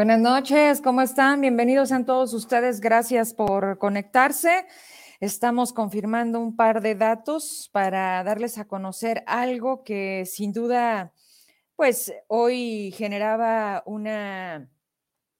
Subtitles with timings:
[0.00, 1.42] Buenas noches, ¿cómo están?
[1.42, 2.80] Bienvenidos a todos ustedes.
[2.80, 4.66] Gracias por conectarse.
[5.20, 11.12] Estamos confirmando un par de datos para darles a conocer algo que sin duda,
[11.76, 14.70] pues hoy generaba una,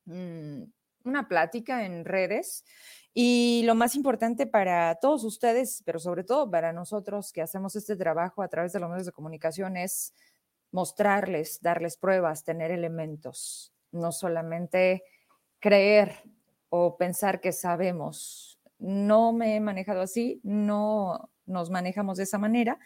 [0.04, 0.64] mm,
[1.04, 2.66] una plática en redes.
[3.14, 7.96] Y lo más importante para todos ustedes, pero sobre todo para nosotros que hacemos este
[7.96, 10.12] trabajo a través de los medios de comunicación, es
[10.70, 15.02] mostrarles, darles pruebas, tener elementos no solamente
[15.58, 16.22] creer
[16.68, 18.58] o pensar que sabemos.
[18.78, 22.78] No me he manejado así, no nos manejamos de esa manera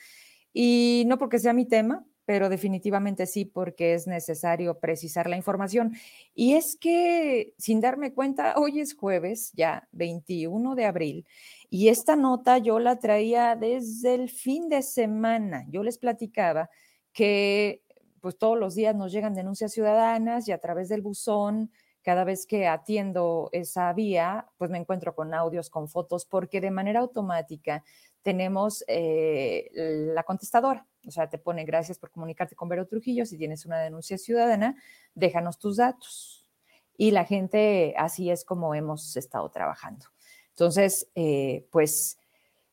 [0.53, 5.95] y no porque sea mi tema, pero definitivamente sí porque es necesario precisar la información.
[6.35, 11.27] Y es que, sin darme cuenta, hoy es jueves, ya 21 de abril,
[11.69, 15.67] y esta nota yo la traía desde el fin de semana.
[15.69, 16.71] Yo les platicaba
[17.13, 17.83] que
[18.25, 22.47] pues todos los días nos llegan denuncias ciudadanas y a través del buzón, cada vez
[22.47, 27.85] que atiendo esa vía, pues me encuentro con audios, con fotos, porque de manera automática
[28.23, 30.87] tenemos eh, la contestadora.
[31.07, 33.27] O sea, te pone gracias por comunicarte con Vero Trujillo.
[33.27, 34.75] Si tienes una denuncia ciudadana,
[35.15, 36.51] déjanos tus datos.
[36.97, 40.07] Y la gente, así es como hemos estado trabajando.
[40.49, 42.19] Entonces, eh, pues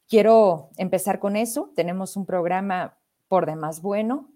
[0.08, 1.74] quiero empezar con eso.
[1.76, 4.32] Tenemos un programa por demás bueno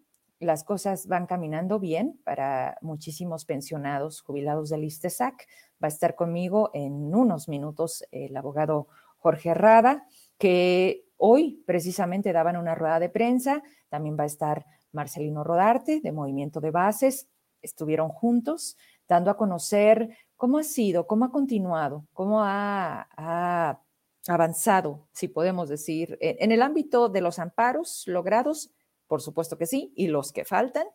[0.45, 5.47] las cosas van caminando bien para muchísimos pensionados jubilados del ISTESAC.
[5.83, 10.05] Va a estar conmigo en unos minutos el abogado Jorge Rada,
[10.37, 13.63] que hoy precisamente daban una rueda de prensa.
[13.89, 17.27] También va a estar Marcelino Rodarte de Movimiento de Bases.
[17.61, 18.77] Estuvieron juntos
[19.07, 23.81] dando a conocer cómo ha sido, cómo ha continuado, cómo ha, ha
[24.27, 28.74] avanzado, si podemos decir, en el ámbito de los amparos logrados
[29.07, 30.87] por supuesto que sí, y los que faltan,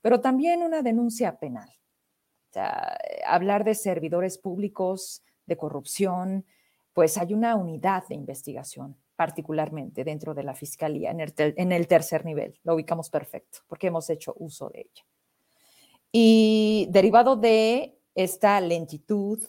[0.00, 1.70] pero también una denuncia penal.
[2.50, 2.96] Sea,
[3.26, 6.44] hablar de servidores públicos, de corrupción,
[6.92, 11.86] pues hay una unidad de investigación, particularmente dentro de la Fiscalía, en el, en el
[11.86, 12.58] tercer nivel.
[12.64, 15.06] Lo ubicamos perfecto, porque hemos hecho uso de ella.
[16.10, 19.44] Y derivado de esta lentitud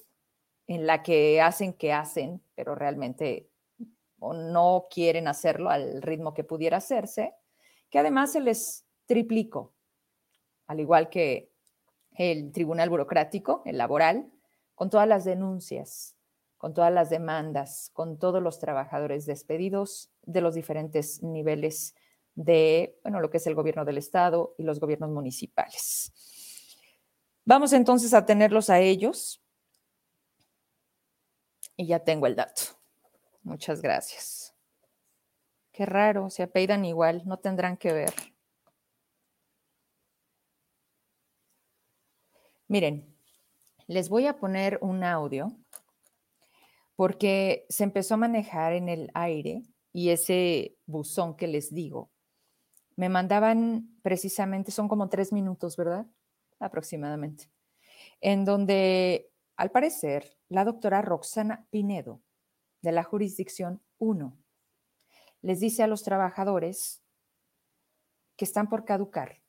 [0.67, 3.50] en la que hacen que hacen, pero realmente
[4.19, 7.33] no quieren hacerlo al ritmo que pudiera hacerse,
[7.90, 9.74] que además se les triplicó,
[10.68, 11.52] al igual que
[12.18, 14.31] el tribunal burocrático, el laboral,
[14.75, 16.16] con todas las denuncias,
[16.58, 21.96] con todas las demandas, con todos los trabajadores despedidos de los diferentes niveles
[22.36, 26.12] de, bueno, lo que es el gobierno del estado y los gobiernos municipales.
[27.46, 29.42] Vamos entonces a tenerlos a ellos.
[31.75, 32.64] Y ya tengo el dato.
[33.44, 34.47] Muchas gracias.
[35.77, 38.11] Qué raro, se apellidan igual, no tendrán que ver.
[42.67, 43.15] Miren,
[43.85, 45.55] les voy a poner un audio
[46.95, 49.61] porque se empezó a manejar en el aire
[49.93, 52.09] y ese buzón que les digo,
[52.95, 56.07] me mandaban precisamente, son como tres minutos, ¿verdad?
[56.59, 57.51] Aproximadamente,
[58.19, 62.23] en donde al parecer la doctora Roxana Pinedo
[62.81, 64.35] de la jurisdicción 1
[65.47, 67.02] les dice a los trabajadores
[68.35, 69.41] que están por caducar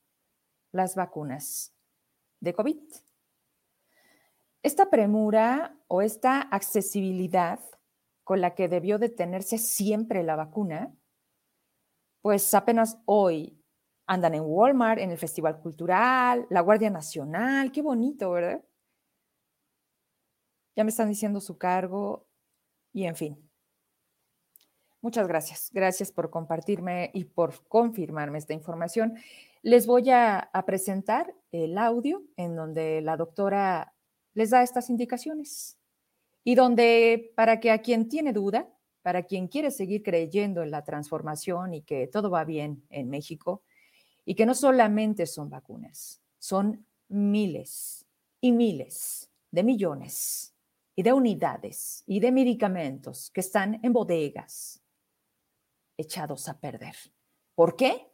[0.71, 1.75] las vacunas
[2.39, 2.81] de COVID.
[4.63, 7.59] Esta premura o esta accesibilidad
[8.23, 10.95] con la que debió detenerse siempre la vacuna,
[12.21, 13.61] pues apenas hoy
[14.07, 18.63] andan en Walmart, en el Festival Cultural, la Guardia Nacional, qué bonito, ¿verdad?
[20.77, 22.25] Ya me están diciendo su cargo
[22.93, 23.48] y en fin.
[25.01, 25.69] Muchas gracias.
[25.73, 29.15] Gracias por compartirme y por confirmarme esta información.
[29.61, 33.93] Les voy a, presentar el audio en donde la doctora
[34.33, 35.77] les da estas indicaciones
[36.43, 38.69] y donde para que a quien tiene duda,
[39.01, 43.63] para quien quiere seguir creyendo en la transformación y que todo va bien en México
[44.25, 48.05] y que no solamente son vacunas, son miles
[48.41, 50.53] y miles de millones
[50.95, 54.78] y de unidades y de medicamentos que están en bodegas,
[55.99, 56.95] echados a perder.
[57.55, 58.11] ¿Por qué?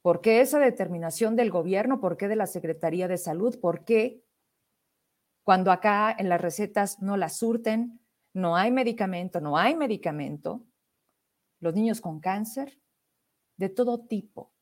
[0.00, 2.00] ¿Por qué esa determinación del gobierno?
[2.00, 3.60] ¿Por qué de la Secretaría de Salud?
[3.60, 4.24] ¿Por qué
[5.44, 8.00] cuando acá en las recetas no las surten,
[8.32, 10.64] no hay medicamento, no hay medicamento?
[11.60, 12.80] Los niños con cáncer,
[13.56, 14.52] de todo tipo.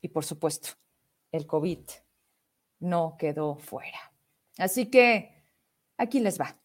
[0.00, 0.68] Y por supuesto,
[1.32, 1.80] el COVID
[2.80, 4.12] no quedó fuera.
[4.58, 5.42] Así que
[5.96, 6.56] aquí les va.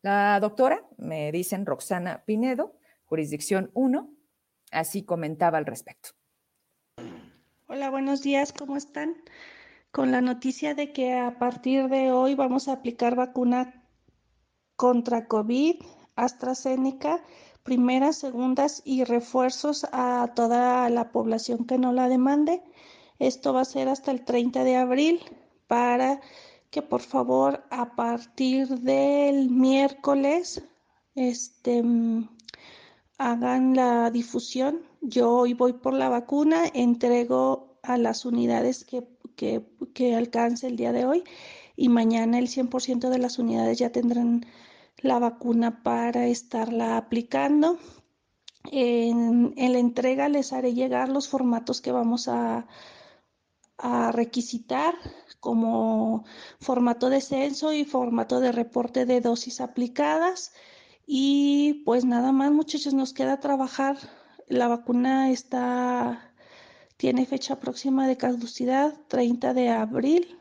[0.00, 4.11] La doctora, me dicen Roxana Pinedo, jurisdicción 1,
[4.72, 6.10] Así comentaba al respecto.
[7.68, 9.14] Hola, buenos días, ¿cómo están?
[9.92, 13.84] con la noticia de que a partir de hoy vamos a aplicar vacuna
[14.74, 15.76] contra COVID,
[16.16, 17.22] AstraZeneca,
[17.62, 22.62] primeras, segundas y refuerzos a toda la población que no la demande.
[23.18, 25.20] Esto va a ser hasta el 30 de abril
[25.66, 26.20] para
[26.70, 30.64] que por favor a partir del miércoles
[31.14, 31.82] este,
[33.22, 34.82] hagan la difusión.
[35.00, 39.04] Yo hoy voy por la vacuna, entrego a las unidades que,
[39.36, 41.24] que, alcance el día de hoy
[41.76, 44.44] y mañana el 100% de las unidades ya tendrán
[44.98, 47.78] la vacuna para estarla aplicando.
[48.70, 52.66] En, en, la entrega les haré llegar los formatos que vamos a,
[53.78, 54.94] a requisitar
[55.40, 56.24] como
[56.60, 60.52] formato de censo y formato de reporte de dosis aplicadas.
[61.06, 63.96] Y pues nada más, muchachos, nos queda trabajar.
[64.48, 66.34] La vacuna está,
[66.96, 70.38] tiene fecha próxima de caducidad, 30 de abril,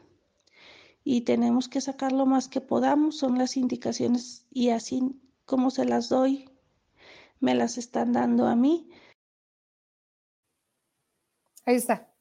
[1.04, 3.18] y tenemos que sacar lo más que podamos.
[3.18, 6.50] Son las indicaciones y así como se las doy,
[7.40, 8.90] me las están dando a mí.
[11.66, 12.12] Ahí está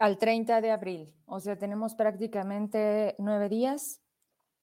[0.00, 1.14] al 30 de abril.
[1.26, 3.99] O sea, tenemos prácticamente nueve días.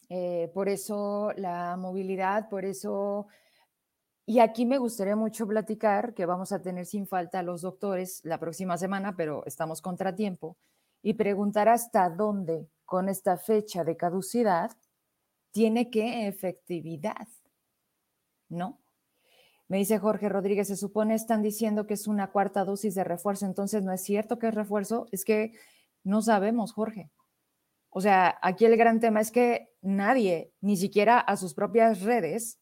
[0.09, 3.27] Eh, por eso la movilidad, por eso...
[4.25, 8.19] Y aquí me gustaría mucho platicar que vamos a tener sin falta a los doctores
[8.25, 10.57] la próxima semana, pero estamos contratiempo,
[11.01, 14.71] y preguntar hasta dónde con esta fecha de caducidad
[15.51, 17.27] tiene que efectividad,
[18.49, 18.79] ¿no?
[19.69, 23.45] Me dice Jorge Rodríguez, se supone están diciendo que es una cuarta dosis de refuerzo,
[23.45, 25.53] entonces no es cierto que es refuerzo, es que
[26.03, 27.09] no sabemos, Jorge.
[27.97, 32.59] O sea, aquí el gran tema es que nadie, ni siquiera a sus propias redes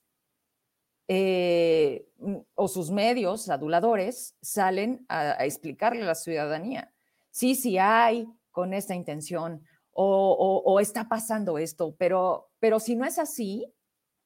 [1.09, 2.07] eh,
[2.53, 6.93] o sus medios aduladores, salen a, explicarle a la ciudadanía.
[7.31, 9.61] Sí, sí hay con esta intención
[9.91, 13.69] o, o está pasando esto, pero, pero si no es así,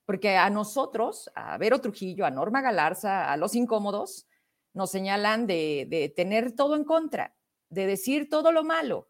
[0.06, 4.28] porque a nosotros, a Vero Trujillo, a Norma Galarza, a los incómodos,
[4.76, 7.36] nos señalan de, tener todo en contra,
[7.70, 9.10] de decir todo lo malo.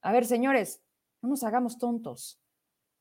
[0.00, 0.80] A ver, señores,
[1.24, 2.40] no nos hagamos tontos.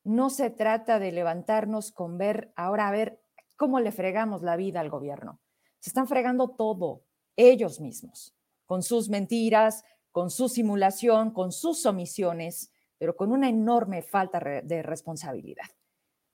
[0.04, 3.22] No se trata de levantarnos con ver, ahora a ver
[3.58, 5.40] cómo le fregamos la vida al gobierno.
[5.80, 7.04] Se están fregando todo,
[7.36, 8.36] ellos mismos,
[8.66, 14.82] con sus mentiras, con su simulación, con sus omisiones, pero con una enorme falta de
[14.84, 15.66] responsabilidad.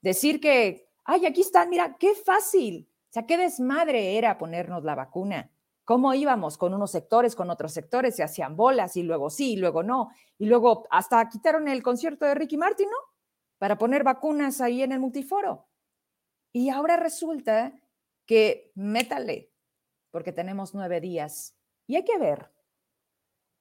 [0.00, 2.88] Decir que ay, aquí están, mira, qué fácil.
[3.08, 5.50] O sea, qué desmadre era ponernos la vacuna.
[5.90, 8.14] ¿Cómo íbamos con unos sectores, con otros sectores?
[8.14, 10.10] Se hacían bolas y luego sí, y luego no.
[10.38, 12.96] Y luego hasta quitaron el concierto de Ricky Martin, ¿no?
[13.58, 15.66] Para poner vacunas ahí en el multiforo.
[16.52, 17.72] Y ahora resulta
[18.24, 19.50] que métale,
[20.12, 21.56] porque tenemos nueve días.
[21.88, 22.52] Y hay que ver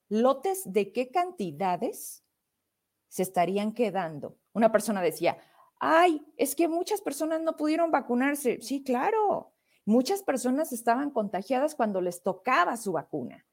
[0.09, 2.23] lotes de qué cantidades
[3.07, 4.37] se estarían quedando.
[4.53, 5.39] Una persona decía,
[5.79, 8.61] ay, es que muchas personas no pudieron vacunarse.
[8.61, 9.55] Sí, claro,
[9.89, 13.45] muchas personas estaban contagiadas cuando les tocaba su vacuna.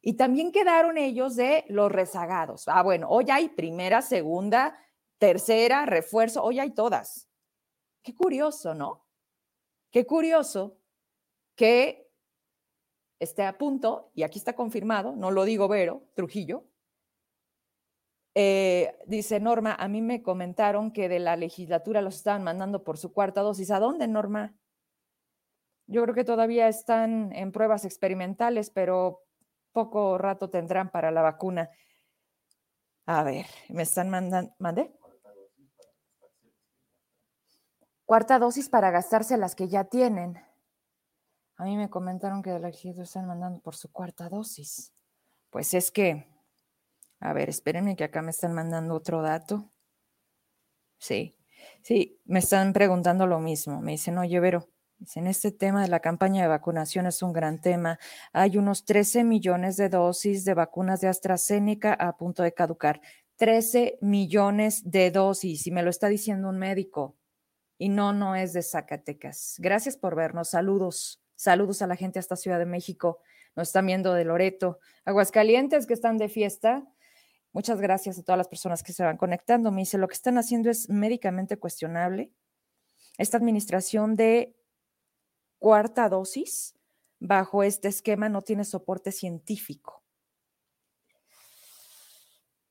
[0.00, 2.68] Y también quedaron ellos de los rezagados.
[2.68, 4.78] Ah, bueno, hoy hay primera, segunda,
[5.18, 7.30] tercera, refuerzo, hoy hay todas.
[8.02, 9.06] Qué curioso, ¿no?
[9.90, 10.78] Qué curioso
[11.56, 12.10] que
[13.18, 16.64] esté a punto, y aquí está confirmado, no lo digo Vero, Trujillo,
[18.34, 22.98] eh, dice Norma, a mí me comentaron que de la legislatura los estaban mandando por
[22.98, 23.70] su cuarta dosis.
[23.70, 24.58] ¿A dónde, Norma?
[25.86, 29.22] Yo creo que todavía están en pruebas experimentales, pero
[29.72, 31.70] poco rato tendrán para la vacuna.
[33.06, 34.94] A ver, me están mandando, ¿mandé?
[38.06, 40.38] Cuarta dosis para gastarse las que ya tienen.
[41.56, 44.92] A mí me comentaron que la legislatura están mandando por su cuarta dosis.
[45.50, 46.26] Pues es que
[47.24, 49.70] a ver, espérenme que acá me están mandando otro dato.
[50.98, 51.38] Sí,
[51.80, 53.80] sí, me están preguntando lo mismo.
[53.80, 54.68] Me dicen, oye, Vero,
[55.16, 57.98] en este tema de la campaña de vacunación es un gran tema.
[58.32, 63.00] Hay unos 13 millones de dosis de vacunas de AstraZeneca a punto de caducar.
[63.36, 67.16] 13 millones de dosis, y me lo está diciendo un médico.
[67.76, 69.56] Y no, no es de Zacatecas.
[69.58, 70.50] Gracias por vernos.
[70.50, 71.22] Saludos.
[71.34, 73.20] Saludos a la gente hasta Ciudad de México.
[73.56, 74.78] Nos están viendo de Loreto.
[75.04, 76.84] Aguascalientes que están de fiesta.
[77.52, 79.70] Muchas gracias a todas las personas que se van conectando.
[79.70, 82.30] Me dice, lo que están haciendo es médicamente cuestionable.
[83.18, 84.56] Esta administración de
[85.64, 86.76] cuarta dosis
[87.20, 90.02] bajo este esquema no tiene soporte científico.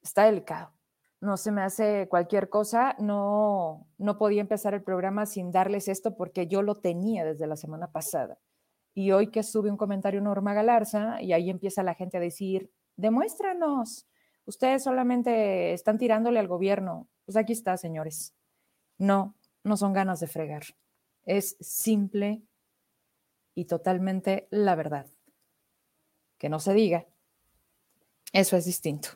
[0.03, 0.73] Está delicado.
[1.19, 2.95] No se me hace cualquier cosa.
[2.99, 7.55] No, no podía empezar el programa sin darles esto porque yo lo tenía desde la
[7.55, 8.37] semana pasada.
[8.93, 12.71] Y hoy que sube un comentario Norma Galarza y ahí empieza la gente a decir,
[12.95, 14.05] demuéstranos
[14.45, 17.07] Ustedes solamente están tirándole al gobierno.
[17.25, 18.35] Pues aquí está, señores.
[18.99, 20.63] No, no son ganas de fregar.
[21.25, 22.43] Es simple
[23.55, 25.07] y totalmente la verdad.
[26.37, 27.05] Que no se diga.
[28.31, 29.09] Eso es distinto.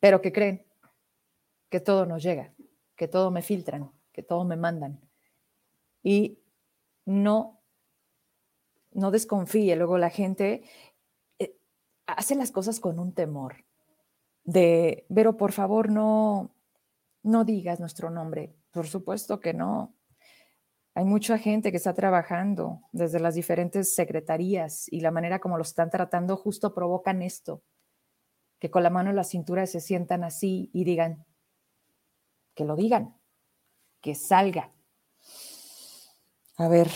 [0.00, 0.66] Pero que creen
[1.70, 2.54] que todo nos llega,
[2.96, 5.00] que todo me filtran, que todo me mandan.
[6.02, 6.38] Y
[7.04, 7.60] no,
[8.92, 9.76] no desconfíe.
[9.76, 10.62] Luego la gente
[11.38, 11.56] eh,
[12.06, 13.64] hace las cosas con un temor
[14.44, 16.54] de, pero por favor no,
[17.22, 18.54] no digas nuestro nombre.
[18.70, 19.94] Por supuesto que no.
[20.98, 25.62] Hay mucha gente que está trabajando desde las diferentes secretarías y la manera como lo
[25.62, 27.62] están tratando justo provocan esto,
[28.58, 31.24] que con la mano en la cintura se sientan así y digan,
[32.56, 33.16] que lo digan,
[34.00, 34.72] que salga.
[36.56, 36.88] A ver,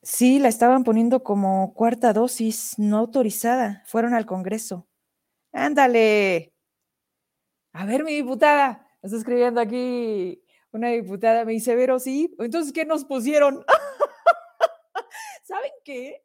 [0.00, 4.88] sí, la estaban poniendo como cuarta dosis no autorizada, fueron al Congreso.
[5.52, 6.54] Ándale.
[7.74, 10.42] A ver, mi diputada, está escribiendo aquí
[10.76, 13.64] una diputada, me dice, Vero, sí, entonces, ¿qué nos pusieron?
[15.44, 16.22] ¿Saben qué?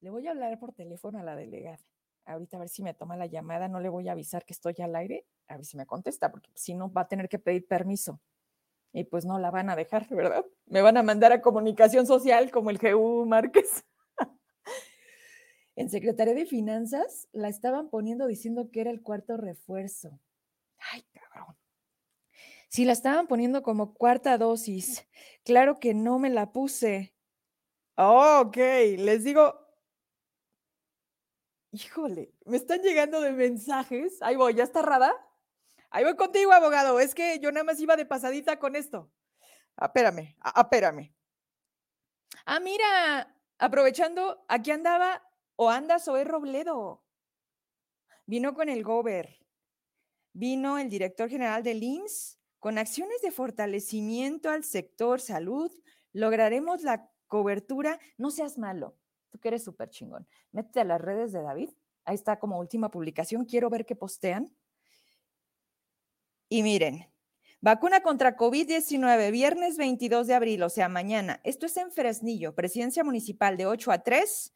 [0.00, 1.78] Le voy a hablar por teléfono a la delegada.
[2.24, 4.74] Ahorita a ver si me toma la llamada, no le voy a avisar que estoy
[4.82, 7.66] al aire, a ver si me contesta, porque si no va a tener que pedir
[7.66, 8.20] permiso.
[8.92, 10.44] Y pues no la van a dejar, ¿verdad?
[10.66, 13.84] Me van a mandar a comunicación social como el GU Márquez.
[15.76, 20.20] en Secretaría de Finanzas la estaban poniendo diciendo que era el cuarto refuerzo.
[20.92, 21.27] Ay, cabrón.
[22.68, 25.06] Si la estaban poniendo como cuarta dosis,
[25.44, 27.14] claro que no me la puse.
[27.96, 29.58] Oh, ok, les digo,
[31.72, 34.20] híjole, me están llegando de mensajes.
[34.22, 35.14] Ahí voy, ¿ya está rada?
[35.90, 37.00] Ahí voy contigo, abogado.
[37.00, 39.10] Es que yo nada más iba de pasadita con esto.
[39.76, 40.68] Ah, espérame, ah.
[42.44, 45.22] Ah, mira, aprovechando, aquí andaba
[45.56, 47.02] o anda Zoe Robledo.
[48.26, 49.38] Vino con el Gober.
[50.34, 55.70] Vino el director general del IMSS con acciones de fortalecimiento al sector salud,
[56.12, 57.98] lograremos la cobertura.
[58.16, 58.96] No seas malo,
[59.30, 60.26] tú que eres súper chingón.
[60.52, 61.70] Métete a las redes de David.
[62.04, 63.44] Ahí está como última publicación.
[63.44, 64.50] Quiero ver qué postean.
[66.48, 67.06] Y miren,
[67.60, 71.40] vacuna contra COVID-19, viernes 22 de abril, o sea, mañana.
[71.44, 74.54] Esto es en Fresnillo, presidencia municipal de 8 a 3.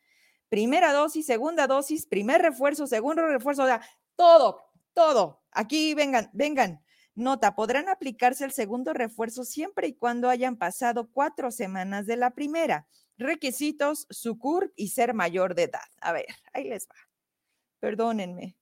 [0.49, 3.83] Primera dosis, segunda dosis, primer refuerzo, segundo refuerzo, o sea,
[4.17, 4.63] todo,
[4.95, 5.43] todo.
[5.51, 6.82] Aquí vengan, vengan.
[7.15, 12.31] Nota, podrán aplicarse el segundo refuerzo siempre y cuando hayan pasado cuatro semanas de la
[12.31, 12.87] primera.
[13.19, 15.81] Requisitos, su CURP y ser mayor de edad.
[16.01, 16.95] A ver, ahí les va.
[17.81, 18.57] Perdónenme,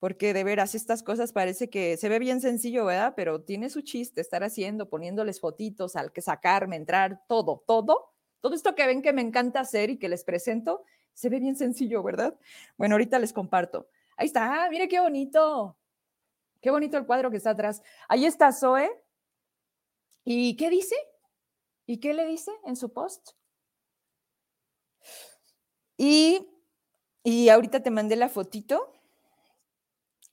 [0.00, 3.14] porque de veras estas cosas parece que se ve bien sencillo, ¿verdad?
[3.16, 8.12] Pero tiene su chiste estar haciendo, poniéndoles fotitos al que sacarme, entrar, todo, todo.
[8.40, 11.54] Todo esto que ven que me encanta hacer y que les presento, se ve bien
[11.54, 12.36] sencillo, ¿verdad?
[12.76, 13.88] Bueno, ahorita les comparto.
[14.16, 15.76] Ahí está, mire qué bonito.
[16.62, 17.82] Qué bonito el cuadro que está atrás.
[18.08, 18.88] Ahí está Zoe.
[20.24, 20.94] ¿Y qué dice?
[21.86, 23.32] ¿Y qué le dice en su post?
[25.96, 26.48] Y,
[27.24, 28.92] y ahorita te mandé la fotito.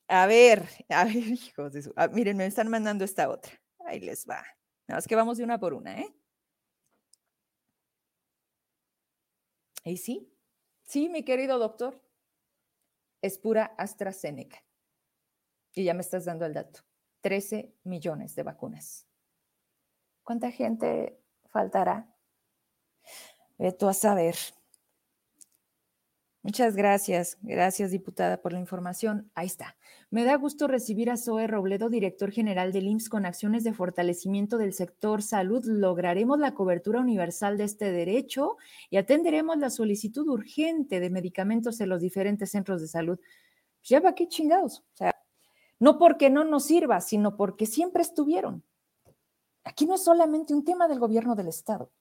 [0.07, 1.93] A ver, a ver, hijos de su.
[1.95, 3.59] Ah, miren, me están mandando esta otra.
[3.86, 4.45] Ahí les va.
[4.88, 6.15] Nada más que vamos de una por una, ¿eh?
[9.83, 10.31] Y sí,
[10.83, 12.00] sí, mi querido doctor,
[13.21, 14.63] es pura AstraZeneca.
[15.79, 16.81] Y ya me estás dando el dato.
[17.21, 19.07] 13 millones de vacunas.
[20.25, 21.17] ¿Cuánta gente
[21.48, 22.13] faltará?
[23.57, 24.36] Ve tú a saber.
[26.41, 27.38] Muchas gracias.
[27.41, 29.31] Gracias, diputada, por la información.
[29.36, 29.77] Ahí está.
[30.09, 34.57] Me da gusto recibir a Zoe Robledo, director general del IMSS, con acciones de fortalecimiento
[34.57, 35.63] del sector salud.
[35.63, 38.57] Lograremos la cobertura universal de este derecho
[38.89, 43.17] y atenderemos la solicitud urgente de medicamentos en los diferentes centros de salud.
[43.17, 44.79] Pues ya va, qué chingados.
[44.79, 45.15] O sea,
[45.79, 48.63] no porque no nos sirva, sino porque siempre estuvieron.
[49.63, 51.91] Aquí no es solamente un tema del gobierno del Estado,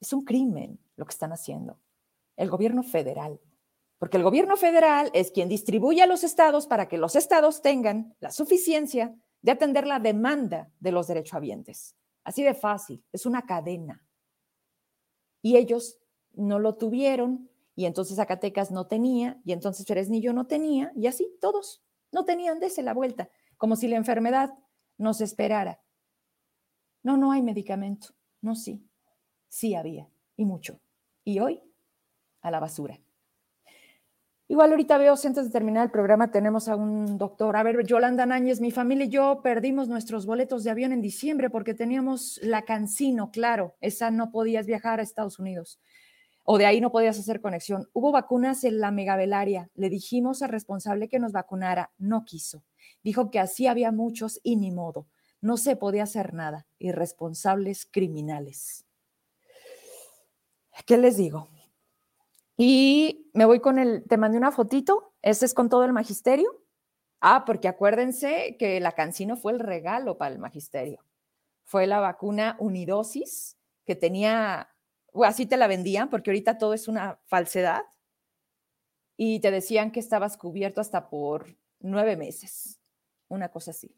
[0.00, 1.80] es un crimen lo que están haciendo.
[2.36, 3.40] El gobierno federal.
[3.98, 8.14] Porque el gobierno federal es quien distribuye a los estados para que los estados tengan
[8.20, 11.96] la suficiencia de atender la demanda de los derechohabientes.
[12.22, 14.04] Así de fácil, es una cadena.
[15.42, 15.98] Y ellos
[16.32, 21.36] no lo tuvieron, y entonces Zacatecas no tenía, y entonces Fresnillo no tenía, y así
[21.40, 21.82] todos.
[22.12, 24.54] No tenían, dese la vuelta, como si la enfermedad
[24.96, 25.80] nos esperara.
[27.02, 28.08] No, no hay medicamento.
[28.40, 28.84] No, sí.
[29.48, 30.80] Sí había, y mucho.
[31.24, 31.62] Y hoy,
[32.40, 33.00] a la basura.
[34.50, 37.54] Igual ahorita veo, antes de terminar el programa, tenemos a un doctor.
[37.56, 41.50] A ver, Yolanda Náñez, mi familia y yo perdimos nuestros boletos de avión en diciembre
[41.50, 45.78] porque teníamos la Cancino, claro, esa no podías viajar a Estados Unidos.
[46.50, 47.90] O de ahí no podías hacer conexión.
[47.92, 49.68] Hubo vacunas en la megavelaria.
[49.74, 52.64] Le dijimos al responsable que nos vacunara, no quiso.
[53.04, 55.08] Dijo que así había muchos y ni modo.
[55.42, 56.66] No se podía hacer nada.
[56.78, 58.86] Irresponsables criminales.
[60.86, 61.50] ¿Qué les digo?
[62.56, 66.64] Y me voy con el, te mandé una fotito, este es con todo el magisterio.
[67.20, 71.04] Ah, porque acuérdense que la cancino fue el regalo para el magisterio.
[71.64, 74.70] Fue la vacuna unidosis que tenía,
[75.24, 77.82] así te la vendían, porque ahorita todo es una falsedad.
[79.16, 82.80] Y te decían que estabas cubierto hasta por nueve meses,
[83.28, 83.94] una cosa así.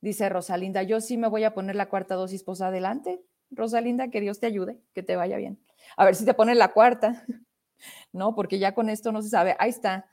[0.00, 3.24] Dice Rosalinda, yo sí me voy a poner la cuarta dosis, pues adelante.
[3.50, 5.62] Rosalinda, que Dios te ayude, que te vaya bien.
[5.96, 7.24] A ver si te pones la cuarta,
[8.12, 8.34] ¿no?
[8.34, 9.56] Porque ya con esto no se sabe.
[9.58, 10.10] Ahí está.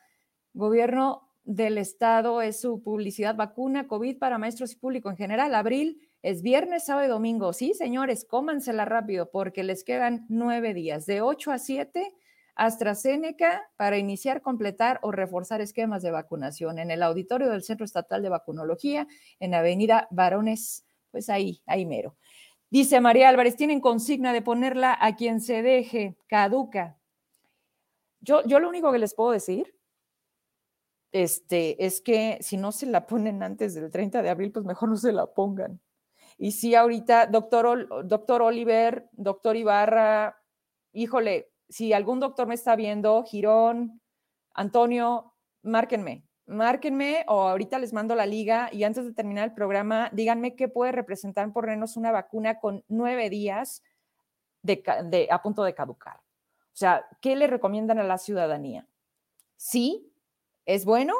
[0.54, 5.56] Gobierno del Estado es su publicidad vacuna COVID para maestros y público en general.
[5.56, 7.54] Abril es viernes, sábado y domingo.
[7.54, 12.14] Sí, señores, cómansela rápido porque les quedan nueve días, de 8 a 7.
[12.54, 18.22] AstraZeneca para iniciar, completar o reforzar esquemas de vacunación en el auditorio del Centro Estatal
[18.22, 19.08] de Vacunología
[19.40, 22.18] en Avenida Varones, pues ahí, ahí mero.
[22.70, 26.98] Dice María Álvarez, tienen consigna de ponerla a quien se deje, caduca.
[28.20, 29.74] Yo, yo lo único que les puedo decir
[31.12, 34.90] este, es que si no se la ponen antes del 30 de abril, pues mejor
[34.90, 35.82] no se la pongan.
[36.42, 40.42] Y si ahorita, doctor, doctor Oliver, doctor Ibarra,
[40.92, 44.02] híjole, si algún doctor me está viendo, Girón,
[44.56, 50.10] Antonio, márquenme, márquenme o ahorita les mando la liga y antes de terminar el programa,
[50.14, 53.84] díganme qué puede representar por menos una vacuna con nueve días
[54.64, 56.18] de, a punto de caducar.
[56.18, 58.88] O sea, ¿qué le recomiendan a la ciudadanía?
[59.58, 60.12] ¿Sí?
[60.66, 61.14] ¿Es bueno?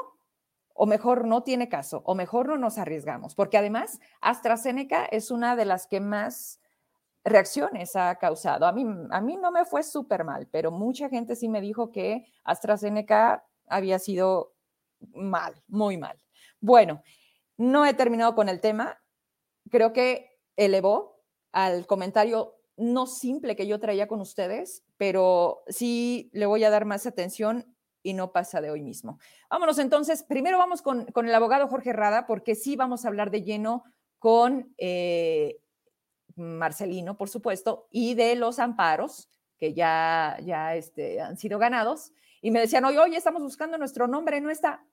[0.74, 5.56] O mejor no tiene caso, o mejor no nos arriesgamos, porque además AstraZeneca es una
[5.56, 6.60] de las que más
[7.24, 8.66] reacciones ha causado.
[8.66, 11.92] A mí, a mí no me fue súper mal, pero mucha gente sí me dijo
[11.92, 14.54] que AstraZeneca había sido
[15.14, 16.18] mal, muy mal.
[16.60, 17.04] Bueno,
[17.58, 19.00] no he terminado con el tema.
[19.70, 26.46] Creo que elevó al comentario no simple que yo traía con ustedes, pero sí le
[26.46, 29.20] voy a dar más atención y no pasa de hoy mismo.
[29.50, 33.44] Vámonos entonces, primero vamos con, el abogado Jorge Rada, porque sí vamos a hablar de
[33.44, 33.84] lleno
[34.20, 35.60] con eh,
[36.36, 42.12] Marcelino, por supuesto, y de los amparos que ya, ya este, han sido ganados.
[42.42, 44.84] Y me decían, oye, oye, estamos buscando nuestro nombre, no está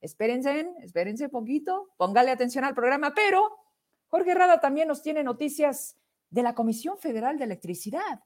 [0.00, 3.58] espérense, espérense poquito, póngale atención al programa, pero
[4.06, 5.96] Jorge Rada también nos tiene noticias
[6.30, 8.20] de la Comisión Federal de Electricidad.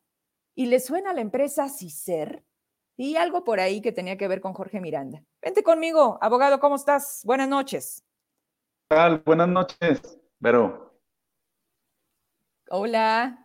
[0.55, 2.45] ¿Y le suena a la empresa CICER?
[3.03, 5.25] Y algo por ahí que tenía que ver con Jorge Miranda.
[5.41, 7.23] Vente conmigo, abogado, ¿cómo estás?
[7.25, 8.05] Buenas noches.
[8.89, 9.19] ¿Qué tal?
[9.27, 11.01] Buenas noches, Vero.
[12.71, 13.45] Hola.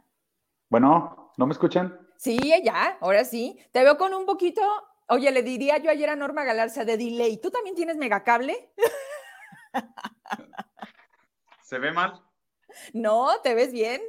[0.69, 2.07] Bueno, ¿no me escuchan?
[2.17, 3.59] Sí, ya, ahora sí.
[3.71, 4.61] Te veo con un poquito
[5.07, 7.37] Oye, le diría yo ayer a Norma Galarza de delay.
[7.37, 8.71] ¿Tú también tienes megacable?
[11.63, 12.23] ¿Se ve mal?
[12.93, 14.03] No, ¿te ves bien?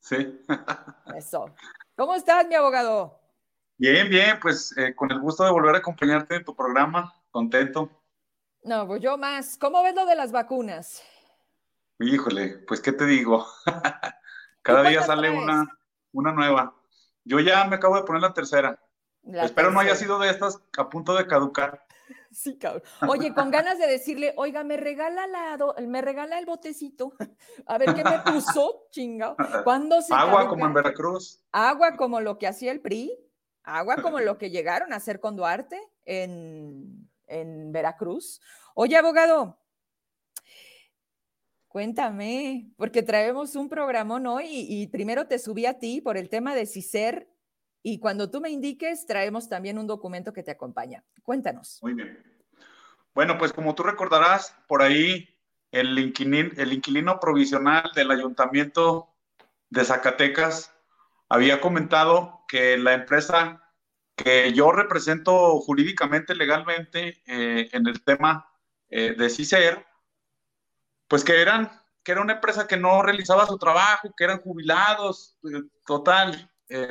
[0.00, 0.40] Sí.
[1.14, 1.54] Eso.
[1.94, 3.21] ¿Cómo estás, mi abogado?
[3.76, 7.90] Bien, bien, pues eh, con el gusto de volver a acompañarte en tu programa, contento.
[8.62, 9.56] No, pues yo más.
[9.58, 11.02] ¿Cómo ves lo de las vacunas?
[11.98, 13.46] Híjole, pues qué te digo.
[14.62, 15.66] Cada día sale una,
[16.12, 16.74] una nueva.
[17.24, 18.78] Yo ya me acabo de poner la tercera.
[19.24, 21.84] Espero no haya sido de estas a punto de caducar.
[22.30, 22.82] Sí, cabrón.
[23.08, 27.12] Oye, con ganas de decirle, oiga, me regala la, me regala el botecito.
[27.66, 29.36] A ver qué me puso, chingado.
[29.64, 31.42] ¿Cuándo se Agua como en Veracruz.
[31.52, 33.16] Agua como lo que hacía el PRI.
[33.64, 38.40] Agua como lo que llegaron a hacer con Duarte en, en Veracruz.
[38.74, 39.58] Oye, abogado,
[41.68, 46.54] cuéntame, porque traemos un programón hoy y, primero te subí a ti por el tema
[46.54, 47.28] de CICER
[47.82, 51.02] y cuando tú me indiques, traemos también un documento que te acompaña.
[51.22, 51.78] Cuéntanos.
[51.82, 52.22] Muy bien.
[53.14, 55.28] Bueno, pues como tú recordarás, por ahí
[55.70, 59.08] el inquilino provisional del ayuntamiento
[59.70, 60.72] de Zacatecas
[61.28, 63.62] había comentado que la empresa
[64.14, 68.46] que yo represento jurídicamente, legalmente, eh, en el tema
[68.90, 69.86] eh, de CICER,
[71.08, 71.72] pues que eran
[72.04, 76.50] que era una empresa que no realizaba su trabajo, que eran jubilados, eh, total,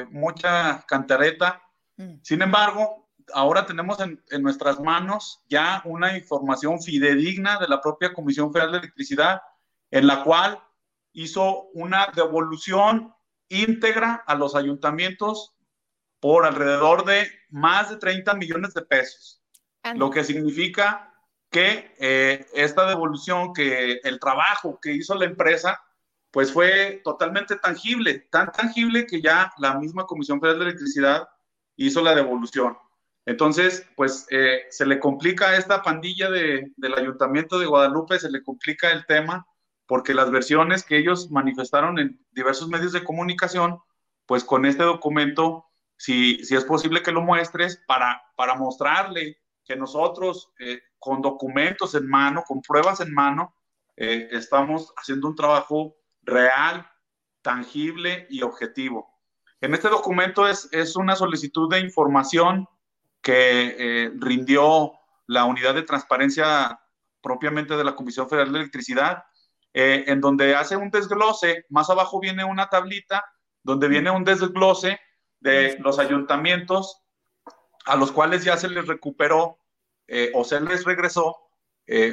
[0.10, 1.62] mucha cantareta.
[1.98, 2.16] Mm.
[2.24, 8.52] Sin embargo, ahora tenemos en, nuestras manos ya una información fidedigna de la propia Comisión
[8.52, 9.42] Federal de Electricidad,
[9.92, 10.60] en la cual
[11.14, 13.14] hizo una devolución
[13.52, 15.54] íntegra a los ayuntamientos
[16.20, 19.42] por alrededor de más de 30 millones de pesos,
[19.96, 21.12] lo que significa
[21.50, 25.82] que eh, esta devolución, que el trabajo que hizo la empresa,
[26.32, 31.28] pues fue totalmente tangible, tan tangible que ya la misma Comisión Federal de Electricidad
[31.76, 32.78] hizo la devolución.
[33.26, 38.32] Entonces, pues eh, se le complica a esta pandilla de, del Ayuntamiento de Guadalupe, se
[38.32, 39.46] le complica el tema,
[39.92, 43.78] porque las versiones que ellos manifestaron en diversos medios de comunicación,
[44.26, 45.66] pues con este documento,
[45.98, 51.94] si, si es posible que lo muestres, para, para mostrarle que nosotros, eh, con documentos
[51.94, 53.54] en mano, con pruebas en mano,
[53.98, 56.90] eh, estamos haciendo un trabajo real,
[57.42, 59.14] tangible y objetivo.
[59.60, 62.66] En este documento es, es una solicitud de información
[63.22, 64.94] que eh, rindió
[65.28, 66.80] la unidad de transparencia
[67.22, 69.26] propiamente de la Comisión Federal de Electricidad,
[69.74, 73.26] eh, en donde hace un desglose, más abajo viene una tablita
[73.64, 75.00] donde viene un desglose
[75.40, 77.02] de los ayuntamientos
[77.86, 79.60] a los cuales ya se les recuperó
[80.08, 81.38] eh, o se les regresó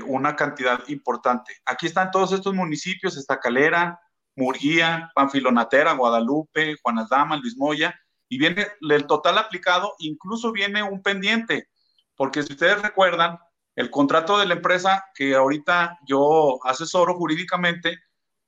[0.07, 1.55] una cantidad importante.
[1.65, 4.01] Aquí están todos estos municipios, esta Calera,
[4.35, 7.95] Murguía, Panfilonatera, Guadalupe, Juan Aldama, Luis Moya,
[8.29, 11.69] y viene el total aplicado, incluso viene un pendiente,
[12.15, 13.39] porque si ustedes recuerdan,
[13.79, 18.01] el contrato de la empresa que ahorita yo asesoro jurídicamente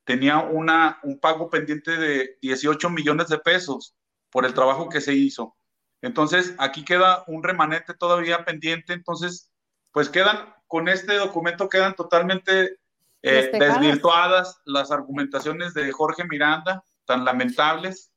[0.02, 3.94] tenía una, un pago pendiente de 18 millones de pesos
[4.28, 5.56] por el trabajo que se hizo.
[6.02, 9.52] Entonces, aquí queda un remanente todavía pendiente, entonces,
[9.92, 12.78] pues quedan, con este documento quedan totalmente
[13.22, 18.10] eh, desvirtuadas las argumentaciones de Jorge Miranda, tan lamentables,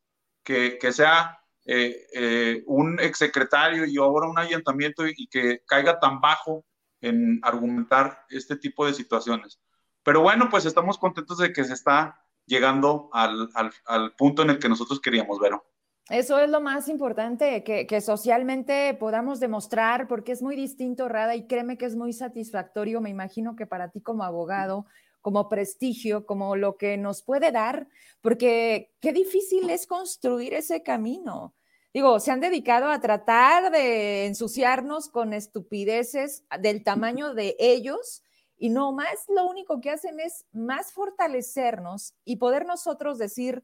[0.43, 6.19] que, que sea eh, eh, un exsecretario y ahora un ayuntamiento y, que caiga tan
[6.19, 6.65] bajo
[7.03, 9.59] en argumentar este tipo de situaciones.
[10.03, 13.49] Pero bueno, pues estamos contentos de que se está llegando al,
[14.17, 15.65] punto en el que nosotros queríamos verlo.
[16.09, 21.33] Eso es lo más importante, que, que, socialmente podamos demostrar, porque es muy distinto, Rada,
[21.35, 24.85] y créeme que es muy satisfactorio, me imagino que para ti como abogado,
[25.21, 27.87] como prestigio, como lo que nos puede dar,
[28.19, 31.55] porque qué difícil es construir ese camino.
[31.93, 38.23] Digo, se han dedicado a tratar de ensuciarnos con estupideces del tamaño de ellos
[38.58, 43.63] y no más lo único que hacen es más fortalecernos y poder nosotros decir,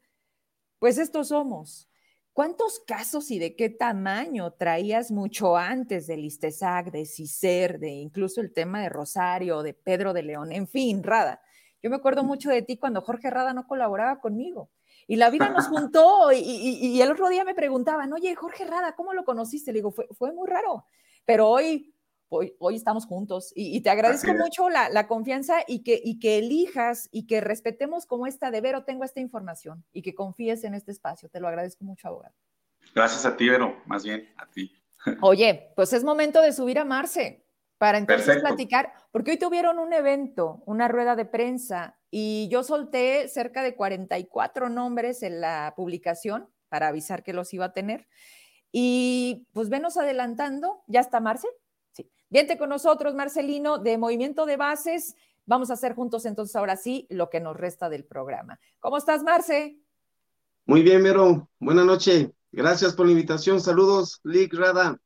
[0.78, 1.90] pues estos somos.
[2.32, 8.42] ¿Cuántos casos y de qué tamaño traías mucho antes del ISTESAC, de CICER, de incluso
[8.42, 11.42] el tema de Rosario, de Pedro de León, en fin, Rada?
[11.82, 14.70] Yo me acuerdo mucho de ti cuando Jorge Rada no colaboraba conmigo.
[15.10, 19.16] Y la vida nos juntó y, el otro día me preguntaban, oye, Jorge Rada, ¿cómo
[19.16, 19.72] lo conociste?
[19.72, 20.86] Le digo, fue, fue muy raro,
[21.26, 21.96] pero hoy,
[22.28, 26.38] hoy, hoy estamos juntos y, te agradezco mucho la, la, confianza y que, y que
[26.38, 30.76] elijas y que respetemos como esta de Vero, tengo esta información y que confíes en
[30.76, 31.28] este espacio.
[31.28, 32.36] Te lo agradezco mucho, abogado.
[32.94, 34.72] Gracias a ti, Vero, más bien a ti.
[35.22, 37.49] Oye, pues es momento de subir a Marce
[37.80, 43.30] para entonces platicar, porque hoy tuvieron un evento, una rueda de prensa, y yo solté
[43.30, 48.08] cerca de 44 nombres en la publicación para avisar que los iba a tener.
[48.74, 51.48] Y pues venos adelantando, ¿ya está Marce?
[51.94, 52.12] Sí.
[52.30, 55.16] Viente con nosotros, Marcelino, de Movimiento de Bases.
[55.46, 58.60] Vamos a hacer juntos entonces ahora sí lo que nos resta del programa.
[58.82, 59.80] ¿Cómo estás, Marce?
[60.66, 61.50] Muy bien, Mero.
[61.60, 62.30] Buenas noches.
[62.52, 63.62] Gracias por la invitación.
[63.62, 65.00] Saludos, Lick Rada.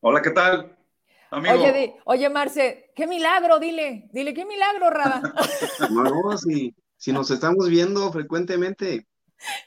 [0.00, 0.79] Hola, ¿qué tal?
[1.32, 5.22] Oye, oye, Marce, qué milagro, dile, dile, qué milagro, Rada.
[5.90, 9.06] no, si, si nos estamos viendo frecuentemente.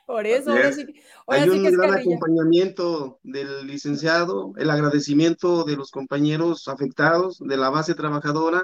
[0.06, 0.86] Por eso, ahora sí,
[1.28, 7.96] Hay un gran acompañamiento del licenciado, el agradecimiento de los compañeros afectados, de la base
[7.96, 8.64] trabajadora,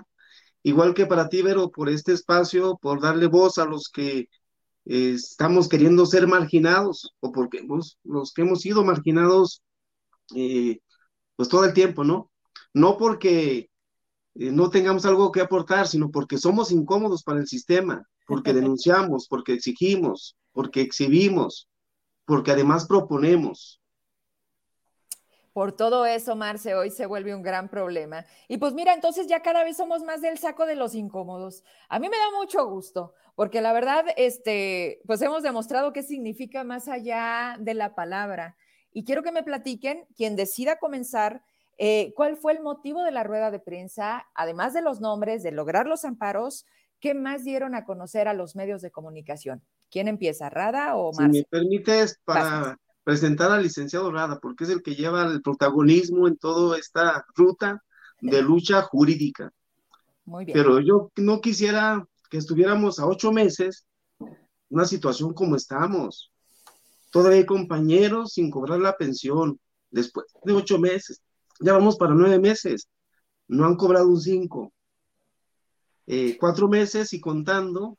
[0.61, 4.29] igual que para ti, Vero, por este espacio, por darle voz a los que
[4.85, 7.65] eh, estamos queriendo ser marginados, o porque
[8.03, 9.63] los que hemos sido marginados,
[10.35, 10.79] eh,
[11.35, 12.29] pues todo el tiempo, ¿no?
[12.73, 13.69] No porque
[14.35, 19.27] eh, no tengamos algo que aportar, sino porque somos incómodos para el sistema, porque denunciamos,
[19.27, 21.69] porque exigimos, porque exhibimos,
[22.25, 23.79] porque además proponemos.
[25.51, 28.25] Por todo eso, Marce, hoy se vuelve un gran problema.
[28.47, 31.63] Y pues mira, entonces ya cada vez somos más del saco de los incómodos.
[31.89, 36.63] A mí me da mucho gusto, porque la verdad, este, pues hemos demostrado qué significa
[36.63, 38.55] más allá de la palabra.
[38.91, 41.43] Y quiero que me platiquen, quien decida comenzar,
[41.81, 44.27] eh, ¿Cuál fue el motivo de la rueda de prensa?
[44.35, 46.65] Además de los nombres, de lograr los amparos,
[46.99, 49.63] ¿qué más dieron a conocer a los medios de comunicación?
[49.89, 51.31] ¿Quién empieza, Rada o Marcia?
[51.31, 56.27] Si me permites, para presentar al licenciado Rada, porque es el que lleva el protagonismo
[56.27, 57.81] en toda esta ruta
[58.19, 59.49] de lucha jurídica.
[60.25, 60.57] Muy bien.
[60.57, 63.85] Pero yo no quisiera que estuviéramos a ocho meses,
[64.69, 66.29] una situación como estamos.
[67.09, 71.21] Todavía hay compañeros sin cobrar la pensión después de ocho meses.
[71.59, 72.87] Ya vamos para nueve meses.
[73.47, 74.73] No han cobrado un cinco.
[76.07, 77.97] Eh, cuatro meses y contando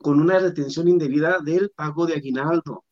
[0.00, 2.84] con una retención indebida del pago de aguinaldo.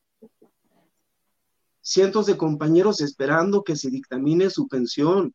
[1.80, 5.34] Cientos de compañeros esperando que se dictamine su pensión,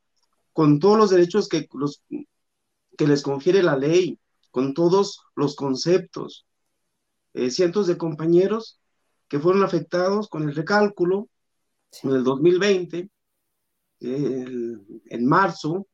[0.52, 2.04] con todos los derechos que, los,
[2.98, 4.20] que les confiere la ley,
[4.52, 6.46] con todos los conceptos.
[7.34, 8.80] Eh, cientos de compañeros
[9.28, 11.30] que fueron afectados con el recálculo
[12.04, 13.10] en el 2020,
[14.02, 15.88] en marzo,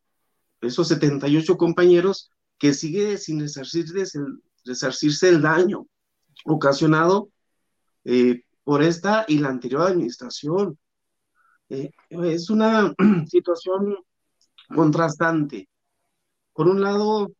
[0.61, 5.87] esos 78 compañeros que sigue sin resarcirse el, resarcirse el daño
[6.45, 7.29] ocasionado
[8.03, 10.77] eh, por esta y la anterior administración.
[11.69, 12.93] Eh, es una
[13.27, 13.97] situación
[14.73, 15.69] contrastante.
[16.53, 17.31] Por un lado,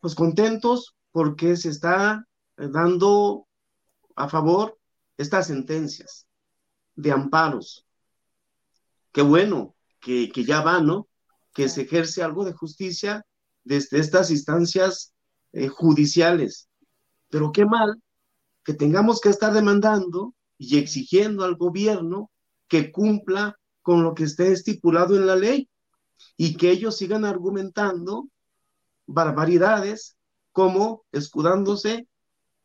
[0.00, 3.46] pues contentos porque se está dando
[4.16, 4.78] a favor
[5.16, 6.26] estas sentencias
[6.94, 7.86] de amparos.
[9.12, 11.08] Qué bueno que, que ya va, ¿no?
[11.52, 13.24] Que se ejerce algo de justicia
[13.64, 15.12] desde estas instancias
[15.52, 16.68] eh, judiciales.
[17.28, 18.00] Pero qué mal
[18.64, 22.30] que tengamos que estar demandando y exigiendo al gobierno
[22.68, 25.68] que cumpla con lo que esté estipulado en la ley
[26.36, 28.28] y que ellos sigan argumentando
[29.06, 30.16] barbaridades
[30.52, 32.06] como escudándose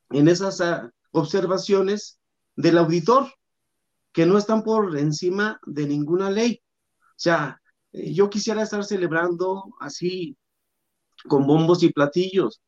[0.10, 2.20] en esas ah, observaciones
[2.56, 3.32] del auditor
[4.12, 6.62] que no están por encima de ninguna ley.
[7.16, 7.62] O sea,
[7.94, 10.38] eh, yo quisiera estar celebrando así
[11.28, 12.62] con bombos y platillos,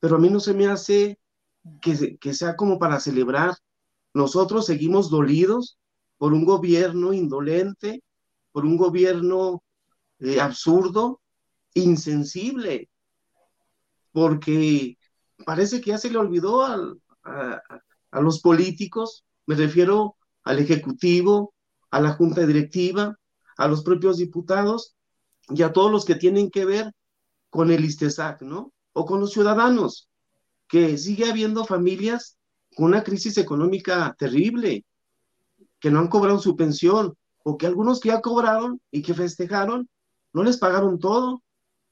[0.00, 1.18] pero a mí no se me hace
[1.80, 3.54] que, sea como para celebrar.
[4.14, 5.78] Nosotros seguimos dolidos
[6.18, 8.02] por un gobierno indolente,
[8.50, 9.62] por un gobierno
[10.20, 11.20] eh, absurdo,
[11.74, 12.88] insensible,
[14.12, 14.98] porque
[15.44, 16.94] parece que ya se le olvidó a,
[18.20, 21.54] los políticos, me refiero al Ejecutivo,
[21.90, 23.16] a la Junta Directiva,
[23.56, 24.94] a los propios diputados
[25.48, 26.92] y a todos los que tienen que ver
[27.50, 28.72] con el ISTESAC, ¿no?
[28.92, 30.08] O con los ciudadanos,
[30.68, 32.38] que sigue habiendo familias
[32.74, 34.84] con una crisis económica terrible,
[35.78, 39.88] que no han cobrado su pensión, o que algunos que ya cobraron y que festejaron,
[40.32, 41.42] no les pagaron todo.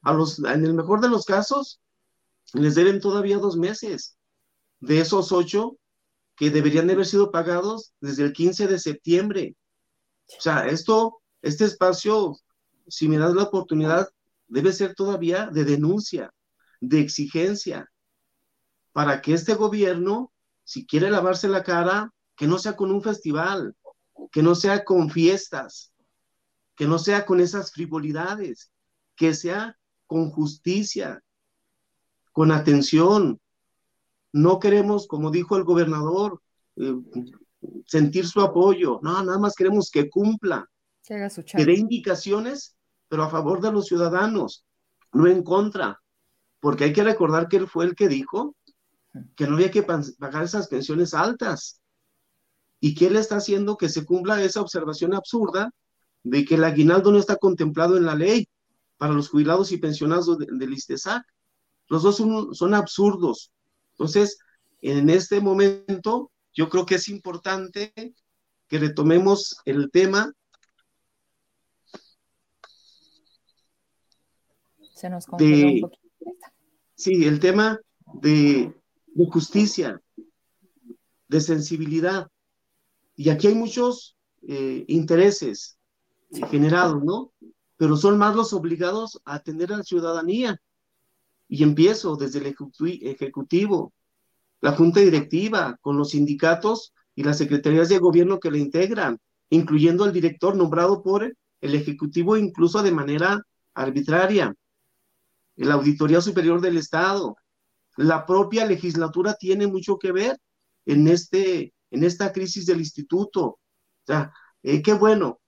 [0.02, 1.80] A los, en el mejor de los casos,
[2.54, 4.16] les deben todavía dos meses
[4.80, 5.76] de esos ocho
[6.36, 9.56] que deberían haber sido pagados desde el 15 de septiembre.
[10.38, 12.36] O sea, esto, este espacio,
[12.88, 14.08] si me das la oportunidad,
[14.48, 16.32] debe ser todavía de denuncia,
[16.80, 17.90] de exigencia,
[18.92, 20.32] para que este gobierno,
[20.64, 23.76] si quiere lavarse la cara, que no sea con un festival,
[24.32, 25.92] que no sea con fiestas,
[26.76, 28.72] que no sea con esas frivolidades,
[29.14, 29.76] que sea
[30.06, 31.22] con justicia,
[32.32, 33.40] con atención.
[34.32, 36.40] No queremos, como dijo el gobernador,
[36.76, 36.94] eh,
[37.86, 38.98] sentir su apoyo.
[39.02, 40.68] No, nada más queremos que cumpla,
[41.44, 42.76] que dé indicaciones,
[43.08, 44.64] pero a favor de los ciudadanos,
[45.12, 46.00] no en contra.
[46.60, 48.54] Porque hay que recordar que él fue el que dijo
[49.34, 51.80] que no había que pagar esas pensiones altas.
[52.80, 55.70] ¿Y que él está haciendo que se cumpla esa observación absurda
[56.22, 58.48] de que el aguinaldo no está contemplado en la ley
[58.96, 61.24] para los jubilados y pensionados del ISTESAC?
[61.88, 63.52] Los dos son, absurdos.
[63.92, 64.38] Entonces,
[64.80, 67.92] en este momento, yo creo que es importante
[68.68, 70.32] que retomemos el tema.
[75.00, 75.90] Se nos de, un
[76.94, 77.80] Sí, el tema
[78.20, 78.74] de,
[79.06, 79.98] de justicia,
[81.26, 82.28] de sensibilidad.
[83.16, 85.78] Y aquí hay muchos eh, intereses
[86.50, 87.32] generados, ¿no?
[87.78, 90.60] Pero son más los obligados a atender a la ciudadanía.
[91.48, 92.54] Y empiezo desde el
[93.02, 93.94] Ejecutivo,
[94.60, 100.04] la Junta Directiva, con los sindicatos y las secretarías de gobierno que le integran, incluyendo
[100.04, 104.54] al director nombrado por el Ejecutivo incluso de manera arbitraria,
[105.64, 107.36] la Auditoría Superior del Estado,
[107.96, 110.38] la propia legislatura tiene mucho que ver
[110.86, 113.44] en, este, en esta crisis del instituto.
[113.44, 113.58] O
[114.06, 115.40] sea, eh, qué bueno,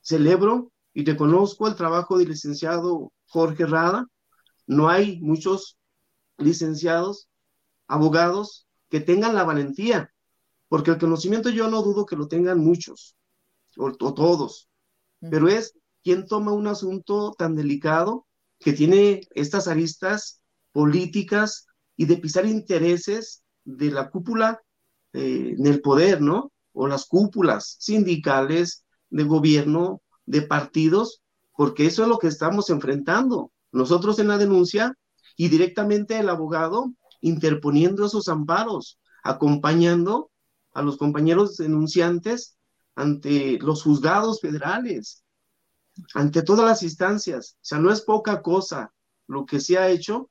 [0.00, 4.06] celebro y reconozco el trabajo del licenciado Jorge Rada,
[4.66, 5.78] no hay muchos
[6.38, 7.28] licenciados,
[7.86, 10.12] abogados que tengan la valentía,
[10.68, 13.16] porque el conocimiento yo no dudo que lo tengan muchos
[13.76, 14.68] o, todos,
[15.20, 18.25] pero es quien toma un asunto tan delicado
[18.58, 20.40] que tiene estas aristas
[20.72, 21.66] políticas
[21.96, 24.60] y de pisar intereses de la cúpula
[25.12, 26.52] eh, en el poder, ¿no?
[26.72, 31.22] O las cúpulas sindicales, de gobierno, de partidos,
[31.56, 34.94] porque eso es lo que estamos enfrentando nosotros en la denuncia
[35.36, 40.30] y directamente el abogado interponiendo esos amparos, acompañando
[40.72, 42.56] a los compañeros denunciantes
[42.94, 45.24] ante los juzgados federales,
[46.14, 47.56] ante todas las instancias.
[47.56, 48.92] O sea, no es poca cosa
[49.26, 50.30] lo que se ha hecho,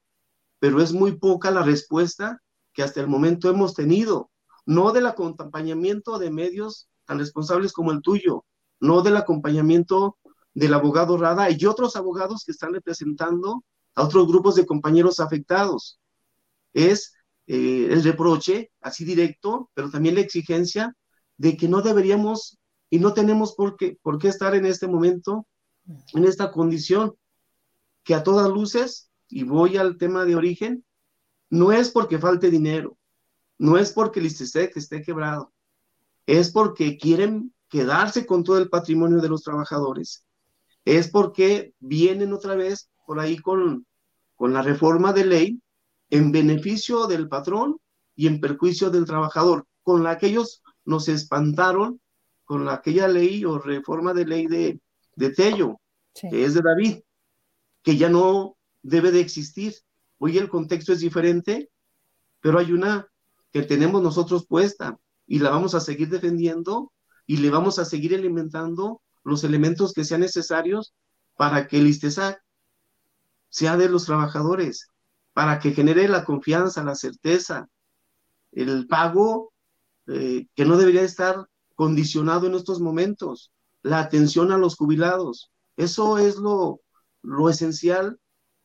[0.59, 2.41] pero es muy poca la respuesta
[2.73, 4.31] que hasta el momento hemos tenido,
[4.65, 8.45] no del acompañamiento de medios tan responsables como el tuyo,
[8.79, 10.17] no del acompañamiento
[10.53, 15.99] del abogado Rada y otros abogados que están representando a otros grupos de compañeros afectados.
[16.73, 17.13] Es
[17.47, 20.95] eh, el reproche, así directo, pero también la exigencia
[21.37, 22.57] de que no deberíamos
[22.89, 25.45] y no tenemos por qué, por qué estar en este momento,
[26.13, 27.15] en esta condición,
[28.03, 30.85] que a todas luces, y voy al tema de origen,
[31.49, 32.97] no es porque falte dinero,
[33.57, 35.53] no es porque el ISTESEC esté quebrado,
[36.25, 40.25] es porque quieren quedarse con todo el patrimonio de los trabajadores,
[40.85, 43.85] es porque vienen otra vez por ahí con,
[44.35, 45.61] con la reforma de ley
[46.09, 47.77] en beneficio del patrón
[48.15, 51.99] y en perjuicio del trabajador, con la que ellos nos espantaron
[52.43, 54.79] con aquella ley o reforma de ley de,
[55.15, 55.79] de Tello,
[56.13, 56.99] que es de David,
[57.83, 59.73] que ya no debe de existir.
[60.17, 61.69] Hoy el contexto es diferente,
[62.41, 63.07] pero hay una
[63.51, 64.97] que tenemos nosotros puesta
[65.27, 66.91] y la vamos a seguir defendiendo
[67.25, 70.93] y le vamos a seguir alimentando los elementos que sean necesarios
[71.35, 72.41] para que el ISTESAC
[73.49, 74.91] sea de los trabajadores,
[75.33, 77.67] para que genere la confianza, la certeza,
[78.51, 79.53] el pago
[80.07, 83.51] eh, que no debería estar condicionado en estos momentos,
[83.85, 85.51] la atención a los jubilados.
[85.77, 86.81] Eso es lo,
[87.21, 88.19] lo esencial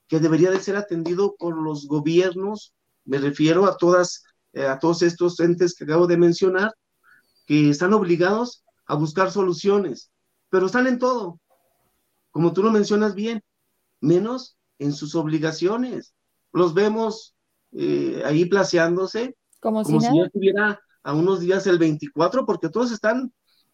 [0.09, 2.73] que debería de ser atendido por los gobiernos,
[3.05, 6.73] me refiero a todas, eh, a todos estos entes que acabo de mencionar,
[7.47, 10.11] que están obligados a buscar soluciones,
[10.49, 11.39] pero están en todo,
[12.31, 13.43] como tú lo mencionas bien,
[14.01, 16.15] menos en sus obligaciones.
[16.51, 17.35] Los vemos
[17.73, 23.31] eh, ahí placeándose, como, si, ya estuviera a unos días el 24, porque todos están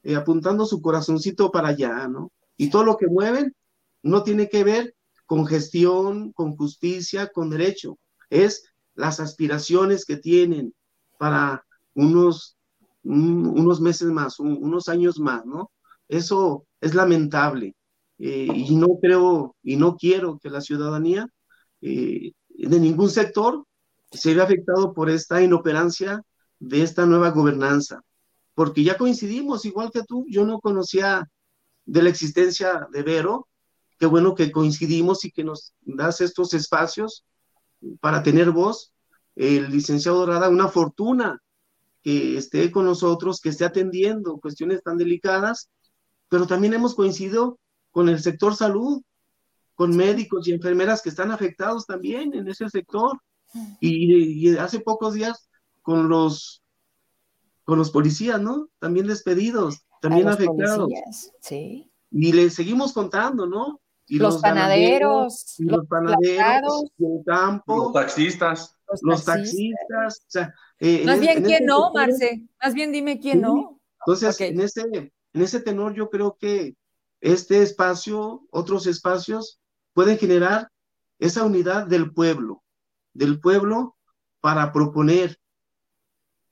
[0.06, 2.30] eh, apuntando su corazoncito para allá, ¿no?
[2.56, 3.56] Y todo lo que mueven
[4.04, 4.94] no tiene que ver
[5.26, 7.98] con gestión, con justicia, con derecho,
[8.30, 10.72] es las aspiraciones que tienen
[11.18, 12.56] para unos,
[13.02, 15.72] unos meses más, unos años más, ¿no?
[16.06, 17.74] Eso es lamentable.
[18.18, 21.26] Eh, y no creo y no quiero que la ciudadanía
[21.80, 23.64] de ningún sector
[24.12, 26.22] se ve afectado por esta inoperancia
[26.60, 28.02] de esta nueva gobernanza,
[28.56, 31.28] porque ya coincidimos, igual que tú, yo no conocía
[31.84, 33.48] de la existencia de Vero,
[33.98, 37.26] qué bueno que coincidimos y que nos das estos espacios
[38.00, 38.94] para tener voz.
[39.34, 41.38] El licenciado Dorada, una fortuna
[42.02, 45.68] que esté con nosotros, que esté atendiendo cuestiones tan delicadas,
[46.30, 47.58] pero también hemos coincidido
[47.90, 49.02] con el sector salud,
[49.74, 53.20] con médicos y enfermeras que están afectados también en ese sector.
[53.80, 55.50] Y, hace pocos días
[55.82, 56.62] con los
[57.66, 58.70] con los policías, ¿no?
[58.78, 60.88] También despedidos, también afectados.
[61.40, 61.92] Sí.
[62.10, 63.80] Y le seguimos contando, ¿no?
[64.06, 71.18] Y los, panaderos, los, panaderos, el campo, los taxistas, los, taxistas, o sea, eh, más
[71.18, 73.80] bien quién este no, Marce, más bien dime quién no.
[73.98, 74.84] Entonces, en ese
[75.36, 76.76] en ese tenor yo creo que
[77.20, 79.60] este espacio, otros espacios
[79.92, 80.70] pueden generar
[81.18, 82.64] esa unidad del pueblo,
[83.12, 83.98] del pueblo
[84.40, 85.38] para proponer,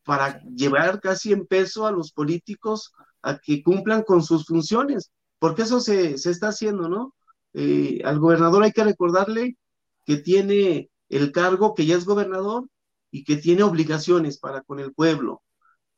[0.04, 5.62] para llevar casi en peso a los políticos a que cumplan con sus funciones, porque
[5.62, 7.14] eso se, está haciendo, ¿no?
[7.54, 9.56] Eh, al gobernador hay que recordarle
[10.04, 12.68] que tiene el cargo, que ya es gobernador
[13.10, 15.42] y que tiene obligaciones para con el pueblo,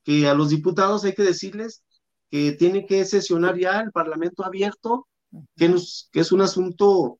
[0.05, 1.83] que a los diputados hay que decirles
[2.31, 5.09] que tiene que sesionar ya el Parlamento abierto,
[5.57, 5.75] que,
[6.12, 7.19] que es un asunto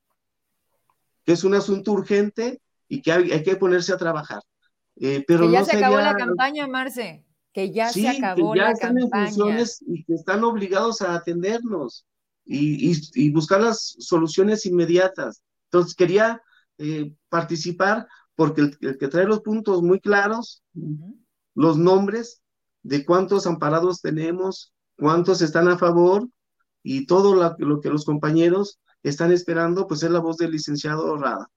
[1.27, 4.41] que es un asunto urgente y que hay, que ponerse a trabajar.
[4.97, 8.71] Eh, pero que ya se acabó la campaña, Marce, que ya se acabó que ya
[8.71, 12.07] están En funciones y que están obligados a atendernos
[12.45, 15.43] y, buscar las soluciones inmediatas.
[15.65, 16.41] Entonces quería
[16.79, 20.63] eh, participar porque el, que trae los puntos muy claros,
[21.55, 22.43] los nombres
[22.83, 26.29] de cuántos amparados tenemos, cuántos están a favor
[26.83, 31.51] y todo lo que los compañeros están esperando, pues es la voz del licenciado Rada.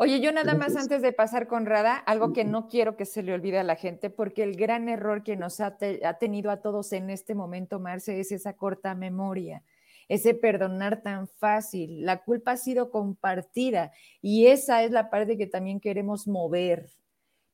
[0.00, 3.24] Oye, yo nada más antes de pasar con Rada, algo que no quiero que se
[3.24, 5.76] le olvide a la gente, porque el gran error que nos ha,
[6.20, 9.64] tenido a todos en este momento, Marce, es esa corta memoria,
[10.06, 12.04] ese perdonar tan fácil.
[12.04, 13.90] La culpa ha sido compartida
[14.22, 16.90] y esa es la parte que también queremos mover.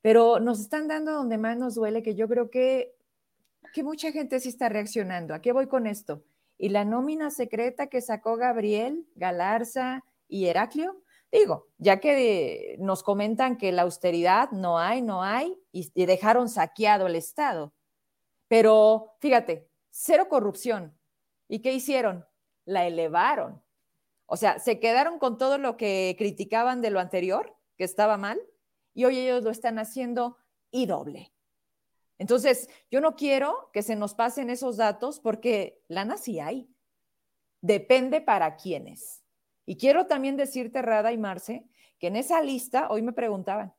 [0.03, 2.95] Pero nos están dando donde más nos duele, que yo creo que,
[3.73, 5.33] que mucha gente sí está reaccionando.
[5.33, 6.23] ¿A qué voy con esto?
[6.59, 11.04] y la nómina secreta que sacó Gabriel, Galarza y Heraclio.
[11.35, 17.09] Digo, ya que nos comentan que la austeridad no hay, no hay, y, dejaron saqueado
[17.09, 17.75] el Estado.
[18.47, 20.97] Pero fíjate, cero corrupción.
[21.49, 22.25] ¿Y qué hicieron?
[22.65, 23.61] La elevaron.
[24.27, 28.41] O sea, se quedaron con todo lo que criticaban de lo anterior, que estaba mal,
[28.95, 30.37] y hoy ellos lo están haciendo
[30.71, 31.33] y doble.
[32.17, 36.73] Entonces, yo no quiero que se nos pasen esos datos porque lana sí hay.
[37.61, 39.24] Depende para quiénes.
[39.67, 41.65] Y quiero también decirte, Rada y Marce,
[41.99, 43.73] que en esa lista hoy me preguntaban,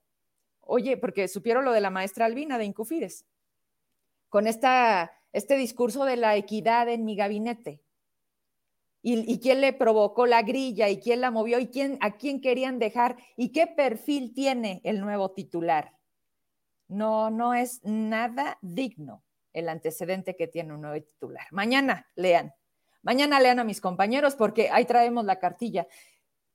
[0.62, 3.26] oye, porque supieron lo de la maestra Albina de Incufides,
[4.30, 7.82] con esta, este discurso de la equidad en mi gabinete.
[9.02, 12.42] Y, y, quién le provocó la grilla y quién la movió y quién, a quién
[12.42, 15.94] querían dejar y qué perfil tiene el nuevo titular.
[16.88, 19.24] No, no es nada digno
[19.54, 21.46] el antecedente que tiene un nuevo titular.
[21.52, 22.54] Mañana lean,
[23.06, 25.88] mañana lean a mis compañeros porque ahí traemos la cartilla.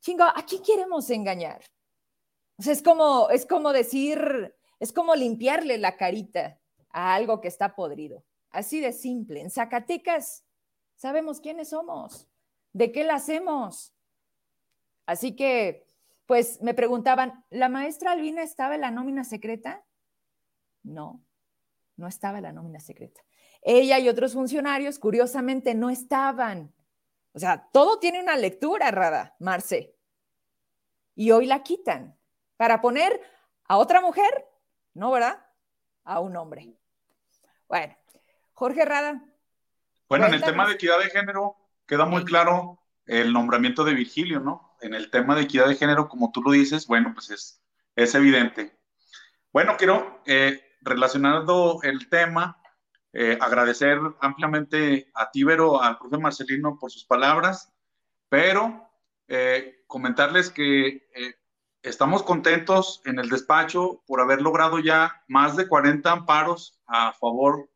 [0.01, 1.63] Chingo, ¿a quién queremos engañar?
[2.59, 6.59] O sea, es como, es como decir, es como limpiarle la carita
[6.91, 8.25] a algo que está podrido.
[8.51, 9.41] Así de simple.
[9.41, 10.45] En Zacatecas
[10.97, 12.29] sabemos quiénes somos,
[12.73, 13.95] de qué la hacemos.
[15.07, 15.87] Así que,
[16.27, 19.85] pues me preguntaban, ¿la maestra Albina estaba en la nómina secreta?
[20.83, 21.23] No,
[21.97, 23.21] no estaba la nómina secreta.
[23.63, 26.73] Ella y otros funcionarios, curiosamente, no estaban.
[27.33, 29.95] O sea, todo tiene una lectura, Rada, Marce.
[31.15, 32.17] Y hoy la quitan
[32.57, 33.21] para poner
[33.67, 34.47] a otra mujer,
[34.95, 35.45] ¿no, verdad?
[36.05, 36.75] A un hombre.
[37.69, 37.97] Bueno,
[38.53, 39.23] Jorge Rada.
[40.09, 41.57] Bueno, en el tema de equidad de género
[41.87, 44.77] queda muy claro el nombramiento de Virgilio, ¿no?
[44.81, 47.63] En el tema de equidad de género, como tú lo dices, bueno, pues es,
[47.97, 48.77] es evidente.
[49.53, 52.60] Bueno, quiero eh, relacionando el tema,
[53.13, 57.73] eh, agradecer ampliamente a Tíbero, al profe Marcelino por sus palabras,
[58.29, 58.89] pero
[59.27, 61.35] eh, comentarles que eh,
[61.83, 67.69] estamos contentos en el despacho por haber logrado ya más de 40 amparos a favor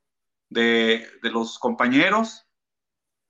[0.51, 2.47] de, de los compañeros.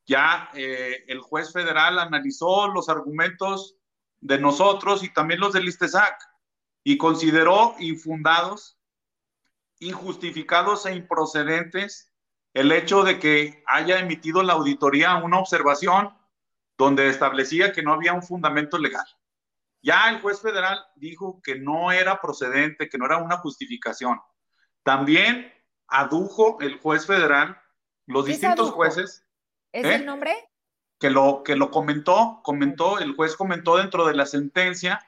[0.07, 3.79] Ya el juez federal analizó los argumentos
[4.21, 6.19] de nosotros y también los del ISTESAC
[6.83, 8.79] y consideró infundados
[9.85, 12.13] injustificados e improcedentes
[12.55, 16.17] el hecho de que haya emitido la auditoría una observación
[16.79, 19.07] donde establecía que no había un fundamento legal.
[19.83, 24.21] Ya el juez federal dijo que no era procedente, que no era una justificación.
[24.83, 25.53] También
[25.89, 27.61] adujo el juez federal,
[28.07, 29.27] los distintos jueces.
[29.73, 30.05] ¿Es el ¿eh?
[30.05, 30.35] nombre?
[30.99, 35.05] Que lo, que lo comentó, comentó, el juez comentó dentro de la sentencia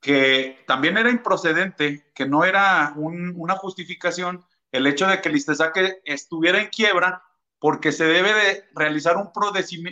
[0.00, 6.00] que también era improcedente, que no era una justificación el hecho de que el ISTESAC
[6.04, 7.22] estuviera en quiebra
[7.58, 9.30] porque se debe de realizar un,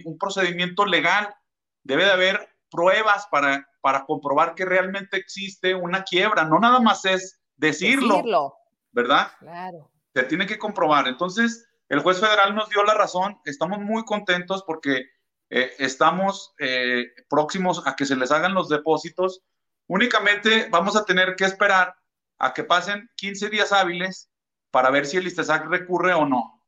[0.05, 1.35] un procedimiento legal,
[1.83, 7.05] debe de haber pruebas para, para comprobar que realmente existe una quiebra, no nada más
[7.05, 8.55] es decirlo,
[8.93, 9.33] ¿verdad?
[9.41, 9.91] Claro.
[10.15, 11.09] Se tiene que comprobar.
[11.09, 15.07] Entonces, el juez federal nos dio la razón, estamos muy contentos porque
[15.51, 19.43] eh, estamos eh, próximos a que se les hagan los depósitos
[19.87, 21.97] Únicamente vamos a tener que esperar
[22.39, 24.30] a que pasen 15 días hábiles
[24.70, 26.62] para ver si el ISTESAC recurre o no.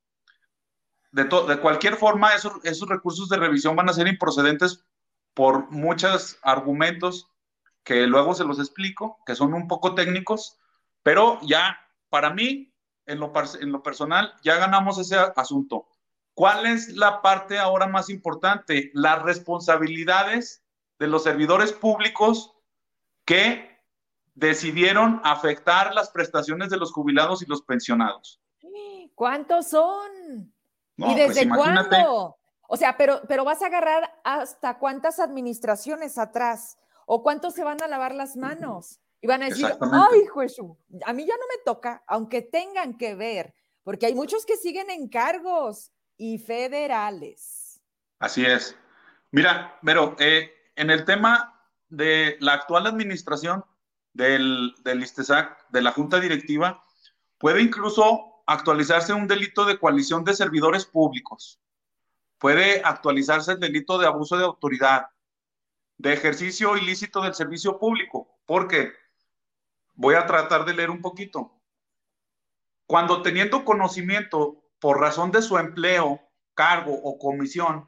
[1.10, 4.84] De, de cualquier forma, esos, esos recursos de revisión van a ser improcedentes
[5.34, 7.30] por muchos argumentos
[7.82, 10.58] que luego se los explico, que son un poco técnicos,
[11.02, 11.78] pero ya
[12.10, 12.72] para mí,
[13.06, 15.88] en lo, en lo personal, ya ganamos ese asunto.
[16.34, 18.90] ¿Cuál es la parte ahora más importante?
[18.94, 20.62] Las responsabilidades
[20.98, 22.52] de los servidores públicos
[23.28, 23.78] que
[24.34, 28.40] decidieron afectar las prestaciones de los jubilados y los pensionados.
[29.14, 30.50] ¿Cuántos son?
[30.96, 32.38] ¿Y pues desde cuándo?
[32.68, 37.82] O sea, pero, pero vas a agarrar hasta cuántas administraciones atrás o cuántos se van
[37.82, 41.62] a lavar las manos y van a decir, ay, Jesús, a mí ya no me
[41.66, 43.52] toca, aunque tengan que ver,
[43.82, 47.82] porque hay muchos que siguen en cargos y federales.
[48.20, 48.74] Así es.
[49.32, 51.57] Mira, pero eh, en el tema
[51.88, 53.64] de la actual administración
[54.12, 56.84] del, del ISTESAC, de la Junta Directiva,
[57.38, 61.60] puede incluso actualizarse un delito de coalición de servidores públicos.
[62.38, 65.08] Puede actualizarse el delito de abuso de autoridad,
[65.98, 68.92] de ejercicio ilícito del servicio público, porque
[69.94, 71.52] voy a tratar de leer un poquito.
[72.86, 76.20] Cuando teniendo conocimiento por razón de su empleo,
[76.54, 77.87] cargo o comisión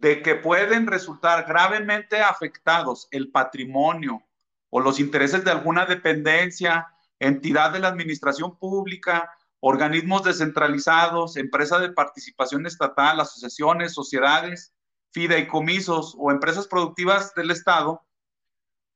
[0.00, 4.22] de que pueden resultar gravemente afectados el patrimonio
[4.70, 6.88] o los intereses de alguna dependencia,
[7.18, 9.30] entidad de la administración pública,
[9.60, 14.72] organismos descentralizados, empresas de participación estatal, asociaciones, sociedades,
[15.10, 18.02] fideicomisos o empresas productivas del Estado,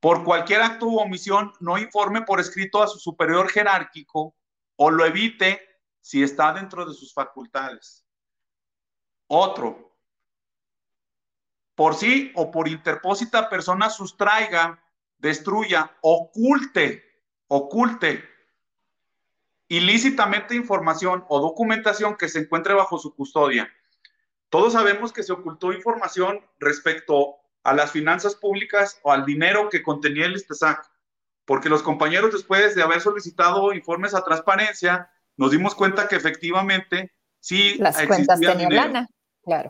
[0.00, 4.34] por cualquier acto u omisión no informe por escrito a su superior jerárquico
[4.76, 5.60] o lo evite
[6.00, 8.06] si está dentro de sus facultades.
[9.26, 9.93] Otro,
[11.74, 14.82] por sí o por interpósita persona sustraiga,
[15.18, 17.02] destruya, oculte,
[17.48, 18.24] oculte
[19.68, 23.68] ilícitamente información o documentación que se encuentre bajo su custodia.
[24.50, 29.82] Todos sabemos que se ocultó información respecto a las finanzas públicas o al dinero que
[29.82, 30.88] contenía el ISTESAC,
[31.44, 37.12] porque los compañeros después de haber solicitado informes a transparencia, nos dimos cuenta que efectivamente
[37.40, 39.08] sí las cuentas lana,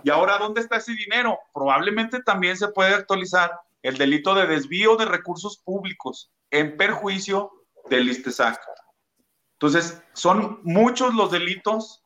[0.02, 1.38] Y ahora, ¿dónde está ese dinero?
[1.52, 7.52] Probablemente también se puede actualizar el delito de desvío de recursos públicos en perjuicio
[7.90, 8.60] del ISTESAC.
[9.54, 12.02] Entonces, son muchos los delitos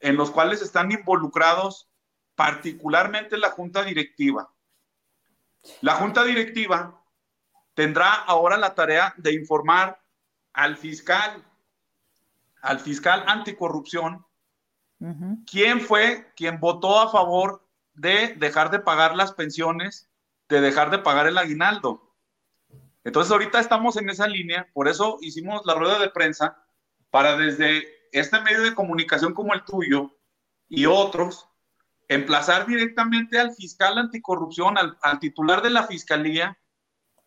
[0.00, 1.88] en los cuales están involucrados
[2.34, 4.50] particularmente la junta directiva.
[5.82, 7.02] La junta directiva
[7.74, 10.00] tendrá ahora la tarea de informar
[10.52, 11.44] al fiscal,
[12.62, 14.24] al fiscal anticorrupción,
[15.50, 20.10] quién fue quien votó a favor de dejar de pagar las pensiones,
[20.48, 22.14] de dejar de pagar el aguinaldo.
[23.04, 26.62] Entonces ahorita estamos en esa línea, por eso hicimos la rueda de prensa
[27.10, 30.16] para desde este medio de comunicación como el tuyo
[30.68, 31.48] y otros,
[32.08, 36.58] emplazar directamente al fiscal anticorrupción, al, titular de la fiscalía,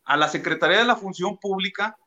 [0.03, 1.97] a la Secretaría de la Función Pública,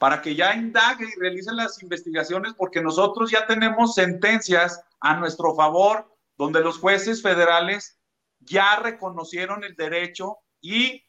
[0.00, 5.54] para que ya indague y realice las investigaciones, porque nosotros ya tenemos sentencias a nuestro
[5.54, 8.00] favor, donde los jueces federales
[8.38, 11.04] ya reconocieron el derecho y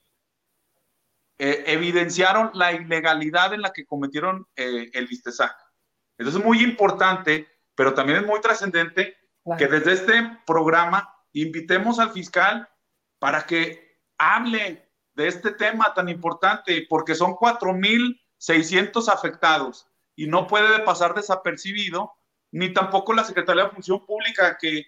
[1.40, 5.56] eh, evidenciaron la ilegalidad en la que cometieron eh, el ISTESAC.
[6.18, 9.16] Entonces es muy importante, pero también es muy trascendente
[9.58, 12.68] que desde este programa invitemos al fiscal
[13.20, 17.36] para que hable de este tema tan importante, porque son
[18.42, 22.14] 4.600 afectados y no puede pasar desapercibido,
[22.52, 24.86] ni tampoco la Secretaría de Función Pública, que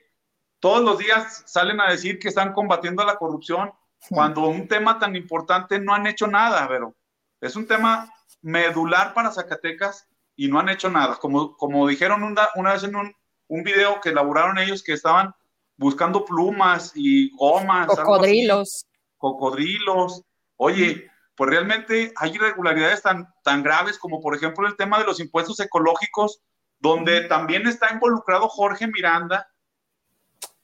[0.60, 3.72] todos los días salen a decir que están combatiendo la corrupción,
[4.10, 6.94] cuando un tema tan importante no han hecho nada, pero
[7.40, 11.16] es un tema medular para Zacatecas y no han hecho nada.
[11.16, 13.16] Como, como dijeron una, una vez en un,
[13.48, 15.34] un, video que elaboraron ellos que estaban
[15.78, 17.88] buscando plumas y gomas.
[17.88, 18.86] Cocodrilos.
[19.18, 20.22] cocodrilos.
[20.58, 25.20] Oye, pues realmente hay irregularidades tan, tan graves como por ejemplo el tema de los
[25.20, 26.42] impuestos ecológicos,
[26.80, 29.50] donde también está involucrado Jorge Miranda.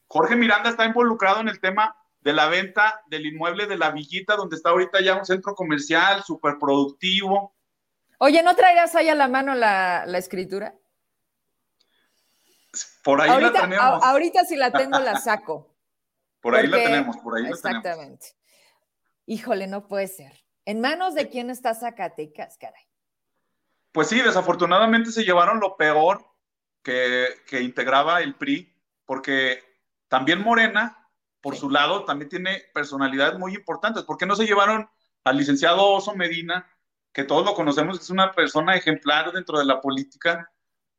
[0.07, 4.35] Jorge Miranda está involucrado en el tema de la venta del inmueble de la Villita,
[4.35, 7.53] donde está ahorita ya un centro comercial súper productivo,
[8.21, 10.75] Oye, ¿no traerás ahí a la mano la, escritura?
[13.01, 14.03] Por ahí la tenemos.
[14.03, 15.73] ahorita si la tengo la saco.
[16.41, 17.65] por ahí la tenemos, por ahí la tenemos.
[17.65, 18.27] Exactamente.
[19.25, 20.33] Híjole, no puede ser.
[20.69, 22.83] ¿En manos de quién está Zacatecas, caray?
[23.91, 26.23] Pues sí, desafortunadamente se llevaron lo peor
[26.83, 28.71] que, integraba el PRI,
[29.03, 29.63] porque
[30.09, 31.09] también Morena,
[31.41, 34.03] por su lado, también tiene personalidades muy importantes.
[34.03, 34.87] ¿Por qué no se llevaron
[35.23, 36.71] al licenciado Oso Medina,
[37.13, 40.51] que todos lo conocemos, es una persona ejemplar dentro de la política,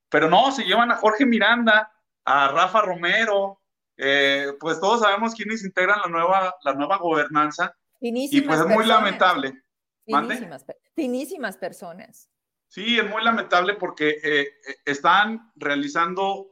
[0.08, 1.92] pero no, se llevan a Jorge Miranda,
[2.24, 3.60] a Rafa Romero,
[3.96, 7.76] eh, pues todos sabemos quiénes integran la nueva, la nueva gobernanza.
[8.00, 9.62] Y pues es muy lamentable.
[10.04, 12.30] Finísimas, finísimas, personas.
[12.66, 14.48] Sí, es muy lamentable porque eh, eh,
[14.84, 16.50] están realizando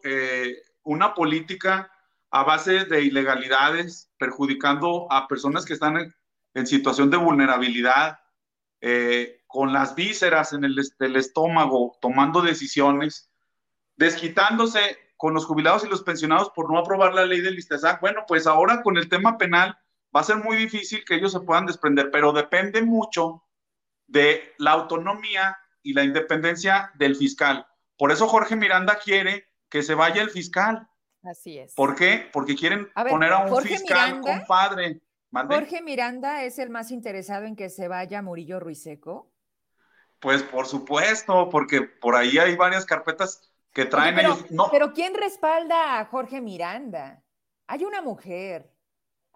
[0.83, 1.91] una política
[2.31, 6.15] a base de ilegalidades, perjudicando a personas que están en,
[6.55, 8.19] en situación de vulnerabilidad,
[8.81, 13.31] eh, con las vísceras en el, estómago, tomando decisiones,
[13.97, 18.01] desquitándose con los jubilados y los pensionados por no aprobar la ley del ISTESAC.
[18.01, 19.77] Bueno, pues ahora con el tema penal
[20.19, 23.45] va a ser muy difícil que ellos se puedan desprender, pero depende mucho
[24.09, 27.69] de la autonomía y la independencia del fiscal.
[27.97, 30.89] Por eso Jorge Miranda quiere que se vaya el fiscal.
[31.23, 31.73] Así es.
[31.77, 32.29] ¿Por qué?
[32.33, 35.01] Porque quieren poner a un fiscal compadre.
[35.31, 39.31] ¿Jorge Miranda es el más interesado en que se vaya Murillo Ruiseco?
[40.19, 44.45] Pues por supuesto, porque por ahí hay varias carpetas que traen ellos.
[44.73, 47.23] Pero ¿quién respalda a Jorge Miranda?
[47.69, 48.73] Hay una mujer,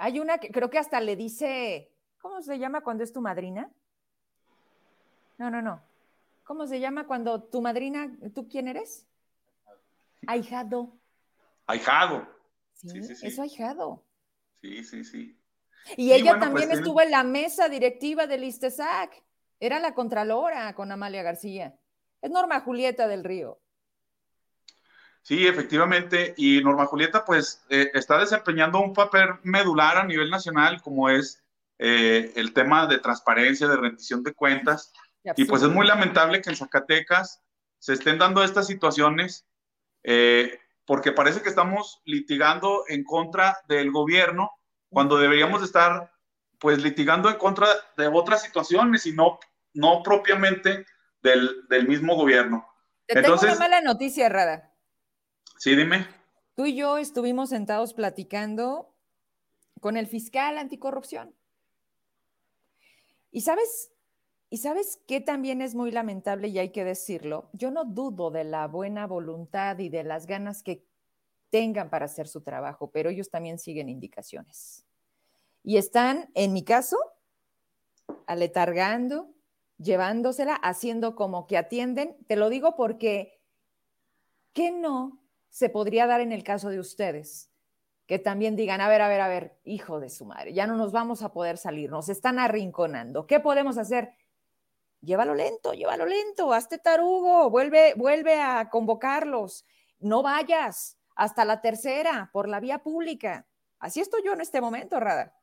[0.02, 3.70] hay una que creo que hasta le dice, ¿cómo se llama cuando es tu madrina?
[5.38, 5.80] No, no, no.
[6.42, 9.06] ¿Cómo se llama cuando tu madrina, tú quién eres?
[10.26, 10.92] Ahijado.
[11.68, 12.26] Ahijado.
[12.74, 14.04] Sí, sí, sí, Eso ahijado.
[14.60, 15.38] Sí, sí, sí.
[15.96, 19.22] Y ella también pues, estuvo en la mesa directiva del ISTESAC.
[19.60, 21.78] Era la Contralora con Amalia García.
[22.20, 23.60] Es Norma Julieta del Río.
[25.22, 26.34] Sí, efectivamente.
[26.36, 31.42] Y Norma Julieta, pues, eh, está desempeñando un papel medular a nivel nacional, como es
[31.78, 34.92] eh, el tema de transparencia, de rendición de cuentas.
[35.36, 37.42] Y pues es muy lamentable que en Zacatecas
[37.78, 39.46] se estén dando estas situaciones,
[40.02, 44.50] eh, porque parece que estamos litigando en contra del gobierno
[44.88, 46.12] cuando deberíamos estar
[46.58, 47.66] pues litigando en contra
[47.96, 49.40] de otras situaciones y no,
[49.74, 50.86] no propiamente
[51.22, 52.66] del, mismo gobierno.
[53.06, 54.71] Te tengo una mala noticia, Rada.
[55.62, 56.08] Sí, dime.
[56.56, 58.92] Tú y yo estuvimos sentados platicando
[59.80, 61.36] con el fiscal anticorrupción.
[63.30, 63.92] Y sabes,
[64.50, 67.48] y sabes que también es muy lamentable y hay que decirlo.
[67.52, 70.84] Yo no dudo de la buena voluntad y de las ganas que
[71.50, 74.84] tengan para hacer su trabajo, pero ellos también siguen indicaciones.
[75.62, 76.96] Y están, en mi caso,
[78.26, 79.32] aletargando,
[79.78, 82.16] llevándosela, haciendo como que atienden.
[82.26, 83.40] Te lo digo porque,
[84.54, 85.21] ¿qué no
[85.52, 87.50] se podría dar en el caso de ustedes?
[88.06, 90.76] Que también digan, a ver, a ver, a ver, hijo de su madre, ya no
[90.76, 93.26] nos vamos a poder salir, nos están arrinconando.
[93.26, 94.14] ¿Qué podemos hacer?
[95.02, 99.66] Llévalo lento, llévalo lento, hazte tarugo, vuelve, vuelve a convocarlos,
[100.00, 103.46] no vayas hasta la tercera por la vía pública.
[103.78, 105.36] Así estoy yo en este momento, Rada.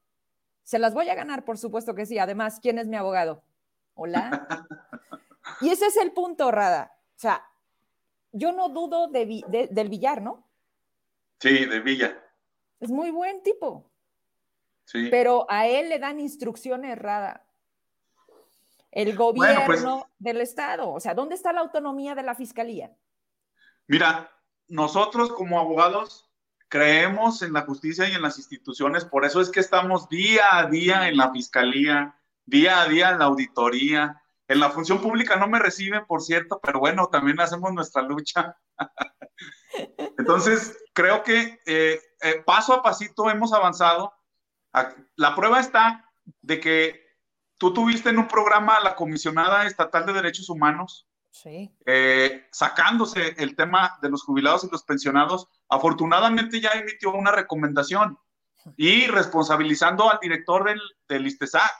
[0.63, 2.17] Se las voy a ganar, por supuesto que sí.
[2.17, 3.43] Además, ¿quién es mi abogado?
[3.93, 4.67] Hola.
[5.61, 6.95] Y ese es el punto, Rada.
[7.15, 7.43] O sea,
[8.31, 10.47] yo no dudo del Villar, ¿no?
[11.39, 12.21] Sí, de Villa.
[12.79, 13.89] Es muy buen tipo.
[14.85, 15.07] Sí.
[15.09, 17.45] Pero a él le dan instrucciones, Rada.
[18.91, 20.89] El pues gobierno del Estado.
[20.91, 22.91] O sea, ¿dónde está la autonomía de la fiscalía?
[23.87, 24.31] Mira,
[24.67, 26.29] nosotros como abogados
[26.67, 30.67] creemos en la justicia y en las instituciones, por eso es que estamos día a
[30.67, 32.15] día en la fiscalía,
[32.45, 34.18] día a día en la auditoría.
[34.49, 38.57] En la función pública no me reciben, por cierto, pero bueno, también hacemos nuestra lucha.
[40.17, 44.11] Entonces, creo que eh, eh, paso a pasito hemos avanzado.
[45.15, 46.03] La prueba está
[46.41, 46.99] de que
[47.59, 51.71] tú tuviste en un programa la comisionada estatal de derechos humanos, sí.
[51.85, 55.47] Eh, sacándose el tema de los jubilados y los pensionados.
[55.69, 58.17] Afortunadamente ya emitió una recomendación
[58.77, 61.71] y responsabilizando al director del, del ISTESAC.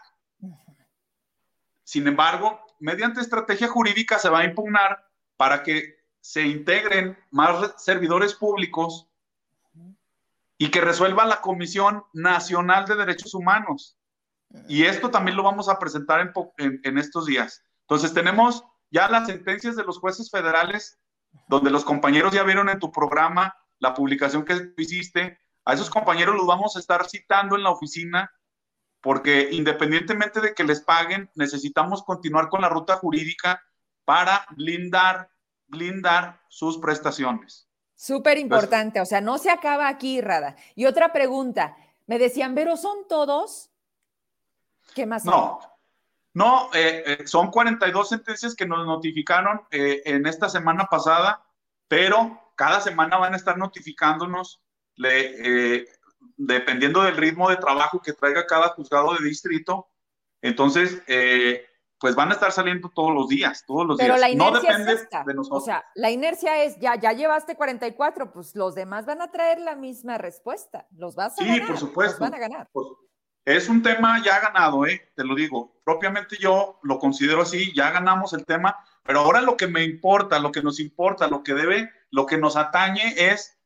[1.89, 8.35] Sin embargo, mediante estrategia jurídica se va a impugnar para que se integren más servidores
[8.35, 9.07] públicos
[10.59, 13.97] y que resuelva la Comisión Nacional de Derechos Humanos.
[14.67, 17.65] Y esto también lo vamos a presentar en, estos días.
[17.81, 20.99] Entonces tenemos ya las sentencias de los jueces federales,
[21.47, 25.39] donde los compañeros ya vieron en tu programa la publicación que hiciste.
[25.65, 28.31] A esos compañeros los vamos a estar citando en la oficina,
[29.01, 33.61] porque independientemente de que les paguen, necesitamos continuar con la ruta jurídica
[34.05, 35.29] para blindar,
[35.67, 37.67] blindar sus prestaciones.
[37.95, 40.55] Súper importante, o sea, no se acaba aquí, Rada.
[40.75, 41.75] Y otra pregunta,
[42.07, 43.69] me decían, pero ¿son todos?
[44.95, 45.25] ¿Qué más?
[45.25, 45.59] No,
[46.33, 51.43] no, eh, eh, son 42 sentencias que nos notificaron eh, en esta semana pasada,
[51.87, 54.61] pero cada semana van a estar notificándonos,
[56.37, 59.87] dependiendo del ritmo de trabajo que traiga cada juzgado de distrito.
[60.41, 61.01] Entonces,
[61.99, 64.21] pues van a estar saliendo todos los días, todos los Pero días.
[64.21, 65.63] la inercia no depende de nosotros.
[65.63, 69.59] O sea, la inercia es, ya, ya llevaste 44, pues los demás van a traer
[69.59, 70.87] la misma respuesta.
[70.91, 72.19] Los vas a sí, por supuesto.
[72.21, 72.69] Los van a ganar.
[73.43, 75.11] Es un tema ya ganado, ¿eh?
[75.15, 75.81] te lo digo.
[75.83, 80.39] Propiamente yo lo considero así, ya ganamos el tema, pero ahora lo que me importa,
[80.39, 83.58] lo que nos importa, lo que debe, lo que nos atañe es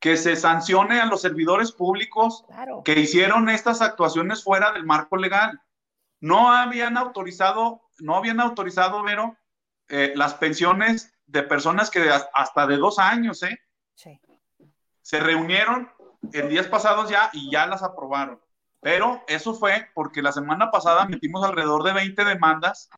[0.00, 2.44] que se sancione a los servidores públicos
[2.84, 5.60] que hicieron estas actuaciones fuera del marco legal.
[6.20, 9.36] No habían autorizado, no habían autorizado, Vero,
[9.88, 13.60] eh, las pensiones de personas que hasta de dos años, ¿eh?
[13.94, 14.18] Sí.
[15.02, 15.90] Se reunieron
[16.32, 18.40] en días pasados ya y ya las aprobaron.
[18.80, 22.88] Pero eso fue porque la semana pasada metimos alrededor de 20 demandas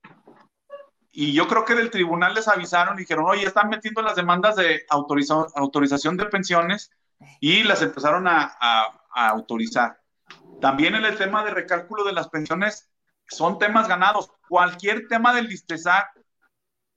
[1.12, 4.56] y yo creo que del tribunal les avisaron y dijeron, oye, están metiendo las demandas
[4.56, 6.90] de autorización de pensiones
[7.38, 8.56] y las empezaron a,
[9.14, 10.00] autorizar.
[10.60, 12.90] También en el tema de recálculo de las pensiones
[13.28, 14.32] son temas ganados.
[14.48, 16.08] Cualquier tema del listesac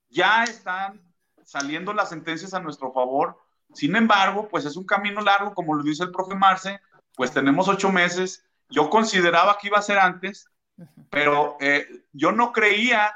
[0.09, 1.01] ya están
[1.43, 3.37] saliendo las sentencias a nuestro favor.
[3.73, 6.79] Sin embargo, pues es un camino largo, como lo dice el profe Marce,
[7.15, 10.49] pues tenemos ocho meses yo consideraba que iba a ser antes,
[11.09, 13.13] pero eh, yo no creía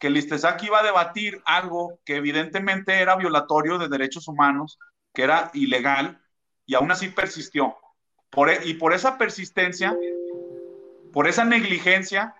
[0.00, 4.78] que el ISTESAC iba a debatir algo que evidentemente era violatorio de derechos humanos,
[5.12, 6.20] que era ilegal,
[6.64, 7.76] y aún así persistió.
[8.48, 9.94] E, y por esa persistencia,
[11.12, 12.34] por esa negligencia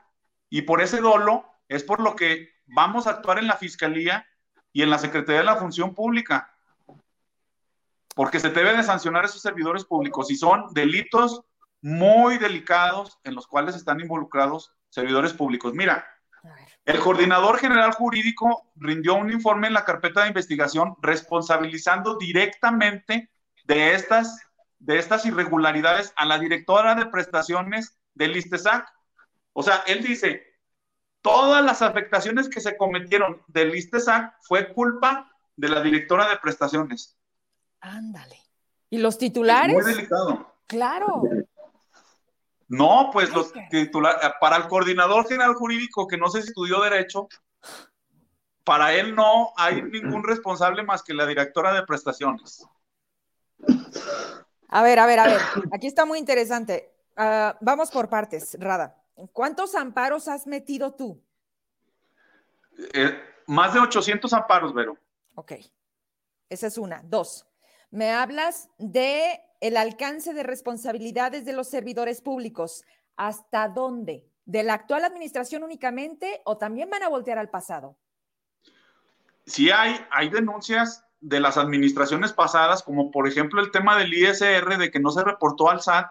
[0.48, 4.26] y por ese dolo, es por lo que vamos a actuar en la Fiscalía
[4.72, 6.56] y en la Secretaría de la Función Pública.
[8.14, 10.30] Porque se debe de sancionar a esos servidores públicos.
[10.30, 11.42] y son delitos
[11.82, 15.74] muy delicados en los cuales están involucrados servidores públicos.
[15.74, 16.06] Mira,
[16.84, 23.30] el coordinador general jurídico rindió un informe en la carpeta de investigación responsabilizando directamente
[23.64, 24.40] de estas,
[24.78, 28.86] de estas irregularidades a la directora de prestaciones del ISTESAC.
[29.52, 30.42] O sea, él dice,
[31.20, 37.18] todas las afectaciones que se cometieron del ISTESAC fue culpa de la directora de prestaciones.
[37.80, 38.38] Ándale.
[38.88, 39.74] ¿Y los titulares?
[39.74, 40.54] Muy delicado.
[40.66, 41.22] Claro.
[42.70, 47.28] No, pues los titulares, para el coordinador general jurídico que no sé si estudió derecho,
[48.62, 52.64] para él no hay ningún responsable más que la directora de prestaciones.
[54.68, 55.40] A ver, a ver, a ver.
[55.72, 56.94] Aquí está muy interesante.
[57.16, 59.02] Ah, vamos por partes, Rada.
[59.32, 61.20] ¿Cuántos amparos has metido tú?
[62.94, 64.96] Eh, más de 800 amparos, Vero.
[65.34, 65.54] Ok.
[66.48, 67.02] Esa es una.
[67.02, 67.49] Dos.
[67.91, 72.84] Me hablas de el alcance de responsabilidades de los servidores públicos.
[73.16, 74.24] ¿Hasta dónde?
[74.45, 77.99] ¿De la actual administración únicamente o también van a voltear al pasado?
[79.47, 84.78] Sí hay, hay denuncias de las administraciones pasadas, como por ejemplo el tema del ISR,
[84.78, 86.11] de que no se reportó al SAT,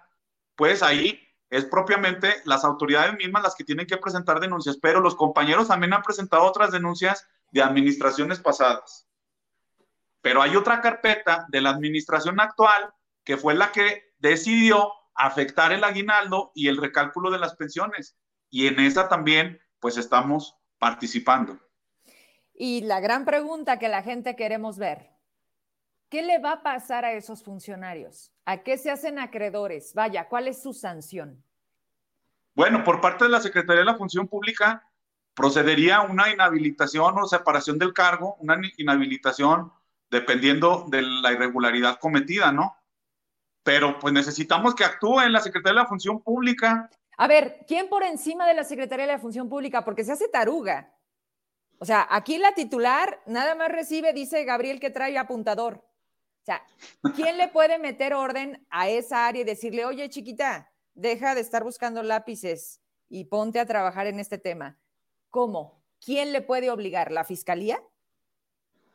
[0.55, 1.19] pues ahí
[1.49, 5.93] es propiamente las autoridades mismas las que tienen que presentar denuncias, pero los compañeros también
[5.93, 9.08] han presentado otras denuncias de administraciones pasadas.
[10.21, 12.93] Pero hay otra carpeta de la administración actual
[13.23, 18.17] que fue la que decidió afectar el aguinaldo y el recálculo de las pensiones.
[18.49, 21.59] Y en esa también, pues estamos participando.
[22.53, 25.11] Y la gran pregunta que la gente queremos ver,
[26.09, 28.33] ¿qué le va a pasar a esos funcionarios?
[28.45, 29.93] ¿A qué se hacen acreedores?
[29.93, 31.43] Vaya, ¿cuál es su sanción?
[32.55, 34.85] Bueno, por parte de la Secretaría de la Función Pública
[35.33, 39.71] procedería una inhabilitación o separación del cargo, una inhabilitación
[40.09, 42.75] dependiendo de la irregularidad cometida, ¿no?
[43.63, 46.89] Pero pues necesitamos que actúe en la Secretaría de la Función Pública.
[47.17, 49.83] A ver, ¿quién por encima de la Secretaría de la Función Pública?
[49.83, 50.95] Porque se hace taruga.
[51.77, 55.85] O sea, aquí la titular nada más recibe, dice Gabriel, que trae apuntador.
[56.41, 56.65] O sea,
[57.15, 61.63] ¿quién le puede meter orden a esa área y decirle, oye, chiquita, deja de estar
[61.63, 64.77] buscando lápices y ponte a trabajar en este tema?
[65.29, 65.83] ¿Cómo?
[66.03, 67.11] ¿Quién le puede obligar?
[67.11, 67.81] ¿La fiscalía?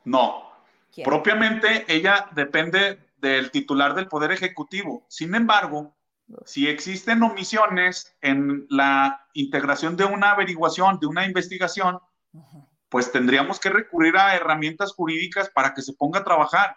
[0.04, 0.53] No.
[1.02, 5.06] Propiamente ella depende del titular del Poder Ejecutivo.
[5.08, 5.96] Sin embargo,
[6.44, 11.98] si existen omisiones en la integración de una averiguación, de una investigación,
[12.88, 16.76] pues tendríamos que recurrir a herramientas jurídicas para que se ponga a trabajar.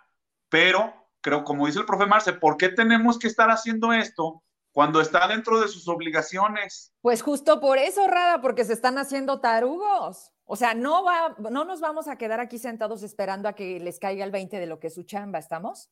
[0.50, 4.44] Pero, creo, como dice el profe Marce, ¿por qué tenemos que estar haciendo esto
[4.78, 6.94] cuando está dentro de sus obligaciones?
[7.02, 10.32] Pues justo por eso, Rada, porque se están haciendo tarugos.
[10.46, 13.98] O sea, no, va, no nos vamos a quedar aquí sentados esperando a que les
[13.98, 15.90] caiga el 20 de lo que es su chamba, ¿estamos?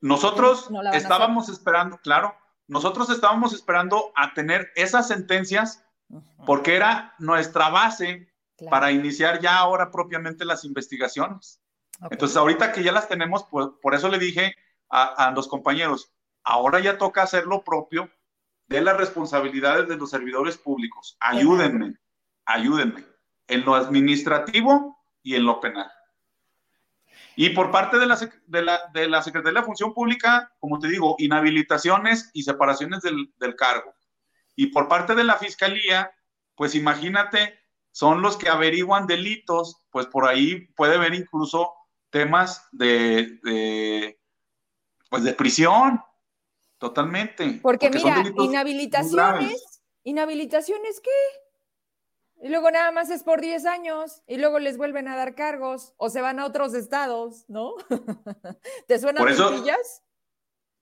[0.00, 2.34] Nosotros estábamos esperando, claro,
[2.66, 5.84] nosotros estábamos esperando a tener esas sentencias
[6.44, 8.26] porque era nuestra base
[8.68, 11.60] para iniciar ya ahora propiamente las investigaciones.
[12.10, 14.52] Entonces, ahorita que ya las tenemos, pues, por eso le dije
[14.88, 16.12] a, los compañeros,
[16.42, 18.10] ahora ya toca hacer lo propio
[18.66, 21.16] de las responsabilidades de los servidores públicos.
[21.20, 21.94] Ayúdenme,
[22.44, 23.04] ayúdenme
[23.48, 25.90] en lo administrativo y en lo penal.
[27.36, 30.78] Y por parte de la, de la, de la Secretaría de la Función Pública, como
[30.78, 33.94] te digo, inhabilitaciones y separaciones del, del cargo.
[34.56, 36.10] Y por parte de la Fiscalía,
[36.54, 37.58] pues imagínate
[37.96, 41.72] son los que averiguan delitos, pues por ahí puede haber incluso
[42.10, 44.18] temas de,
[45.08, 46.02] pues de prisión,
[46.88, 47.60] totalmente.
[47.62, 51.10] Porque, mira, inhabilitaciones, inhabilitaciones qué?
[52.42, 55.94] Y luego nada más es por 10 años y luego les vuelven a dar cargos
[55.96, 57.74] o se van a otros estados, ¿no?
[58.86, 60.02] ¿Te suenan mentillas?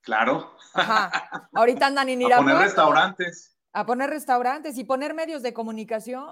[0.03, 0.53] Claro.
[0.75, 1.49] Ajá.
[1.55, 2.43] Ahorita andan en Irapuato.
[2.51, 3.57] A poner restaurantes.
[3.73, 6.31] A poner restaurantes y poner medios de comunicación.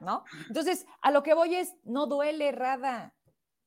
[0.00, 0.24] ¿No?
[0.48, 3.14] Entonces, a lo que voy es, no duele, Rada.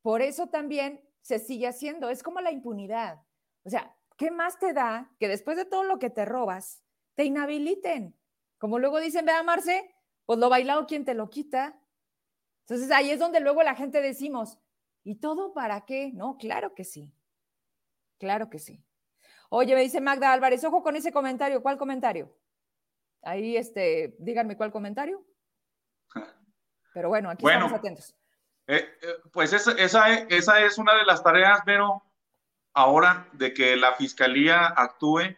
[0.02, 2.10] Por eso también se sigue haciendo.
[2.10, 3.22] Es como la impunidad.
[3.64, 6.84] O sea, ¿qué más te da que después de todo lo que te robas,
[7.16, 8.18] te inhabiliten?
[8.58, 9.96] Como luego dicen, vea, Marce,
[10.26, 11.80] pues lo bailado, ¿quién te lo quita?
[12.62, 14.60] Entonces ahí es donde luego la gente decimos,
[15.04, 16.12] ¿y todo para qué?
[16.14, 17.14] No, claro que sí.
[18.18, 18.84] Claro que sí.
[19.50, 21.62] Oye, me dice Magda Álvarez, ojo con ese comentario.
[21.62, 22.36] ¿Cuál comentario?
[23.22, 25.26] Ahí, este, díganme cuál comentario.
[26.94, 28.16] Pero bueno, aquí estamos atentos.
[28.68, 32.04] Eh, eh, pues esa, esa, es una de las tareas, pero
[32.78, 35.36] ahora de que la fiscalía actúe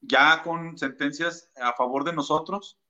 [0.00, 2.80] ya con sentencias a favor de nosotros,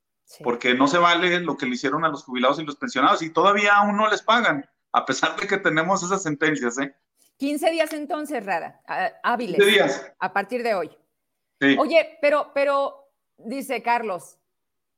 [0.43, 3.29] porque no se vale lo que le hicieron a los jubilados y los pensionados y
[3.29, 6.79] todavía aún no les pagan, a pesar de que tenemos esas sentencias.
[6.79, 6.97] ¿eh?
[7.37, 8.81] 15 días entonces, Rada,
[9.23, 9.57] hábiles.
[9.57, 10.13] 15 días.
[10.19, 10.91] A partir de hoy.
[11.79, 14.39] Oye, pero, pero, dice Carlos,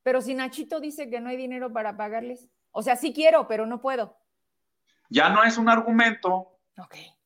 [0.05, 2.49] pero si Nachito dice que no hay dinero para pagarles.
[2.70, 4.16] O sea, sí quiero, pero no puedo.
[5.11, 6.61] Ya no es un argumento.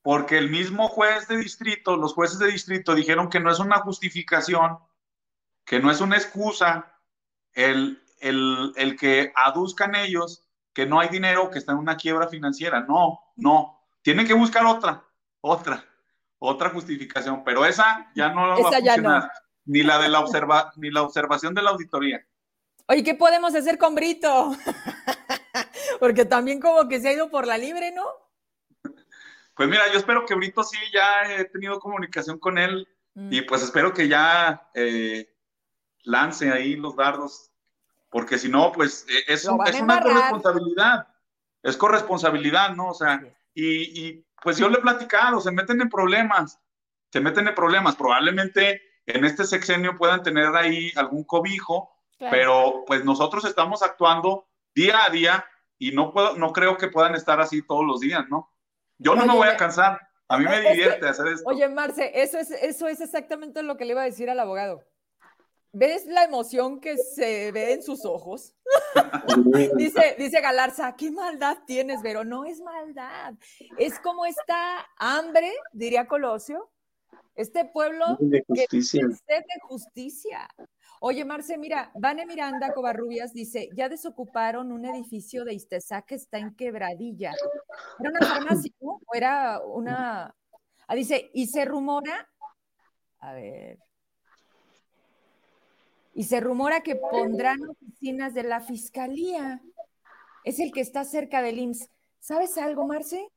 [0.03, 3.79] Porque el mismo juez de distrito, los jueces de distrito dijeron que no es una
[3.79, 4.79] justificación,
[5.65, 6.95] que no es una excusa
[7.53, 12.29] el, el, el que aduzcan ellos que no hay dinero, que está en una quiebra
[12.29, 12.81] financiera.
[12.81, 13.83] No, no.
[14.03, 15.05] Tienen que buscar otra,
[15.41, 15.85] otra,
[16.39, 19.31] otra justificación, pero esa ya no va a funcionar.
[19.67, 22.25] Ni la de la observa, ni la observación de la auditoría.
[22.87, 24.57] Oye, ¿qué podemos hacer con Brito?
[26.01, 28.05] Porque también como que se ha ido por la libre, ¿no?
[29.61, 33.47] Pues mira, yo espero que Brito sí, ya he tenido comunicación con él y mm.
[33.47, 35.37] pues espero que ya eh,
[36.03, 37.53] lance ahí los dardos,
[38.09, 41.09] porque si no, pues e, es, es una corresponsabilidad,
[41.63, 42.89] es corresponsabilidad, ¿no?
[42.89, 46.59] O sea, y, y, pues yo le he platicado, se meten en problemas,
[47.13, 53.05] se meten en problemas, probablemente en este sexenio puedan tener ahí algún cobijo, pero pues
[53.05, 55.45] nosotros estamos actuando día a día
[55.79, 58.51] y no puedo, no creo que puedan estar así todos los días, ¿no?
[59.01, 59.99] Yo no me voy a cansar.
[60.29, 61.49] A mí me divierte hacer esto.
[61.49, 64.85] Oye, Marce, eso es, eso es exactamente lo que le iba a decir al abogado.
[65.73, 68.55] ¿Ves la emoción que se ve en sus ojos?
[69.77, 72.25] dice, dice Galarza, ¿qué maldad tienes, Vero?
[72.25, 73.35] No es maldad.
[73.79, 76.71] Es como esta hambre, diría Colosio,
[77.35, 79.03] este pueblo de justicia.
[79.27, 80.49] que de justicia.
[81.03, 86.39] Oye, Marce, mira, Vane Miranda Covarrubias dice, ya desocuparon un edificio de Istesa que está
[86.39, 87.33] en Quebradilla.
[87.99, 90.35] ¿Era una farmacia o era una...?
[90.87, 92.29] Ah, dice, y se rumora,
[93.21, 93.79] a ver,
[96.15, 99.63] y se rumora que pondrán oficinas de la fiscalía.
[100.45, 101.89] Es el que está cerca del IMSS.
[102.19, 103.31] ¿Sabes algo, Marce?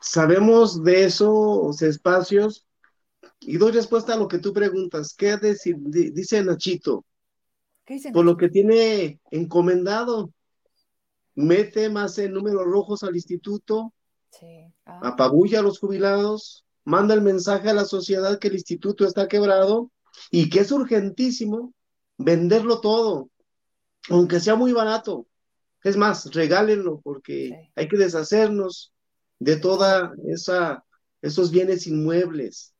[0.00, 2.66] Sabemos de esos espacios
[3.46, 5.14] y doy respuesta a lo que tú preguntas.
[5.16, 5.76] ¿Qué decir?
[5.78, 7.04] dice Nachito?
[7.84, 10.32] ¿Qué dice Por lo que tiene encomendado,
[11.34, 13.92] mete más en números rojos al instituto,
[14.30, 14.72] sí.
[14.86, 15.00] Ah.
[15.02, 19.90] apabulla a los jubilados, manda el mensaje a la sociedad que el instituto está quebrado
[20.30, 21.74] y que es urgentísimo
[22.16, 23.28] venderlo todo,
[24.08, 25.26] aunque sea muy barato.
[25.82, 28.94] Es más, regálenlo porque hay que deshacernos
[29.38, 30.84] de toda esa
[31.20, 32.73] esos bienes inmuebles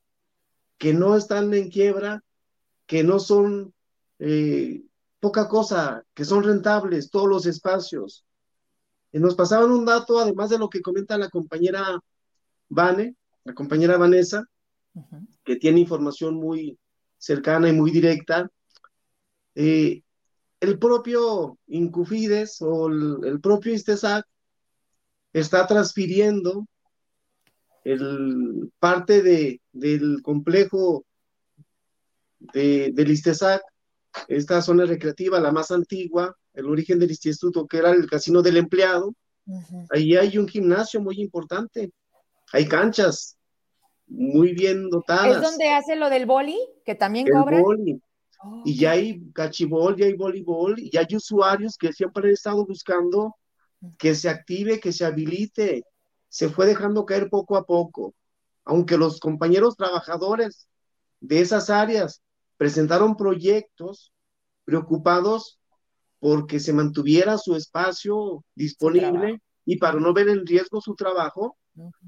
[0.79, 2.23] que no están en quiebra,
[2.87, 3.75] que no son
[4.19, 4.83] eh,
[5.21, 8.25] poca cosa, que son rentables todos los espacios.
[9.13, 11.99] Y nos pasaban un dato, además de lo que comenta la compañera
[12.69, 14.45] Vane, la compañera Vanessa,
[15.45, 16.79] que tiene información muy
[17.19, 18.51] cercana y muy directa.
[19.55, 20.03] Eh,
[20.61, 24.27] el propio Incufides o el, propio Istesac
[25.33, 26.67] está transfiriendo
[27.85, 31.05] el, parte de, del complejo
[32.39, 33.63] de, del Istesac,
[34.29, 38.57] esta zona recreativa, la más antigua, el origen del instituto, que era el casino del
[38.57, 39.15] empleado.
[39.91, 41.93] Ahí hay un gimnasio muy importante,
[42.53, 43.37] hay canchas
[44.07, 45.37] muy bien dotadas.
[45.37, 47.61] ¿Es donde hace lo del boli, que también cobra?
[48.65, 52.65] Y ya hay cachibol, ya hay voleibol, y ya hay usuarios que siempre han estado
[52.67, 53.35] buscando
[53.99, 55.85] que se active, que se habilite
[56.35, 58.13] se fue dejando caer poco a poco,
[58.65, 60.67] aunque los compañeros trabajadores
[61.21, 62.23] de esas áreas
[62.57, 64.13] presentaron proyectos
[64.65, 65.61] preocupados
[66.19, 71.57] porque se mantuviera su espacio disponible y para no ver en riesgo su trabajo,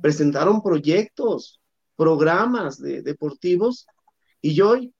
[0.02, 1.60] presentaron proyectos,
[1.94, 3.86] programas de, deportivos
[4.40, 4.92] y hoy,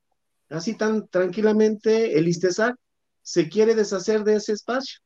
[0.51, 2.77] así tan tranquilamente, el ISTESAC
[3.23, 5.01] se quiere deshacer de ese espacio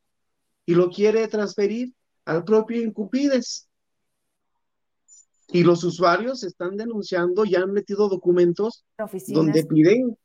[0.67, 1.91] y lo quiere transferir
[2.25, 3.67] al propio Incupides.
[5.51, 8.85] Y los usuarios están denunciando y han metido documentos
[9.27, 10.17] donde piden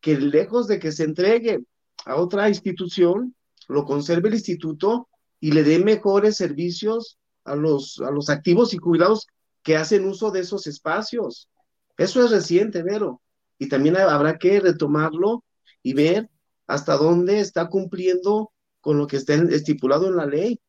[0.00, 1.60] que lejos de que se entregue
[2.04, 3.34] a otra institución,
[3.68, 5.08] lo conserve el instituto
[5.40, 9.26] y le dé mejores servicios a los, a los activos y jubilados
[9.62, 11.48] que hacen uso de esos espacios.
[11.96, 13.22] Eso es reciente, Vero.
[13.58, 15.44] Y también habrá que retomarlo
[15.82, 16.28] y ver
[16.66, 20.60] hasta dónde está cumpliendo con lo que está estipulado en la ley,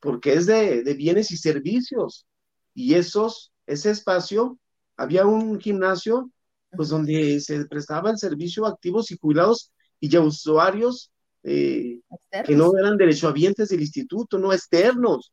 [0.00, 2.26] porque es de, de bienes y servicios.
[2.74, 4.58] Y esos ese espacio
[4.96, 6.30] había un gimnasio
[6.74, 11.12] pues donde se prestaba el servicio a activos y jubilados y ya usuarios
[11.44, 12.00] eh,
[12.46, 15.32] que no eran derechohabientes del instituto, no externos,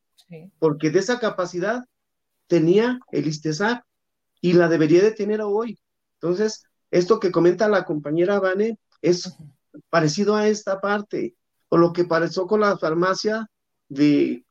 [0.58, 1.84] porque de esa capacidad
[2.48, 3.84] tenía el ISTESAC
[4.42, 5.80] y la debería de tener hoy.
[6.16, 9.34] Entonces, esto que comenta la compañera Vane es
[9.90, 11.36] parecido a esta parte,
[11.70, 13.48] o lo que pareció con la farmacia
[13.88, 14.44] de,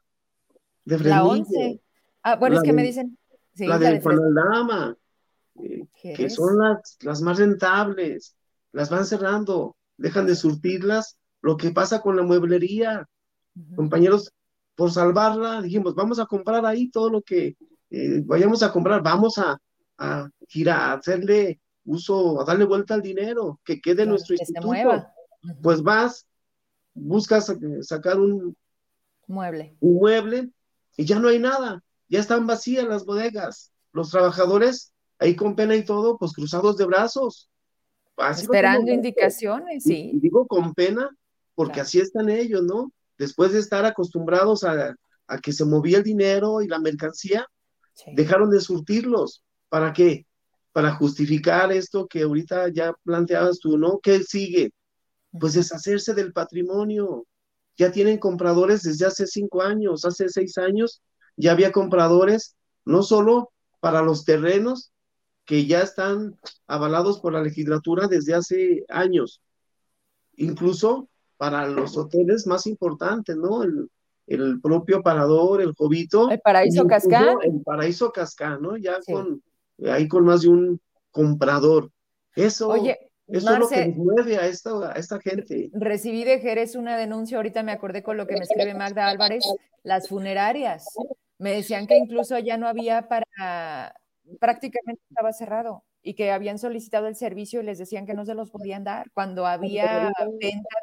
[0.85, 1.81] de La 11.
[2.23, 3.18] Ah, bueno, es que me dicen,
[3.59, 4.97] la del panorama,
[5.63, 5.87] eh,
[6.17, 8.37] que son las, las más rentables,
[8.73, 11.19] las van cerrando, dejan de surtirlas.
[11.41, 13.09] Lo que pasa con la mueblería,
[13.77, 14.33] compañeros,
[14.75, 17.57] por salvarla, dijimos, vamos a comprar ahí todo lo que
[17.91, 19.59] eh, vayamos a comprar, vamos a,
[19.99, 25.07] a girar, a hacerle uso, a darle vuelta al dinero, que quede nuestro instituto.
[25.63, 26.27] Pues vas,
[26.95, 27.53] buscas
[27.83, 28.57] sacar un,
[29.29, 29.77] Mueble.
[29.81, 30.51] Un mueble
[30.97, 33.73] y ya no hay nada, ya están vacías las bodegas.
[33.93, 37.49] Los trabajadores ahí con pena y todo, pues cruzados de brazos.
[38.31, 40.11] Esperando indicaciones, sí.
[40.15, 41.09] Y, digo con pena,
[41.55, 42.93] porque así están ellos, ¿no?
[43.17, 44.97] Después de estar acostumbrados a,
[45.43, 47.47] que se movía el dinero y la mercancía,
[48.15, 49.43] dejaron de surtirlos.
[49.69, 50.27] ¿Para qué?
[50.73, 53.99] Para justificar esto que ahorita ya planteabas tú, ¿no?
[54.01, 54.71] ¿Qué sigue?
[55.39, 57.27] Pues deshacerse del patrimonio.
[57.77, 61.03] Ya tienen compradores desde hace cinco años, hace seis años,
[61.39, 64.93] ya había compradores, no solo para los terrenos,
[65.45, 66.37] que ya están
[66.67, 69.41] avalados por la legislatura desde hace años.
[70.37, 71.09] Incluso
[71.39, 73.63] para los hoteles más importantes, ¿no?
[73.63, 76.31] El, propio Parador, el Jovito.
[76.31, 77.39] El Paraíso Cascán.
[77.43, 78.77] El Paraíso Cascán, ¿no?
[78.77, 79.43] Ya con,
[79.91, 80.81] ahí con más de un
[81.11, 81.91] comprador.
[82.35, 85.71] Eso, Oye, eso es lo que mueve a esta, a esta gente.
[85.73, 89.45] Recibí de Jerez una denuncia, ahorita me acordé con lo que me escribe Magda Álvarez,
[89.83, 90.85] las funerarias.
[91.39, 93.95] Me decían que incluso ya no había para
[94.41, 98.35] prácticamente estaba cerrado y que habían solicitado el servicio y les decían que no se
[98.35, 100.77] los podían dar cuando había venta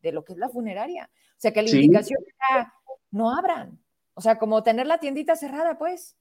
[0.00, 1.10] de, lo que es la funeraria.
[1.12, 2.20] O sea, que la indicación
[2.50, 2.72] era,
[3.10, 3.78] no abran.
[4.14, 6.16] O sea, como tener la tiendita cerrada, pues.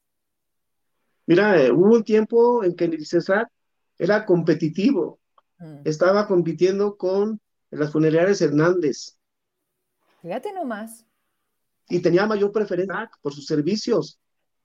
[1.27, 3.49] Mira, eh, hubo un tiempo en que el César
[3.97, 5.19] era competitivo.
[5.59, 5.81] Mm.
[5.85, 7.39] Estaba compitiendo con
[7.69, 9.17] las funerarias Hernández.
[10.21, 11.05] Fíjate nomás.
[11.89, 14.19] Y tenía mayor preferencia por sus servicios,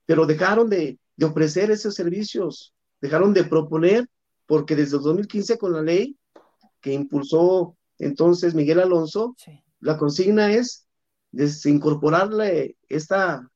[0.07, 4.09] pero dejaron de, de ofrecer esos servicios, dejaron de proponer,
[4.47, 6.16] porque desde el 2015 con la ley
[6.81, 9.37] que impulsó entonces Miguel Alonso,
[9.81, 10.87] la consigna es
[11.66, 13.49] incorporarle esta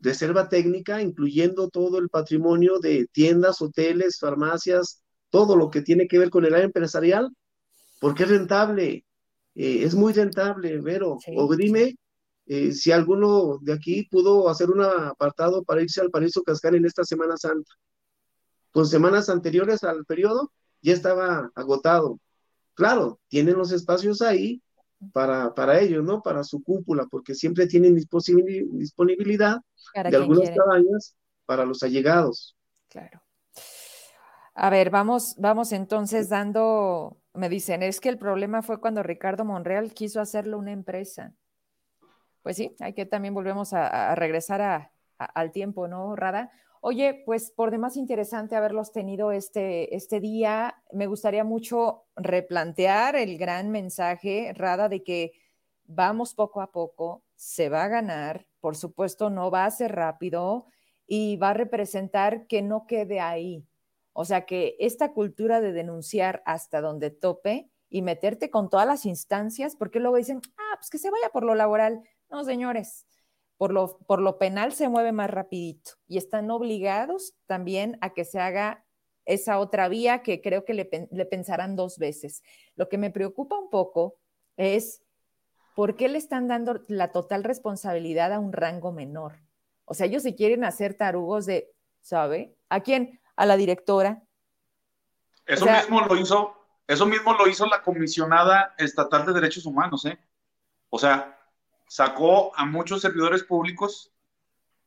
[0.00, 6.18] reserva técnica, incluyendo todo el patrimonio de tiendas, hoteles, farmacias, todo lo que tiene que
[6.18, 7.30] ver con el área empresarial,
[8.00, 9.04] porque es rentable,
[9.54, 11.18] eh, es muy rentable, Vero.
[11.36, 11.96] O dime
[12.46, 16.84] eh, si alguno de aquí pudo hacer un apartado para irse al Paraíso Cascán en
[16.84, 17.72] esta Semana Santa.
[18.72, 22.18] Con semanas anteriores al periodo ya estaba agotado.
[22.74, 24.62] Claro, tienen los espacios ahí
[25.12, 26.22] para, para ellos, ¿no?
[26.22, 29.60] Para su cúpula, porque siempre tienen disponibilidad
[29.94, 31.14] de algunas cabañas
[31.44, 32.56] para los allegados.
[32.88, 33.22] Claro.
[34.54, 39.44] A ver, vamos, vamos entonces dando, me dicen, es que el problema fue cuando Ricardo
[39.44, 41.34] Monreal quiso hacerlo una empresa
[42.42, 46.50] pues sí, hay que también volvemos a, regresar al tiempo, ¿no, Rada?
[46.80, 50.82] Oye, pues por demás interesante haberlos tenido este, este día.
[50.92, 55.32] Me gustaría mucho replantear el gran mensaje, Rada, de que
[55.84, 60.66] vamos poco a poco, se va a ganar, por supuesto no va a ser rápido
[61.06, 63.66] y va a representar que no quede ahí.
[64.12, 69.06] O sea, que esta cultura de denunciar hasta donde tope y meterte con todas las
[69.06, 72.02] instancias, porque luego dicen, ah, pues que se vaya por lo laboral.
[72.32, 73.06] No, señores,
[73.58, 78.24] por lo, por lo penal se mueve más rapidito y están obligados también a que
[78.24, 78.84] se haga
[79.26, 80.84] esa otra vía que creo que le,
[81.26, 82.42] pensarán dos veces.
[82.74, 84.16] Lo que me preocupa un poco
[84.56, 85.02] es
[85.76, 89.38] por qué le están dando la total responsabilidad a un rango menor.
[89.84, 91.70] O sea, ellos se quieren hacer tarugos de,
[92.00, 92.56] ¿sabe?
[92.70, 93.20] ¿A quién?
[93.36, 94.22] A la directora.
[95.46, 96.54] Eso mismo lo hizo,
[96.86, 100.18] eso mismo lo hizo la comisionada estatal de derechos humanos, ¿eh?
[100.88, 101.38] O sea,
[101.92, 104.14] sacó a muchos servidores públicos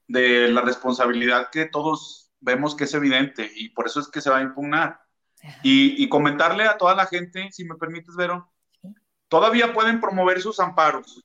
[0.08, 4.32] de la responsabilidad que todos vemos que es evidente y por eso es que se
[4.32, 5.02] va a impugnar.
[5.62, 8.52] Y, comentarle a toda la gente, si me permites, Vero,
[9.28, 11.24] todavía pueden promover sus amparos.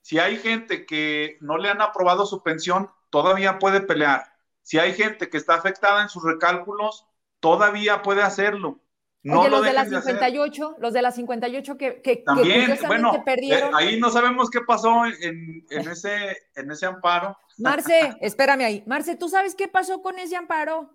[0.00, 4.34] Si hay gente que no le han aprobado su pensión, todavía puede pelear.
[4.62, 7.06] Si hay gente que está afectada en sus recálculos,
[7.38, 8.80] todavía puede hacerlo.
[9.22, 13.74] No los de las 58, los de las 58 que, que, También, bueno, eh, perdieron.
[13.74, 17.36] ahí no sabemos qué pasó en, ese, en ese amparo.
[17.58, 18.82] Marce, espérame ahí.
[18.86, 20.90] Marce, ¿tú sabes qué pasó con ese amparo?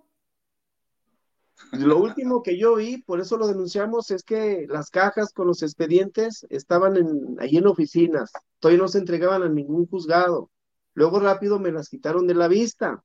[1.71, 5.61] Lo último que yo vi, por eso lo denunciamos, es que las cajas con los
[5.61, 10.49] expedientes estaban en, ahí en oficinas, todavía no se entregaban a ningún juzgado.
[10.95, 13.03] Luego rápido me las quitaron de la vista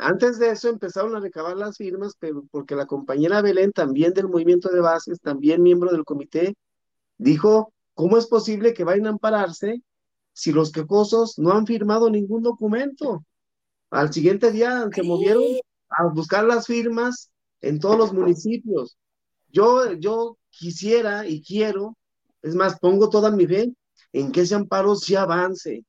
[0.00, 4.28] antes de eso empezaron a recabar las firmas, pero porque la compañera Belén, también del
[4.28, 6.54] movimiento de bases, también miembro del comité,
[7.16, 9.82] dijo, ¿cómo es posible que vayan a ampararse
[10.32, 13.24] si los quejosos no han firmado ningún documento?
[13.90, 15.42] Al siguiente día se movieron
[15.88, 17.30] a buscar las firmas
[17.60, 18.96] en todos los municipios.
[19.48, 21.96] Yo, yo quisiera y quiero,
[22.42, 23.72] es más, pongo toda mi fe
[24.12, 25.84] en que ese amparo sí avance,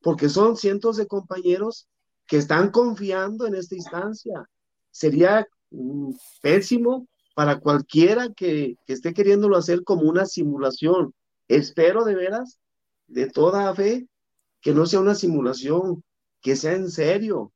[0.00, 1.88] porque son cientos de compañeros
[2.30, 4.48] que están confiando en esta instancia.
[4.92, 11.12] Sería mm, pésimo para cualquiera que, esté queriéndolo hacer como una simulación.
[11.48, 12.60] Espero de veras,
[13.08, 14.06] de toda fe,
[14.60, 16.04] que no sea una simulación,
[16.40, 17.52] que sea en serio,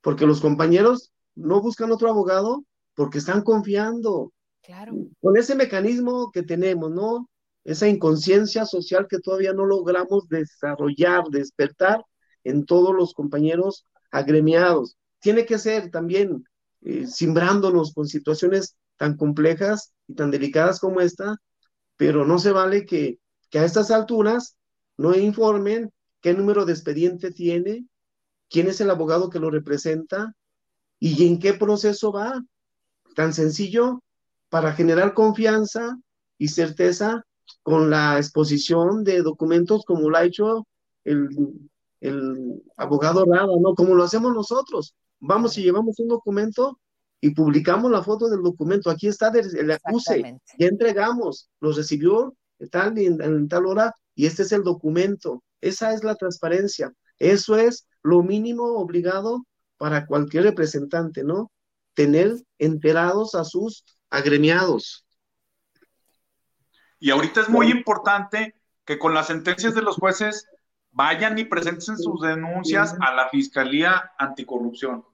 [0.00, 2.64] porque los compañeros no buscan otro abogado
[2.96, 4.32] porque están confiando.
[4.60, 4.92] Claro.
[5.20, 7.30] Con ese mecanismo que tenemos, ¿no?
[7.62, 12.04] Esa inconsciencia social que todavía no logramos desarrollar, despertar
[12.42, 14.96] en todos los compañeros agremiados.
[15.20, 16.44] Tiene que ser también
[16.82, 21.36] eh, simbrándonos con situaciones tan complejas y tan delicadas como esta,
[21.96, 23.18] pero no se vale que,
[23.50, 24.56] que a estas alturas
[24.96, 27.86] no informen qué número de expediente tiene,
[28.48, 30.34] quién es el abogado que lo representa
[30.98, 32.42] y en qué proceso va.
[33.14, 34.02] Tan sencillo
[34.48, 35.98] para generar confianza
[36.38, 37.24] y certeza
[37.62, 40.66] con la exposición de documentos como lo ha hecho
[41.04, 41.28] el,
[42.08, 43.74] el abogado Rada, ¿no?
[43.74, 44.94] Como lo hacemos nosotros.
[45.20, 46.78] Vamos y llevamos un documento
[47.20, 48.90] y publicamos la foto del documento.
[48.90, 52.34] Aquí está el acuse, ya entregamos, lo recibió
[52.70, 55.42] tal, en, en tal hora y este es el documento.
[55.60, 56.92] Esa es la transparencia.
[57.18, 59.46] Eso es lo mínimo obligado
[59.78, 61.50] para cualquier representante, ¿no?
[61.94, 65.04] Tener enterados a sus agremiados.
[66.98, 68.54] Y ahorita es muy importante
[68.84, 70.46] que con las sentencias de los jueces
[70.96, 75.04] vayan y presenten sus denuncias a la Fiscalía Anticorrupción.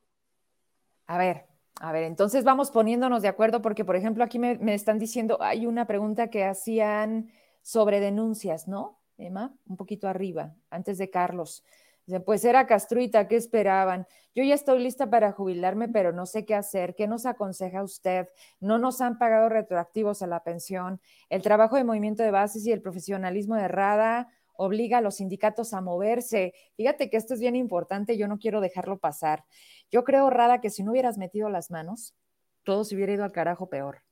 [1.08, 1.46] A ver,
[1.80, 5.38] a ver, entonces vamos poniéndonos de acuerdo porque, por ejemplo, aquí me, me están diciendo,
[5.40, 9.00] hay una pregunta que hacían sobre denuncias, ¿no?
[9.18, 11.64] Emma, un poquito arriba, antes de Carlos.
[12.24, 14.06] Pues era castruita, ¿qué esperaban?
[14.34, 16.94] Yo ya estoy lista para jubilarme, pero no sé qué hacer.
[16.94, 18.28] ¿Qué nos aconseja usted?
[18.60, 21.00] No nos han pagado retroactivos a la pensión.
[21.28, 24.28] El trabajo de movimiento de bases y el profesionalismo de RADA
[24.62, 26.54] obliga a los sindicatos a moverse.
[26.76, 29.44] Fíjate que esto es bien importante, yo no quiero dejarlo pasar.
[29.90, 32.14] Yo creo, Rada, que si no hubieras metido las manos,
[32.62, 34.02] todo se hubiera ido al carajo peor.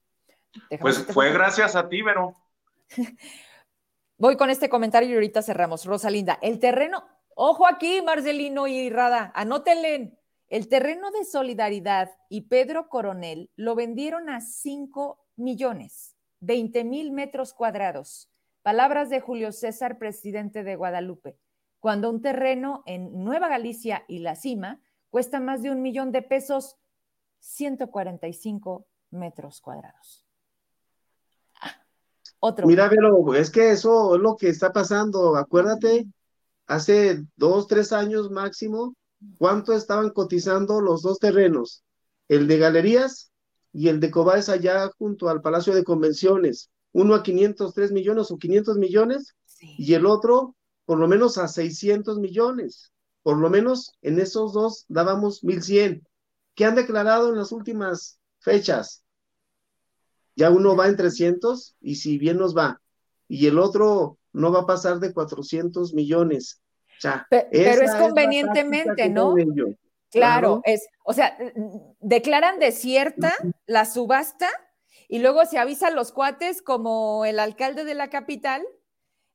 [0.80, 2.34] pues fue gracias a ti, Vero.
[4.18, 5.86] Voy con este comentario y ahorita cerramos.
[5.86, 10.18] Rosalinda, el terreno, ojo aquí, Marcelino y Rada, anótenle.
[10.48, 17.55] El terreno de Solidaridad y Pedro Coronel lo vendieron a 5 millones, 20 mil metros
[17.55, 18.30] cuadrados.
[18.62, 21.38] Palabras de Julio César, presidente de Guadalupe.
[21.78, 26.22] Cuando un terreno en Nueva Galicia y La Cima cuesta más de un millón de
[26.22, 26.76] pesos,
[27.40, 30.26] 145 metros cuadrados.
[32.38, 32.66] Otro.
[32.66, 32.90] Mira,
[33.36, 35.36] es que eso es lo que está pasando.
[35.36, 36.06] Acuérdate,
[36.66, 38.94] hace dos, tres años máximo,
[39.38, 41.82] ¿cuánto estaban cotizando los dos terrenos?
[42.28, 43.32] El de Galerías
[43.72, 46.70] y el de Cobáez allá junto al Palacio de Convenciones.
[46.93, 52.18] Uno a 503 millones o 500 millones y el otro por lo menos a 600
[52.18, 52.93] millones.
[53.22, 56.07] Por lo menos en esos dos dábamos 1100.
[56.55, 59.05] ¿Qué han declarado en las últimas fechas?
[60.41, 62.80] ya uno va en 300 y si bien nos va,
[63.28, 66.62] y el otro no va a pasar de 400 millones.
[67.28, 69.34] pero, es convenientemente, ¿no?
[70.11, 71.36] Claro, es, o sea,
[72.01, 73.32] declaran desierta
[73.66, 74.49] la subasta
[75.11, 78.62] y luego se avisan los cuates como el alcalde de la capital,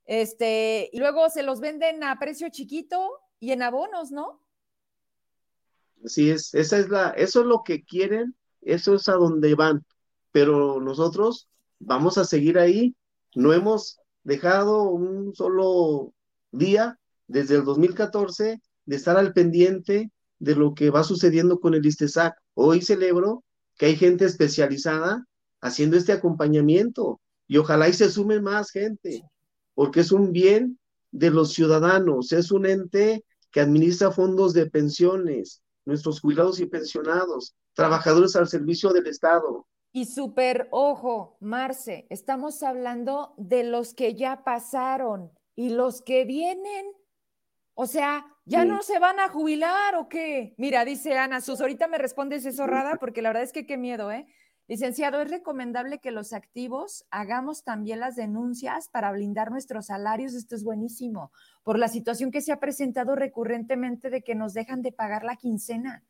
[0.06, 4.42] este, y luego se los venden a precio chiquito y en abonos, ¿no?
[6.04, 9.86] Así es, esa es la, eso es lo que quieren, eso es a donde van
[10.36, 11.48] pero nosotros
[11.80, 12.94] vamos a seguir ahí.
[13.36, 16.14] No hemos dejado un solo
[16.52, 21.86] día desde el 2014 de estar al pendiente de lo que va sucediendo con el
[21.86, 22.36] ISTESAC.
[22.54, 23.46] Hoy celebro
[23.78, 25.26] que hay gente especializada
[25.62, 29.24] haciendo este acompañamiento y ojalá y se sume más gente,
[29.74, 30.80] porque es un bien
[31.12, 37.56] de los ciudadanos, es un ente que administra fondos de pensiones, nuestros jubilados y pensionados,
[37.74, 39.66] trabajadores al servicio del Estado.
[39.94, 46.86] Y súper, ojo, Marce, estamos hablando de los que ya pasaron y los que vienen.
[47.76, 50.54] O sea, ¿ya no se van a jubilar o qué?
[50.58, 53.78] Mira, dice Ana Sus, ahorita me respondes eso, Rada, porque la verdad es que qué
[53.78, 54.28] miedo, ¿eh?
[54.68, 60.34] Licenciado, es recomendable que los activos hagamos también las denuncias para blindar nuestros salarios.
[60.34, 61.32] Esto es buenísimo,
[61.64, 65.36] por la situación que se ha presentado recurrentemente de que nos dejan de pagar la
[65.36, 66.04] quincena.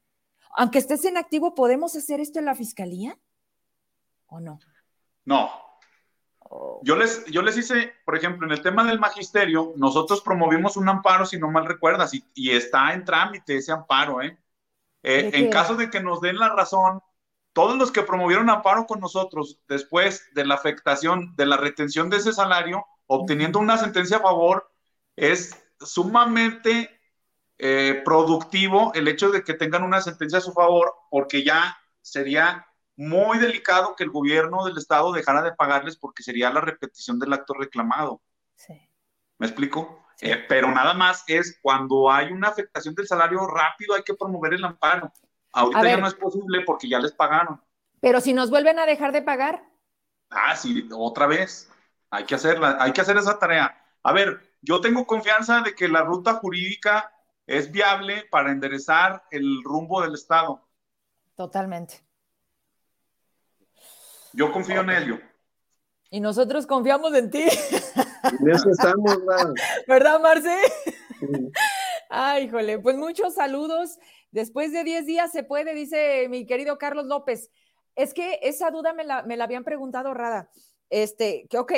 [0.56, 3.18] Aunque estés en activo, ¿podemos hacer esto en la fiscalía?
[4.27, 4.60] ¿O no?
[5.26, 5.49] No.
[6.40, 6.80] Oh.
[6.82, 10.88] Yo, les, yo les hice, por ejemplo, en el tema del magisterio, nosotros promovimos un
[10.88, 14.38] amparo, si no mal recuerdas, y, está en trámite ese amparo, ¿eh?
[15.03, 17.02] eh en caso de que nos den la razón,
[17.56, 22.18] todos los que promovieron amparo con nosotros después de la afectación, de la retención de
[22.18, 24.69] ese salario, obteniendo una sentencia a favor,
[25.15, 26.99] es sumamente
[27.57, 32.68] eh, productivo el hecho de que tengan una sentencia a su favor, porque ya sería
[32.98, 37.32] muy delicado que el gobierno del estado dejara de pagarles porque sería la repetición del
[37.32, 38.22] acto reclamado.
[38.56, 38.73] Sí.
[39.38, 40.06] ¿Me explico?
[40.19, 44.56] Eh, pero nada más es cuando hay una afectación del salario rápido, hay que promover
[44.56, 45.14] el amparo.
[45.56, 47.61] Ahorita ya no es posible porque ya les pagaron.
[48.02, 49.64] Pero si nos vuelven a dejar de pagar.
[50.30, 51.72] Ah, sí, otra vez.
[52.10, 53.82] Hay que hacerla, hay que hacer esa tarea.
[54.03, 57.10] A ver, yo tengo confianza de que la ruta jurídica
[57.48, 60.61] es viable para enderezar el rumbo del Estado.
[61.36, 62.03] Totalmente.
[64.34, 65.19] Yo confío en ello.
[66.10, 67.44] Y nosotros confiamos en ti.
[67.44, 69.19] En eso estamos,
[69.88, 70.57] ¿verdad, Marce?
[72.10, 73.98] Ay, híjole, pues muchos saludos.
[74.35, 77.49] Después de 10 días se puede, dice mi querido Carlos López.
[77.95, 80.51] Es que esa duda me la, me la habían preguntado, Rada.
[80.89, 81.71] Este, que ok,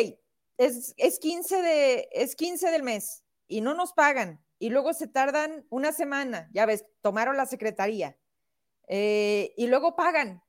[0.57, 5.07] es, es, 15 de, es 15 del mes y no nos pagan y luego se
[5.07, 8.17] tardan una semana, ya ves, tomaron la secretaría
[8.87, 10.41] eh, y luego pagan.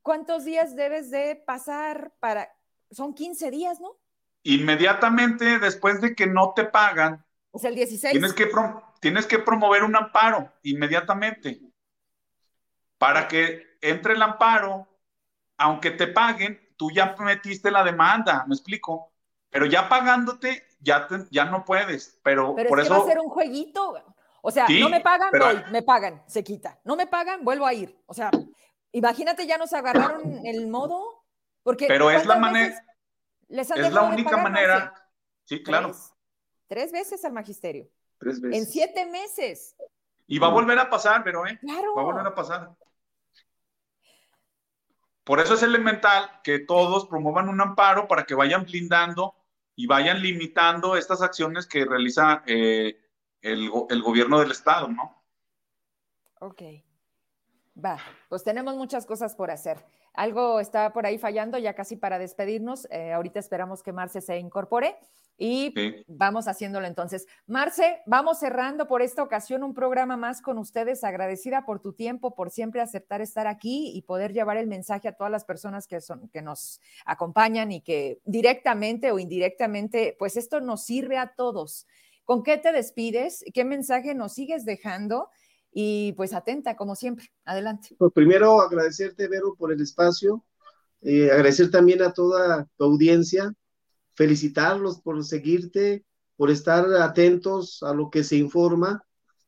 [0.00, 2.48] ¿Cuántos días debes de pasar para,
[2.90, 4.00] son 15 días, ¿no?
[4.44, 7.22] Inmediatamente después de que no te pagan.
[7.50, 8.12] O el 16.
[8.12, 8.48] Tienes que,
[9.02, 11.60] tienes que promover un amparo inmediatamente
[12.98, 14.86] para que entre el amparo,
[15.58, 19.12] aunque te paguen, tú ya metiste la demanda, me explico,
[19.50, 22.94] pero ya pagándote, ya, ya no puedes, pero, pero por es eso...
[22.94, 23.94] Que va a ser un jueguito,
[24.40, 27.74] o sea, no me pagan, voy, me pagan, se quita, no me pagan, vuelvo a
[27.74, 28.30] ir, o sea,
[28.92, 31.24] imagínate, ya nos agarraron el modo,
[31.64, 31.88] porque...
[31.88, 32.86] Pero es la manera...
[33.48, 34.94] es la única manera...
[35.44, 35.90] Sí, claro.
[36.68, 37.90] Tres, veces al magisterio.
[38.22, 38.60] Tres veces.
[38.60, 39.76] En siete meses.
[40.28, 41.58] Y va a volver a pasar, pero, ¿eh?
[41.60, 41.94] Claro.
[41.96, 42.70] Va a volver a pasar.
[45.24, 49.34] Por eso es elemental que todos promuevan un amparo para que vayan blindando
[49.74, 52.96] y vayan limitando estas acciones que realiza eh,
[53.40, 55.20] el, el, gobierno del Estado, ¿no?
[56.40, 56.62] Ok.
[57.84, 59.84] Va, pues tenemos muchas cosas por hacer.
[60.14, 62.86] Algo está por ahí fallando, ya casi para despedirnos.
[62.90, 64.96] Eh, ahorita esperamos que Marce se incorpore
[65.38, 65.74] y
[66.06, 67.26] vamos haciéndolo entonces.
[67.46, 71.04] Marce, vamos cerrando por esta ocasión un programa más con ustedes.
[71.04, 75.16] Agradecida por tu tiempo, por siempre aceptar estar aquí y poder llevar el mensaje a
[75.16, 80.60] todas las personas que, son, que nos acompañan y que directamente o indirectamente, pues esto
[80.60, 81.86] nos sirve a todos.
[82.24, 83.44] ¿Con qué te despides?
[83.52, 85.28] ¿Qué mensaje nos sigues dejando?
[85.72, 87.32] y pues atenta como siempre.
[87.44, 87.96] Adelante.
[87.98, 90.44] Pues primero agradecerte, Vero, por el espacio,
[91.00, 93.54] eh, agradecer también a toda tu audiencia,
[94.14, 96.04] felicitarlos por seguirte,
[96.36, 99.02] por estar atentos a lo que se informa,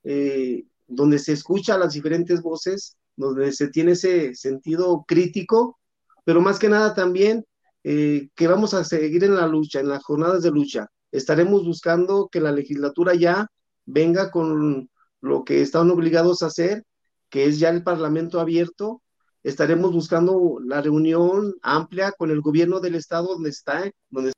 [0.05, 5.79] eh, donde se escucha las diferentes voces, donde se tiene ese sentido crítico,
[6.25, 7.45] pero más que nada también
[7.85, 10.89] eh, que vamos a seguir en la lucha, en las jornadas de lucha.
[11.13, 13.49] Estaremos buscando que la legislatura ya
[13.87, 16.85] venga con lo que están obligados a hacer,
[17.29, 19.03] que es ya el Parlamento abierto.
[19.43, 23.91] Estaremos buscando la reunión amplia con el gobierno del estado donde está.
[24.11, 24.33] Donde...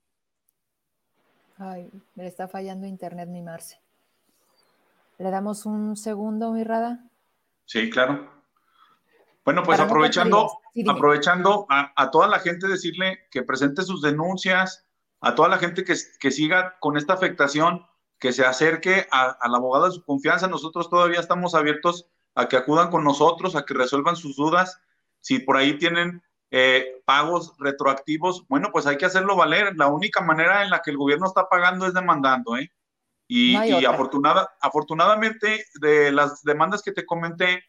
[1.58, 3.80] Ay, me está fallando internet, mi Marce.
[5.18, 7.04] ¿Le damos un segundo, mi Rada?
[7.64, 8.30] Sí, claro.
[9.44, 10.50] Bueno, pues aprovechando,
[10.88, 14.84] aprovechando a, toda la gente decirle que presente sus denuncias,
[15.20, 17.86] a toda la gente que, que siga con esta afectación,
[18.18, 20.48] que se acerque al abogado de su confianza.
[20.48, 24.80] Nosotros todavía estamos abiertos a que acudan con nosotros, a que resuelvan sus dudas.
[25.20, 29.74] Si por ahí tienen eh, pagos retroactivos, bueno, pues hay que hacerlo valer.
[29.76, 32.70] La única manera en la que el gobierno está pagando es demandando, ¿eh?
[33.28, 37.64] Y, afortunada, afortunadamente, de las demandas que te comenté,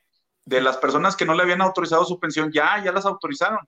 [0.45, 3.67] de las personas que no le habían autorizado su pensión, ya, ya las autorizaron.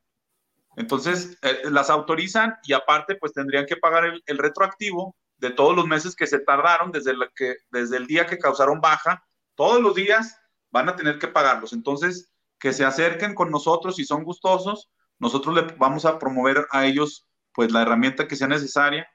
[0.75, 5.87] Entonces, eh, las autorizan y aparte, pues tendrían que pagar el retroactivo de todos los
[5.87, 9.25] meses que se tardaron desde, que, desde el día que causaron baja,
[9.55, 10.37] todos los días
[10.69, 11.73] van a tener que pagarlos.
[11.73, 16.85] Entonces, que se acerquen con nosotros si son gustosos, nosotros le vamos a promover a
[16.85, 19.07] ellos pues la herramienta que sea necesaria.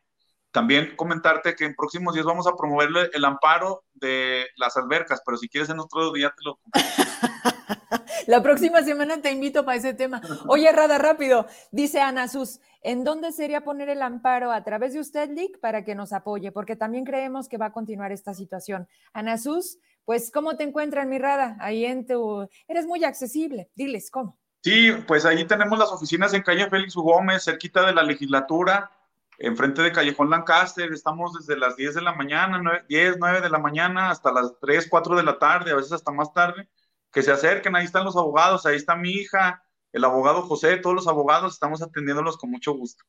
[0.51, 5.37] También comentarte que en próximos días vamos a promoverle el amparo de las albercas, pero
[5.37, 6.61] si quieres en otro día te lo
[8.27, 10.21] La próxima semana te invito para ese tema.
[10.49, 11.47] Oye, Rada, rápido.
[11.73, 14.53] Dice Ana Sus, ¿en dónde sería poner el amparo?
[14.53, 17.73] A través de usted, Lick, para que nos apoye, porque también creemos que va a
[17.73, 18.89] continuar esta situación.
[19.13, 21.57] Ana Sus, pues, ¿cómo te encuentran, mi Rada?
[21.61, 22.49] Ahí en tu...
[22.69, 23.71] Eres muy accesible.
[23.75, 24.39] Diles, ¿cómo?
[24.65, 27.03] Sí, pues ahí tenemos las oficinas en calle Félix U.
[27.03, 28.91] Gómez, cerquita de la legislatura,
[29.37, 30.91] enfrente de Callejón Lancaster.
[30.91, 34.89] Estamos desde las 10 de la mañana, 10, 9 de la mañana, hasta las 3,
[34.89, 36.67] 4 de la tarde, a veces hasta más tarde
[37.13, 39.63] que se acerquen, ahí están los abogados, ahí está mi hija,
[39.93, 43.05] el abogado José, todos los abogados, estamos atendiéndolos con mucho gusto.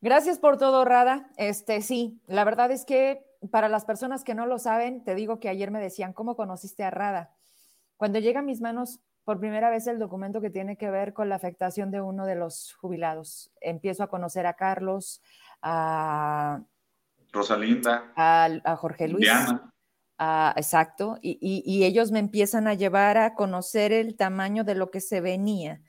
[0.00, 1.30] Gracias por todo, Rada.
[1.36, 5.38] Este, sí, la verdad es que para las personas que no lo saben, te digo
[5.38, 7.36] que ayer me decían, ¿cómo conociste a Rada?
[7.96, 11.28] Cuando llega a mis manos por primera vez el documento que tiene que ver con
[11.28, 15.22] la afectación de uno de los jubilados, empiezo a conocer a Carlos,
[15.60, 16.62] a,
[17.32, 18.12] Rosalinda.
[18.14, 19.24] A, Jorge Luis.
[19.24, 19.72] Diana.
[20.56, 21.18] exacto.
[21.22, 25.80] Y, ellos me empiezan a llevar a conocer el tamaño de lo que se venía.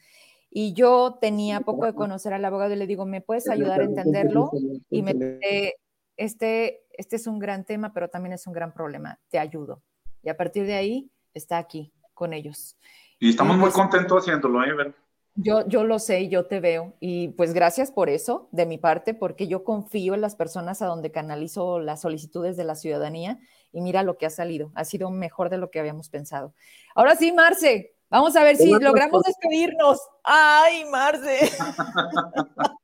[0.50, 3.86] Y yo tenía poco de conocer al abogado y le digo, ¿me puedes ayudar a
[3.86, 4.52] entenderlo?
[4.90, 5.76] Y me dice,
[6.16, 9.20] este, este es un gran tema, pero también es un gran problema.
[9.30, 9.82] Te ayudo.
[10.22, 12.78] Y a partir de ahí está aquí con ellos.
[13.24, 14.94] Y estamos muy pues contentos haciéndolo, ¿eh?
[15.36, 16.94] Yo, yo lo sé, yo te veo.
[17.00, 20.88] Y pues gracias por eso, de mi parte, porque yo confío en las personas a
[20.88, 23.40] donde canalizo las solicitudes de la ciudadanía
[23.72, 24.74] y mira lo que ha salido.
[24.76, 26.54] Ha sido mejor de lo que habíamos pensado.
[26.96, 30.02] Ahora sí, Marce, vamos a ver si logramos despedirnos.
[30.26, 31.50] Ay, Marce.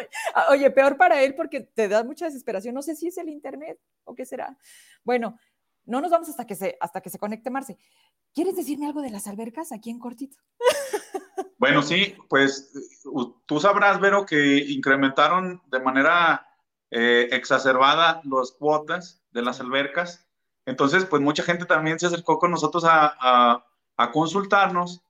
[0.50, 2.74] Oye, peor para él porque te da mucha desesperación.
[2.74, 4.56] No sé si es el internet o qué será.
[5.04, 5.38] Bueno,
[5.90, 7.76] no nos vamos hasta que se, hasta que se conecte Marce.
[8.32, 10.38] ¿Quieres decirme algo de las albercas aquí en cortito?
[11.58, 12.72] Bueno, sí, pues
[13.44, 16.46] tú sabrás, Vero, que incrementaron de manera
[16.90, 20.26] eh, exacerbada las cuotas de las albercas.
[20.64, 23.66] Entonces, pues mucha gente también se acercó con nosotros a,
[24.14, 25.02] consultarnos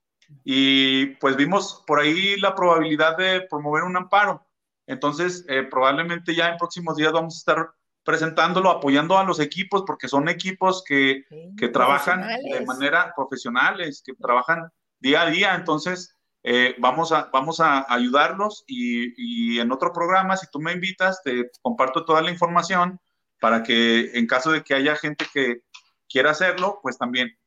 [0.43, 4.45] y pues vimos por ahí la probabilidad de promover un amparo.
[4.87, 7.73] Entonces, eh, probablemente ya en próximos días vamos a estar
[8.03, 11.23] presentándolo, apoyando a los equipos, porque son equipos que,
[11.57, 15.55] que trabajan de manera profesionales, que trabajan día a día.
[15.55, 21.21] Entonces, eh, vamos, a, vamos a ayudarlos y, en otro programa, si tú me invitas,
[21.23, 22.99] te comparto toda la información
[23.39, 25.63] para que en caso de que haya gente que
[26.09, 27.37] quiera hacerlo, pues también.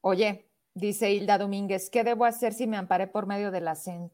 [0.00, 4.12] Oye, dice Hilda Domínguez, ¿qué debo hacer si me amparé por medio de la CENT?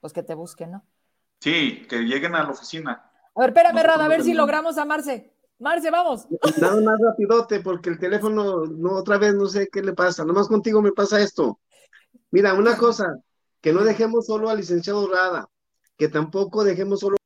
[0.00, 0.86] Pues que te busquen, ¿no?
[1.40, 3.07] Sí, que lleguen a la oficina.
[3.38, 5.32] A ver, espérame, Rada, a ver si logramos a Marce.
[5.60, 6.26] Marce, vamos.
[6.60, 10.24] Nada más rapidote, porque el teléfono, no, otra vez no sé qué le pasa.
[10.24, 11.60] Nomás contigo me pasa esto.
[12.32, 13.20] Mira, una cosa,
[13.60, 15.48] que no dejemos solo al licenciado Rada,
[15.96, 17.16] que tampoco dejemos solo.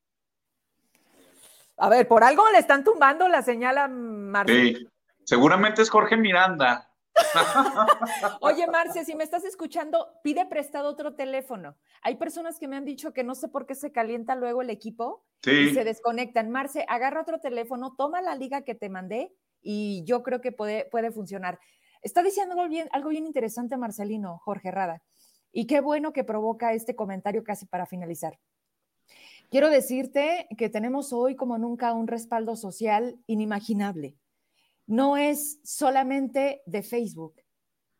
[1.78, 4.52] A ver, por algo le están tumbando la señal a Marce.
[4.52, 4.88] Sí,
[5.24, 6.91] seguramente es Jorge Miranda.
[8.40, 11.76] Oye, Marce, si me estás escuchando, pide prestado otro teléfono.
[12.02, 14.70] Hay personas que me han dicho que no sé por qué se calienta luego el
[14.70, 16.50] equipo y se desconectan.
[16.50, 20.86] Marce, agarra otro teléfono, toma la liga que te mandé y yo creo que puede,
[20.86, 21.58] puede funcionar.
[22.02, 25.02] Está diciendo algo bien, algo bien interesante Marcelino, Jorge Rada,
[25.52, 28.38] y qué bueno que provoca este comentario casi para finalizar.
[29.50, 34.16] Quiero decirte que tenemos hoy como nunca un respaldo social inimaginable.
[34.86, 37.34] No es solamente de Facebook,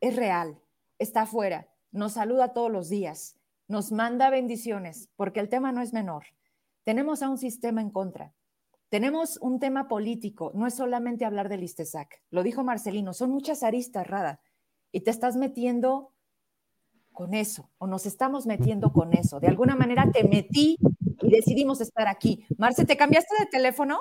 [0.01, 0.61] es real,
[0.99, 3.37] está afuera, nos saluda todos los días,
[3.69, 6.25] nos manda bendiciones, porque el tema no es menor.
[6.85, 8.35] Tenemos a un sistema en contra,
[8.89, 13.63] tenemos un tema político, no es solamente hablar del ISTESAC, lo dijo Marcelino, son muchas
[13.63, 14.41] aristas, Rada,
[14.91, 16.13] y te estás metiendo
[17.13, 19.39] con eso, o nos estamos metiendo con eso.
[19.39, 20.79] De alguna manera te metí
[21.21, 22.45] y decidimos estar aquí.
[22.59, 24.01] Marce, ¿te cambiaste de teléfono?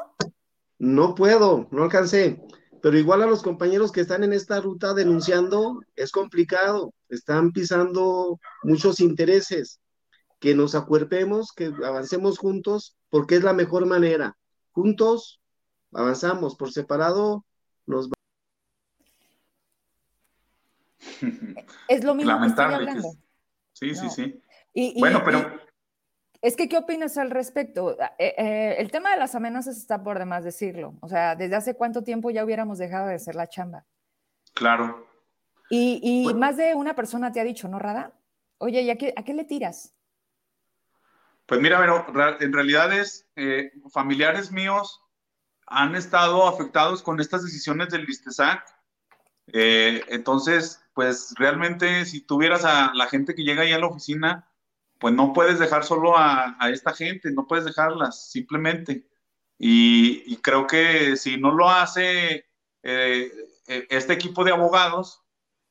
[0.79, 2.41] No puedo, no alcancé,
[2.81, 8.39] pero igual a los compañeros que están en esta ruta denunciando, es complicado, están pisando
[8.63, 9.79] muchos intereses,
[10.39, 14.35] que nos acuerpemos, que avancemos juntos, porque es la mejor manera.
[14.71, 15.39] Juntos
[15.93, 17.45] avanzamos, por separado
[17.85, 18.09] nos
[21.87, 23.09] Es lo mismo que estoy hablando.
[23.73, 24.41] Sí, sí, sí.
[24.99, 25.70] bueno, pero...
[26.41, 27.95] es que, ¿qué opinas al respecto?
[28.17, 30.95] Eh, eh, el tema de las amenazas está por demás decirlo.
[31.01, 33.85] O sea, ¿desde hace cuánto tiempo ya hubiéramos dejado de hacer la chamba?
[34.53, 35.07] Claro.
[35.69, 38.13] Y, más de una persona te ha dicho, ¿no, Rada?
[38.57, 39.95] Oye, ¿y a qué, a qué le tiras?
[41.45, 45.01] Pues mira, pero en realidad es, eh, familiares míos
[45.67, 48.65] han estado afectados con estas decisiones del Listesac.
[49.47, 54.50] Entonces, pues realmente si tuvieras a la gente que llega ahí a la oficina,
[55.01, 59.07] pues no puedes dejar solo a, esta gente, no puedes dejarlas simplemente.
[59.57, 62.45] Y, creo que si no lo hace
[62.83, 63.31] eh,
[63.67, 65.23] este equipo de abogados,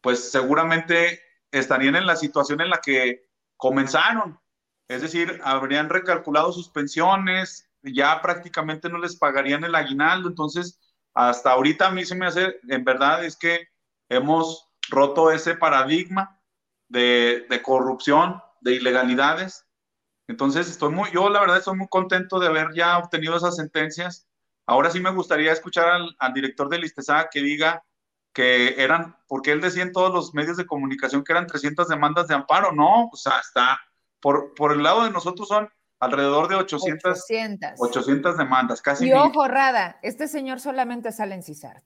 [0.02, 4.40] pues seguramente estarían en la situación en la que comenzaron,
[4.89, 10.28] es decir, habrían recalculado sus pensiones, ya prácticamente no les pagarían el aguinaldo.
[10.28, 10.81] Entonces,
[11.15, 13.69] hasta ahorita a mí se me hace, en verdad, es que
[14.09, 16.40] hemos roto ese paradigma
[16.89, 19.66] de, corrupción, de ilegalidades.
[20.28, 24.28] Entonces, estoy muy, yo la verdad estoy muy contento de haber ya obtenido esas sentencias.
[24.66, 25.89] Ahora sí me gustaría escuchar
[26.19, 27.85] al, director del ISTESA que diga
[28.32, 32.28] que eran, porque él decía en todos los medios de comunicación que eran 300 demandas
[32.28, 32.70] de amparo.
[32.70, 33.81] No, o sea, está,
[34.20, 35.69] por, por el lado de nosotros son
[35.99, 37.24] alrededor de 800,
[37.78, 38.37] 800.
[38.37, 39.09] demandas, casi.
[39.09, 41.85] Y ojo, Rada, este señor solamente sale en CISART.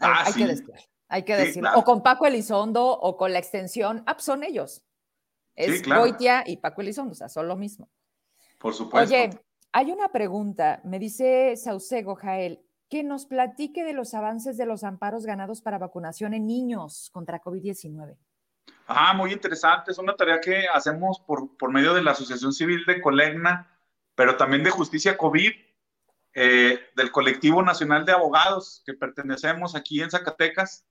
[0.00, 0.74] Ah, hay, que decirlo.
[1.08, 1.70] Hay que decirlo.
[1.74, 4.02] O con Paco Elizondo o con la extensión.
[4.06, 4.82] Ah, pues son ellos.
[5.64, 7.88] Es Goitia y Paco Elizondo, o sea, son lo mismo.
[8.58, 9.14] Por supuesto.
[9.14, 9.30] Oye,
[9.72, 14.82] hay una pregunta, me dice Saucego Jael, que nos platique de los avances de los
[14.82, 18.16] amparos ganados para vacunación en niños contra COVID-19.
[18.86, 19.92] Ah, muy interesante.
[19.92, 23.78] Es una tarea que hacemos por, por medio de la Asociación Civil de Colegna,
[24.16, 25.52] pero también de Justicia COVID,
[26.34, 30.84] eh, del Colectivo Nacional de Abogados que pertenecemos aquí en Zacatecas.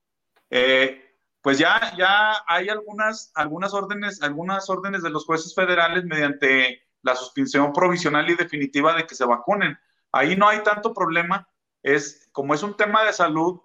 [0.50, 1.09] Eh,
[1.42, 7.14] pues ya, ya hay algunas, algunas, órdenes, algunas órdenes de los jueces federales mediante la
[7.14, 9.78] suspensión provisional y definitiva de que se vacunen.
[10.12, 11.48] Ahí no hay tanto problema,
[11.82, 13.60] es como es un tema de salud,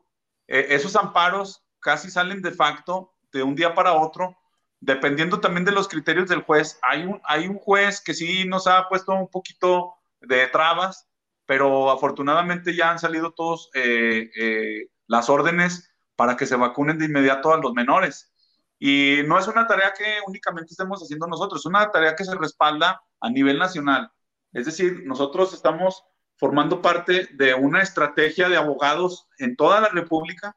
[0.47, 4.38] eh, esos amparos casi salen de facto de un día para otro,
[4.80, 6.80] dependiendo también de los criterios del juez.
[6.81, 11.07] Hay un, hay un juez que sí nos ha puesto un poquito de trabas,
[11.45, 17.05] pero afortunadamente ya han salido todos eh, eh, las órdenes para que se vacunen de
[17.05, 18.31] inmediato a los menores.
[18.79, 22.35] Y no es una tarea que únicamente estemos haciendo nosotros, es una tarea que se
[22.35, 24.11] respalda a nivel nacional.
[24.53, 26.03] Es decir, nosotros estamos
[26.37, 30.55] formando parte de una estrategia de abogados en toda la República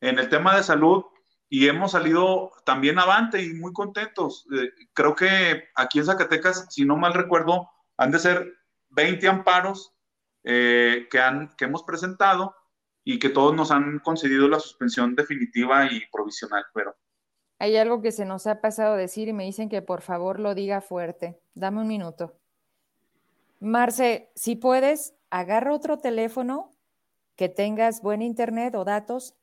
[0.00, 1.04] en el tema de salud
[1.48, 4.46] y hemos salido también avante y muy contentos.
[4.52, 8.52] Eh, creo que aquí en Zacatecas, si no mal recuerdo, han de ser
[8.88, 9.94] 20 amparos
[10.44, 12.54] eh, que, han, que hemos presentado
[13.04, 16.94] y que todos nos han concedido la suspensión definitiva y provisional, pero
[17.62, 20.52] hay algo que se nos ha pasado decir y me dicen que por favor lo
[20.56, 21.40] diga fuerte.
[21.54, 22.36] Dame un minuto.
[23.60, 26.72] Marce, si puedes, agarra otro teléfono
[27.36, 29.36] que tengas buen internet o datos,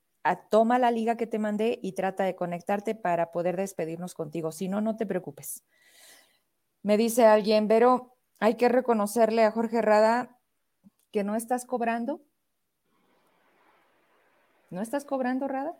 [0.49, 4.51] toma la liga que te mandé y trata de conectarte para poder despedirnos contigo.
[4.51, 5.63] Si no, no te preocupes.
[6.83, 10.37] Me dice alguien, pero hay que reconocerle a Jorge Rada
[11.11, 12.21] que no estás cobrando.
[14.69, 15.73] ¿No estás cobrando, Rada?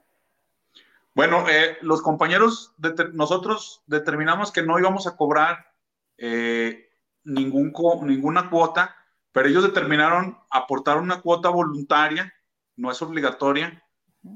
[1.13, 2.73] Bueno, eh, los compañeros,
[3.13, 5.73] nosotros determinamos que no íbamos a cobrar
[6.17, 6.89] eh,
[7.23, 8.95] ningún ninguna cuota,
[9.31, 12.33] pero ellos determinaron aportar una cuota voluntaria,
[12.77, 13.83] no es obligatoria,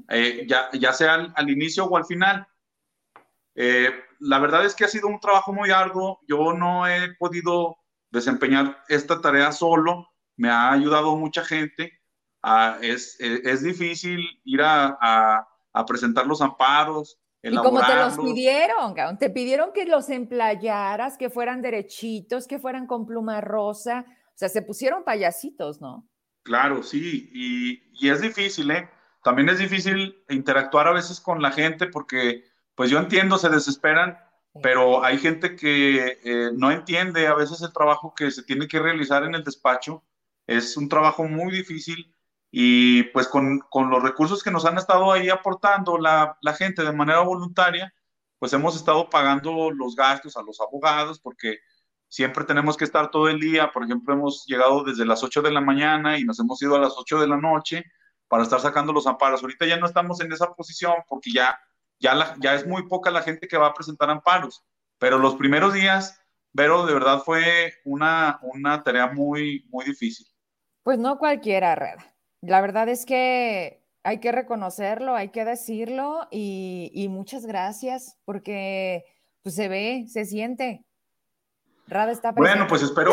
[0.08, 2.46] eh, ya, ya, sea al, inicio o al final.
[3.54, 7.76] la verdad es que ha sido un trabajo muy arduo, yo no he podido
[8.10, 11.92] desempeñar esta tarea solo, me ha ayudado mucha gente,
[12.44, 17.18] ah, es, es, difícil ir a a presentar los amparos.
[17.42, 22.86] Y como te los pidieron, te pidieron que los emplayaras, que fueran derechitos, que fueran
[22.86, 26.08] con pluma rosa, o sea, se pusieron payasitos, ¿no?
[26.42, 28.88] Claro, sí, y, es difícil, ¿eh?
[29.22, 32.44] También es difícil interactuar a veces con la gente porque,
[32.74, 34.18] pues yo entiendo, se desesperan,
[34.62, 38.78] pero hay gente que eh, no entiende a veces el trabajo que se tiene que
[38.78, 40.02] realizar en el despacho.
[40.46, 42.14] Es un trabajo muy difícil
[42.56, 46.84] y pues con, con, los recursos que nos han estado ahí aportando la, la, gente
[46.84, 47.92] de manera voluntaria,
[48.38, 51.58] pues hemos estado pagando los gastos a los abogados porque
[52.06, 53.72] siempre tenemos que estar todo el día.
[53.72, 56.78] Por ejemplo, hemos llegado desde las 8 de la mañana y nos hemos ido a
[56.78, 57.86] las 8 de la noche
[58.28, 59.42] para estar sacando los amparos.
[59.42, 61.58] Ahorita ya no estamos en esa posición porque ya,
[61.98, 64.64] ya, ya es muy poca la gente que va a presentar amparos.
[65.00, 66.20] Pero los primeros días,
[66.52, 70.28] Vero, de verdad fue una, una tarea muy, muy difícil.
[70.84, 72.13] Pues no cualquiera, Reda.
[72.46, 79.04] La verdad es que hay que reconocerlo, hay que decirlo y, muchas gracias porque
[79.42, 80.84] pues, se ve, se siente.
[81.86, 83.12] Rada está Bueno, pues espero,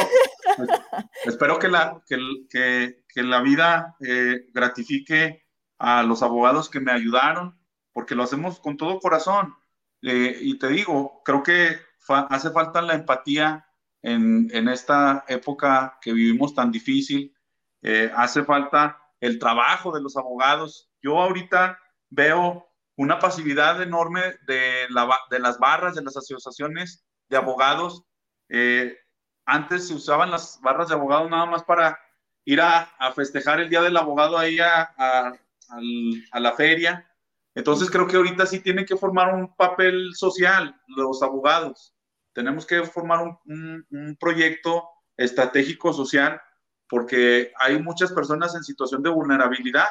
[0.58, 0.70] pues,
[1.26, 5.46] espero que la, que, la vida eh, gratifique
[5.78, 7.58] a los abogados que me ayudaron,
[7.94, 9.56] porque lo hacemos con todo corazón.
[10.02, 11.78] Eh, y te digo, creo que
[12.08, 13.66] hace falta la empatía
[14.02, 17.34] en, esta época que vivimos tan difícil.
[17.82, 20.90] Eh, hace falta el trabajo de los abogados.
[21.02, 21.80] Yo ahorita
[22.10, 22.68] veo
[22.98, 24.88] una pasividad enorme de,
[25.30, 28.04] de las barras, de las asociaciones de abogados.
[28.50, 28.98] Eh,
[29.46, 31.98] antes se usaban las barras de abogados nada más para
[32.44, 35.34] ir a, festejar el Día del Abogado ahí a,
[36.34, 37.08] la feria.
[37.54, 41.96] Entonces creo que ahorita sí tienen que formar un papel social los abogados.
[42.34, 46.42] Tenemos que formar un proyecto estratégico social
[46.92, 49.88] porque hay muchas personas en situación de vulnerabilidad,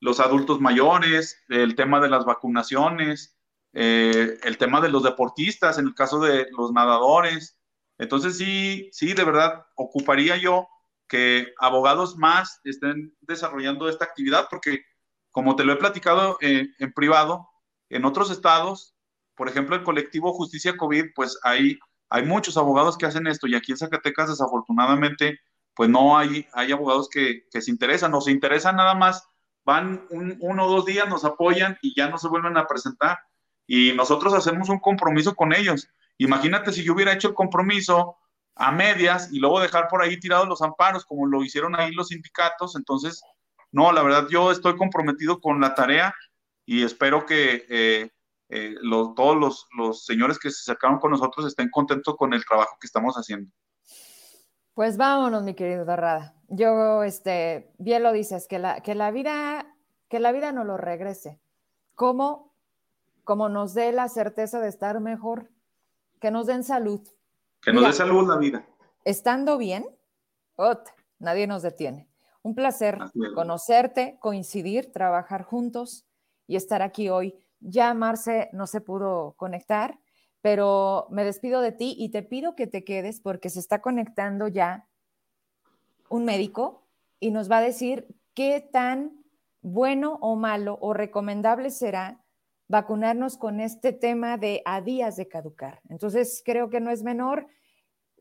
[0.00, 3.38] los adultos mayores, el tema de las vacunaciones,
[3.72, 7.60] eh, el tema de los deportistas, en el caso de los nadadores.
[7.96, 10.66] Entonces sí, sí, de verdad, ocuparía yo
[11.06, 14.82] que abogados más estén desarrollando esta actividad, porque
[15.30, 17.48] como te lo he platicado eh, en privado,
[17.88, 18.96] en otros estados,
[19.36, 21.78] por ejemplo, el colectivo Justicia COVID, pues hay,
[22.10, 25.38] hay muchos abogados que hacen esto y aquí en Zacatecas desafortunadamente
[25.74, 29.26] pues no hay, hay abogados que, se interesan o se interesan nada más,
[29.64, 33.18] van uno o dos días, nos apoyan y ya no se vuelven a presentar.
[33.66, 35.88] Y nosotros hacemos un compromiso con ellos.
[36.18, 38.16] Imagínate si yo hubiera hecho el compromiso
[38.54, 42.08] a medias y luego dejar por ahí tirados los amparos, como lo hicieron ahí los
[42.08, 42.76] sindicatos.
[42.76, 43.22] Entonces,
[43.70, 46.14] no, la verdad, yo estoy comprometido con la tarea
[46.66, 48.10] y espero que eh,
[48.50, 48.74] eh,
[49.16, 52.86] todos los, los, señores que se acercaron con nosotros estén contentos con el trabajo que
[52.86, 53.50] estamos haciendo.
[54.74, 56.34] Pues vámonos, mi querido Dorrada.
[56.48, 59.66] Yo, este, bien lo dices, que la, que la vida,
[60.08, 61.38] que la vida no lo regrese.
[61.94, 62.54] ¿Cómo?
[63.24, 65.50] Como nos dé la certeza de estar mejor,
[66.20, 67.00] que nos den salud.
[67.60, 68.66] Que nos dé salud la vida.
[69.04, 69.86] Estando bien,
[71.18, 72.08] nadie nos detiene.
[72.42, 72.98] Un placer
[73.34, 76.06] conocerte, coincidir, trabajar juntos
[76.46, 77.34] y estar aquí hoy.
[77.60, 79.98] Ya Marce no se pudo conectar,
[80.42, 84.48] pero me despido de ti y te pido que te quedes porque se está conectando
[84.48, 84.86] ya
[86.10, 86.86] un médico
[87.20, 89.24] y nos va a decir qué tan
[89.62, 92.22] bueno o malo o recomendable será
[92.68, 95.80] vacunarnos con este tema de a días de caducar.
[95.88, 97.46] Entonces, creo que no es menor,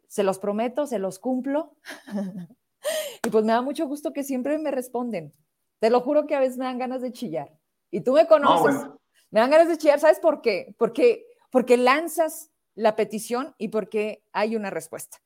[0.07, 1.73] se los prometo, se los cumplo.
[3.23, 5.31] y pues me da mucho gusto que siempre me responden.
[5.80, 7.52] Te lo juro que a veces me dan ganas de chillar.
[7.89, 8.88] Y tú me conoces.
[9.31, 10.76] Me dan ganas de chillar, ¿sabes por qué?
[10.77, 15.18] Porque, porque lanzas la petición y porque hay una respuesta.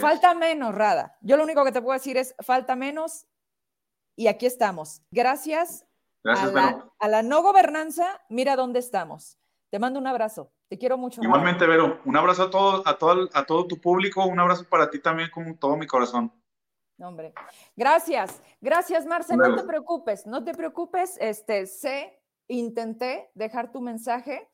[0.00, 1.16] falta menos, Rada.
[1.20, 3.26] Yo lo único que te puedo decir es, falta menos
[4.14, 5.02] y aquí estamos.
[5.10, 5.86] Gracias,
[6.24, 9.38] a, la, a, la, no gobernanza, mira dónde estamos.
[9.70, 10.52] Te mando un abrazo.
[10.68, 11.22] Te quiero mucho.
[11.22, 12.00] Igualmente, Vero.
[12.04, 14.24] Un abrazo a todo, a todo, a todo tu público.
[14.24, 16.32] Un abrazo para ti también con todo mi corazón.
[16.98, 17.34] Hombre,
[17.74, 24.48] gracias, gracias Marce, no te preocupes, no te preocupes, este, sé, intenté dejar tu mensaje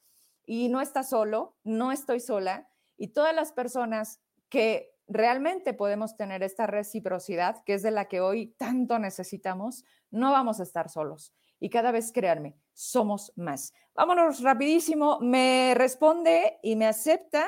[0.52, 6.42] y no estás solo, no estoy sola y todas las personas que realmente podemos tener
[6.42, 11.32] esta reciprocidad, que es de la que hoy tanto necesitamos, no vamos a estar solos.
[11.60, 13.72] Y cada vez, créanme, somos más.
[13.94, 17.46] Vámonos rapidísimo, me responde y me acepta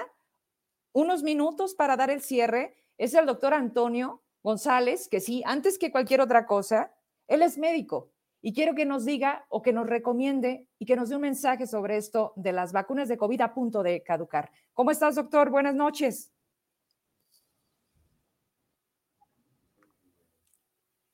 [0.93, 2.77] unos minutos para dar el cierre.
[2.99, 6.95] Es el doctor Antonio González, que sí, antes que cualquier otra cosa,
[7.27, 8.13] él es médico
[8.43, 11.67] y quiero que nos diga o que nos recomiende y que nos dé un mensaje
[11.69, 14.51] sobre esto de las vacunas de COVID a punto de caducar.
[14.75, 15.49] ¿Cómo estás, doctor?
[15.49, 16.33] Buenas noches.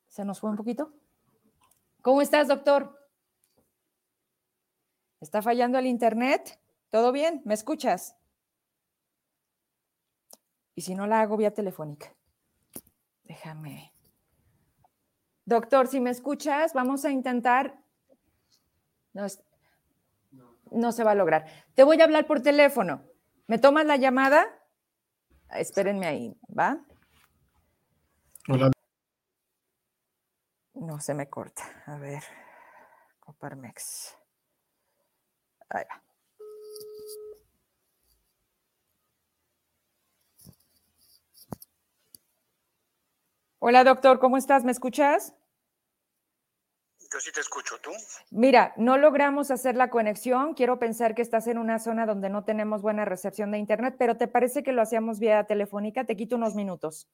[0.06, 0.92] ¿Se nos fue un poquito?
[2.00, 2.98] ¿Cómo estás, doctor?
[5.20, 6.58] ¿Está fallando el internet?
[6.88, 7.42] ¿Todo bien?
[7.44, 8.16] ¿Me escuchas?
[10.74, 12.14] Y si no la hago vía telefónica.
[13.24, 13.97] Déjame.
[15.48, 17.74] Doctor, si me escuchas, vamos a intentar.
[19.14, 19.26] No,
[20.70, 21.46] no se va a lograr.
[21.74, 23.02] Te voy a hablar por teléfono.
[23.46, 24.46] ¿Me tomas la llamada?
[25.52, 26.84] Espérenme ahí, ¿va?
[28.46, 28.70] Hola.
[30.74, 31.62] No se me corta.
[31.86, 32.22] A ver.
[33.20, 34.14] Coparmex.
[35.70, 36.02] Ahí va.
[43.60, 44.62] Hola, doctor, ¿cómo estás?
[44.62, 45.34] ¿Me escuchas?
[47.12, 47.90] Yo sí te escucho, ¿tú?
[48.30, 50.54] Mira, no logramos hacer la conexión.
[50.54, 54.16] Quiero pensar que estás en una zona donde no tenemos buena recepción de Internet, pero
[54.16, 56.04] ¿te parece que lo hacíamos vía telefónica?
[56.04, 57.08] Te quito unos minutos.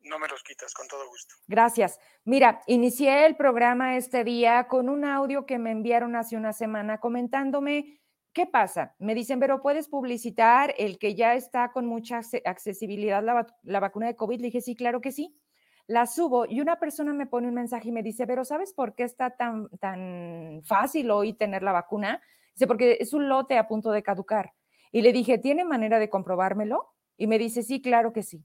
[0.00, 1.36] No me los quitas, con todo gusto.
[1.46, 1.98] Gracias.
[2.24, 6.98] Mira, inicié el programa este día con un audio que me enviaron hace una semana
[6.98, 8.00] comentándome
[8.34, 8.96] ¿Qué pasa?
[8.98, 14.16] Me dicen, pero puedes publicitar el que ya está con mucha accesibilidad la, vacuna de
[14.16, 14.40] COVID.
[14.40, 15.38] Le dije, sí, claro que sí.
[15.86, 18.94] La subo y una persona me pone un mensaje y me dice, pero ¿sabes por
[18.94, 22.22] qué está tan, tan fácil hoy tener la vacuna?
[22.54, 24.52] Dice, porque es un lote a punto de caducar.
[24.92, 26.94] Y le dije, ¿tiene manera de comprobármelo?
[27.16, 28.44] Y me dice, sí, claro que sí.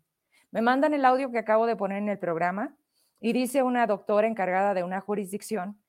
[0.52, 2.76] Me mandan el audio que acabo de poner en el programa
[3.20, 5.80] y dice una doctora encargada de una jurisdicción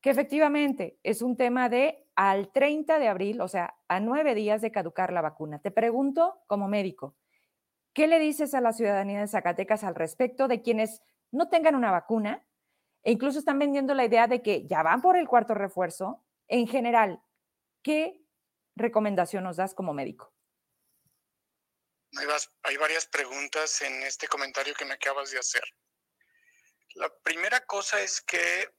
[0.00, 4.62] que efectivamente es un tema de al 30 de abril, o sea, a nueve días
[4.62, 5.58] de caducar la vacuna.
[5.58, 7.14] Te pregunto como médico,
[7.96, 11.00] ¿qué le dices a la ciudadanía de Zacatecas al respecto de quienes
[11.32, 12.46] no tengan una vacuna
[13.02, 16.22] e incluso están vendiendo la idea de que ya van por el cuarto refuerzo?
[16.46, 17.22] En general,
[17.82, 18.20] ¿qué
[18.74, 20.30] recomendación nos das como médico?
[22.64, 25.64] Hay, varias preguntas en este comentario que me acabas de hacer.
[26.96, 28.74] La primera cosa es que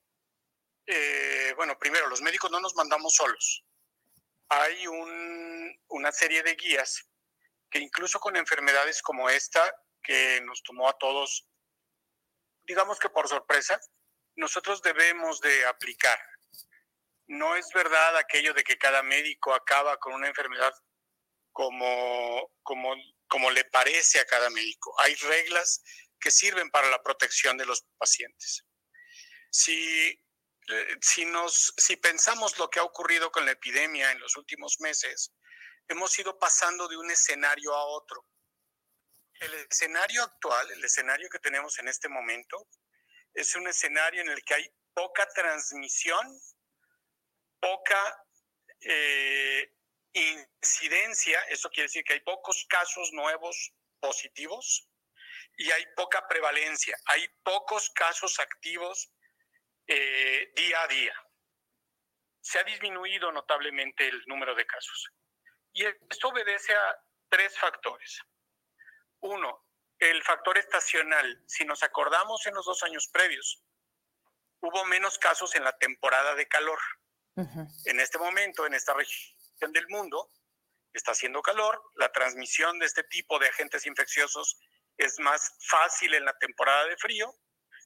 [0.85, 3.65] eh, bueno, primero, los médicos no nos mandamos solos.
[4.49, 4.85] Hay
[5.87, 7.06] una serie de guías
[7.69, 9.73] que incluso con enfermedades como esta,
[10.03, 11.47] que nos tomó a todos,
[12.65, 13.79] digamos que por sorpresa,
[14.35, 16.19] nosotros debemos de aplicar.
[17.27, 20.73] No es verdad aquello de que cada médico acaba con una enfermedad
[21.51, 22.95] como, como,
[23.27, 24.95] como le parece a cada médico.
[25.01, 25.83] Hay reglas
[26.19, 28.63] que sirven para la protección de los pacientes.
[29.49, 30.17] Si
[30.69, 34.79] eh, si, nos, si pensamos lo que ha ocurrido con la epidemia en los últimos
[34.81, 35.31] meses,
[35.87, 38.25] hemos ido pasando de un escenario a otro.
[39.39, 42.67] el escenario actual, el escenario que tenemos en este momento,
[43.33, 46.25] es un escenario en el que hay poca transmisión,
[47.59, 48.25] poca
[48.81, 49.71] eh,
[50.13, 54.89] incidencia, eso quiere decir que hay pocos casos nuevos positivos
[55.57, 59.11] y hay poca prevalencia, hay pocos casos activos
[59.85, 61.15] eh, día a día.
[62.41, 65.11] Se ha disminuido notablemente el número de casos.
[65.77, 66.97] Y esto obedece a
[67.29, 68.19] tres factores.
[69.19, 69.63] Uno,
[69.99, 71.43] el factor estacional.
[71.45, 73.63] Si nos acordamos en los dos años previos,
[74.59, 76.79] hubo menos casos en la temporada de calor.
[77.85, 80.31] En este momento, en esta región del mundo,
[80.93, 84.59] está haciendo calor, la transmisión de este tipo de agentes infecciosos
[84.97, 87.31] es más fácil en la temporada de frío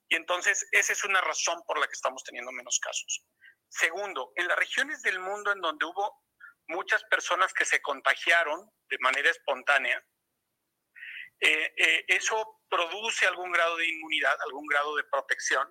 [0.07, 3.25] y entonces esa es una razón por la que estamos teniendo menos casos.
[3.67, 6.23] Segundo, en las regiones del mundo en donde hubo
[6.67, 10.03] muchas personas que se contagiaron de manera espontánea,
[11.39, 15.67] eh, eh, eso produce algún grado de inmunidad, algún grado de protección.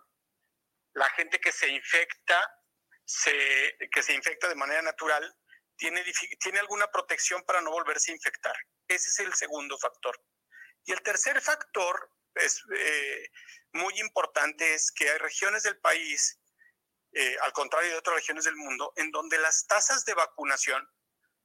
[0.95, 2.57] La gente que se infecta,
[3.05, 5.33] se, que se infecta de manera natural,
[5.77, 6.05] tiene,
[6.41, 8.55] tiene alguna protección para no volverse a infectar.
[8.89, 10.21] Ese es el segundo factor.
[10.85, 13.31] Y el tercer factor es eh,
[13.73, 16.40] muy importante, es que hay regiones del país,
[17.43, 20.89] al contrario de otras regiones del mundo, en donde las tasas de vacunación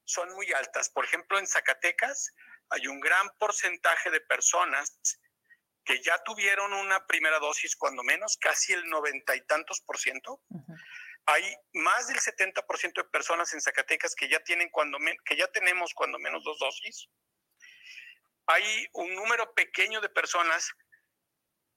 [0.03, 0.89] son muy altas.
[0.89, 2.33] Por ejemplo, en Zacatecas
[2.69, 4.99] hay un gran porcentaje de personas
[5.83, 10.41] que ya tuvieron una primera dosis, cuando menos, casi el noventa y tantos por ciento.
[11.27, 15.93] Hay más del 70% de personas en Zacatecas que ya tienen cuando que ya tenemos
[15.93, 17.07] cuando menos dos dosis.
[18.47, 20.71] Hay un número pequeño de personas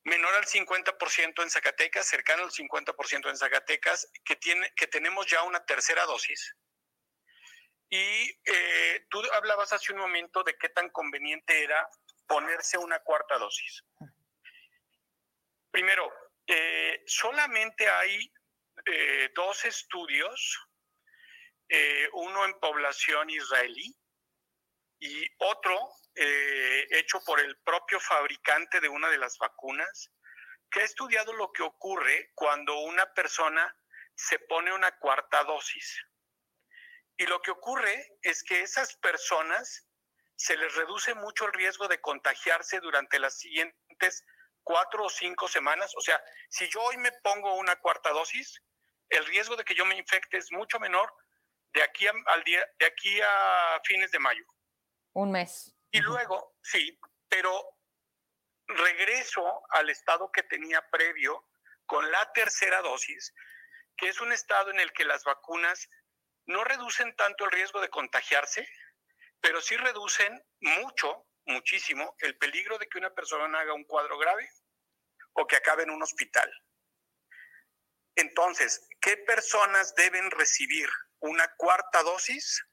[0.09, 5.43] menor al 50% en Zacatecas, cercano al 50% en Zacatecas, que, tiene, que tenemos ya
[5.43, 6.55] una tercera dosis.
[7.90, 11.89] Y eh, tú hablabas hace un momento de qué tan conveniente era
[12.26, 13.82] ponerse una cuarta dosis.
[15.70, 16.12] Primero,
[16.47, 18.32] eh, solamente hay
[18.86, 20.59] eh, dos estudios,
[22.12, 23.94] uno en población israelí
[25.01, 30.11] y otro hecho por el propio fabricante de una de las vacunas,
[30.70, 33.74] que ha estudiado lo que ocurre cuando una persona
[34.15, 36.05] se pone una cuarta dosis.
[37.16, 39.89] Y lo que ocurre es que esas personas
[40.36, 44.24] se les reduce mucho el riesgo de contagiarse durante las siguientes
[44.62, 45.93] cuatro o cinco semanas.
[45.97, 48.62] O sea, si yo hoy me pongo una cuarta dosis,
[49.09, 51.12] el riesgo de que yo me infecte es mucho menor
[51.73, 54.45] de aquí a, al día, de aquí a fines de mayo.
[55.15, 55.74] Un mes.
[55.90, 56.98] Y luego, sí,
[57.28, 57.78] pero
[58.66, 61.48] regreso al estado que tenía previo
[61.86, 63.32] con la tercera dosis,
[63.97, 65.89] que es un estado en el que las vacunas
[66.47, 68.69] no reducen tanto el riesgo de contagiarse,
[69.40, 74.48] pero sí reducen mucho, muchísimo, el peligro de que una persona haga un cuadro grave
[75.32, 76.51] o que acabe en un hospital.
[78.16, 80.89] Entonces, ¿qué personas deben recibir
[81.20, 82.65] una cuarta dosis?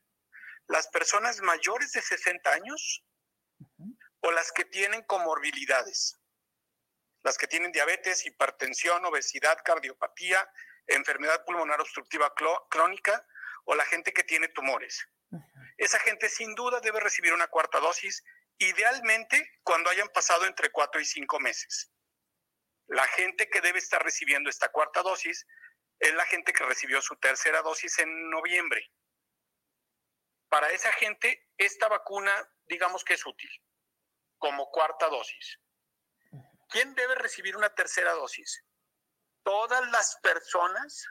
[0.67, 3.03] Las personas mayores de 60 años
[4.21, 6.19] o las que tienen comorbilidades,
[7.23, 10.49] las que tienen diabetes, hipertensión, obesidad, cardiopatía,
[10.87, 12.33] enfermedad pulmonar obstructiva
[12.69, 13.25] crónica
[13.65, 15.07] o la gente que tiene tumores.
[15.77, 18.23] Esa gente sin duda debe recibir una cuarta dosis,
[18.57, 21.91] idealmente cuando hayan pasado entre cuatro y cinco meses.
[22.87, 25.45] La gente que debe estar recibiendo esta cuarta dosis
[25.99, 28.91] es la gente que recibió su tercera dosis en noviembre.
[30.55, 32.31] Para esa gente, esta vacuna,
[32.67, 33.51] digamos que es útil,
[34.37, 35.59] como cuarta dosis.
[36.69, 38.63] ¿Quién debe recibir una tercera dosis?
[39.43, 41.09] Todas las personas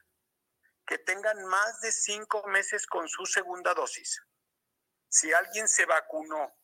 [0.86, 4.18] que tengan más de cinco meses con su segunda dosis.
[5.10, 6.58] Si alguien se vacunó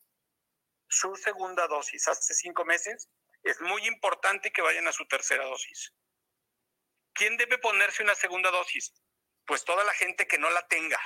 [0.88, 3.10] su segunda dosis hace cinco meses,
[3.42, 5.92] es muy importante que vayan a su tercera dosis.
[7.12, 8.94] ¿Quién debe ponerse una segunda dosis?
[9.44, 10.98] Pues toda la gente que no la tenga.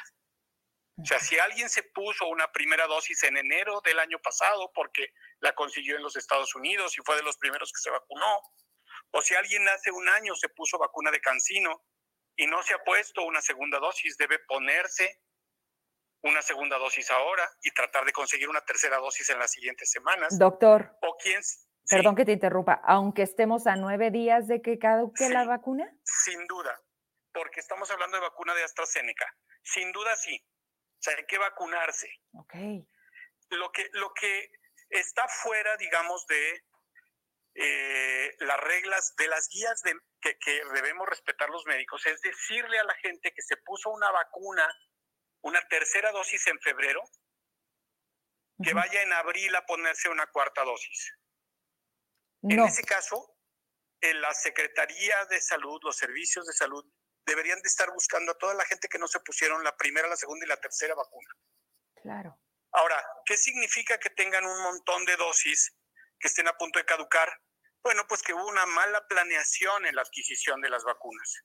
[0.96, 5.08] O sea, si alguien se puso una primera dosis en enero del año pasado porque
[5.40, 8.40] la consiguió en los Estados Unidos y fue de los primeros que se vacunó,
[9.10, 11.84] o si alguien hace un año se puso vacuna de cancino
[12.36, 15.20] y no se ha puesto una segunda dosis, debe ponerse
[16.22, 20.38] una segunda dosis ahora y tratar de conseguir una tercera dosis en las siguientes semanas.
[20.38, 20.96] Doctor.
[21.02, 21.40] O quién.
[21.88, 25.86] Perdón que te interrumpa, aunque estemos a nueve días de que caduque la vacuna.
[26.02, 26.80] Sin duda,
[27.32, 29.26] porque estamos hablando de vacuna de AstraZeneca.
[29.62, 30.42] Sin duda sí.
[31.04, 32.08] O sea, hay que vacunarse.
[32.32, 32.54] Ok.
[33.50, 34.50] Lo que, lo que
[34.88, 36.64] está fuera, digamos, de
[37.56, 42.84] eh, las reglas, de las guías de, que, debemos respetar los médicos, es decirle a
[42.84, 44.66] la gente que se puso una vacuna,
[45.42, 47.02] una tercera dosis en febrero,
[48.62, 51.12] que vaya en abril a ponerse una cuarta dosis.
[52.44, 53.36] En ese caso,
[54.00, 56.82] en la Secretaría de Salud, los servicios de salud,
[57.26, 60.16] deberían de estar buscando a toda la gente que no se pusieron la primera, la
[60.16, 61.30] segunda y la tercera vacuna.
[62.02, 62.38] Claro.
[62.72, 65.76] Ahora, ¿qué significa que tengan un montón de dosis
[66.18, 67.32] que estén a punto de caducar?
[67.82, 71.44] Bueno, pues que hubo una mala planeación en la adquisición de las vacunas.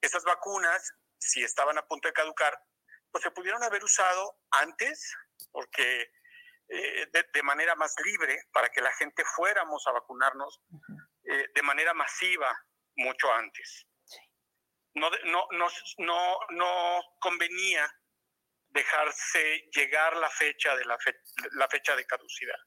[0.00, 2.60] Esas vacunas, si estaban a punto de caducar,
[3.10, 5.14] pues se pudieron haber usado antes,
[5.52, 6.10] porque
[6.68, 10.60] eh, de, manera más libre, para que la gente fuéramos a vacunarnos
[11.24, 12.56] eh, de manera masiva
[12.96, 13.86] mucho antes.
[14.94, 15.68] No, no, no,
[15.98, 17.90] no, no convenía
[18.70, 20.98] dejarse llegar la fecha de la,
[21.52, 22.58] la fecha de caducidad.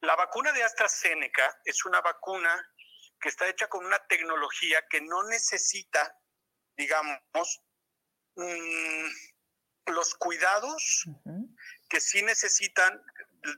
[0.00, 2.74] La vacuna de AstraZeneca es una vacuna
[3.20, 6.16] que está hecha con una tecnología que no necesita,
[6.76, 7.62] digamos,
[8.36, 9.06] mm,
[9.86, 11.04] los cuidados
[11.88, 13.02] que sí necesitan,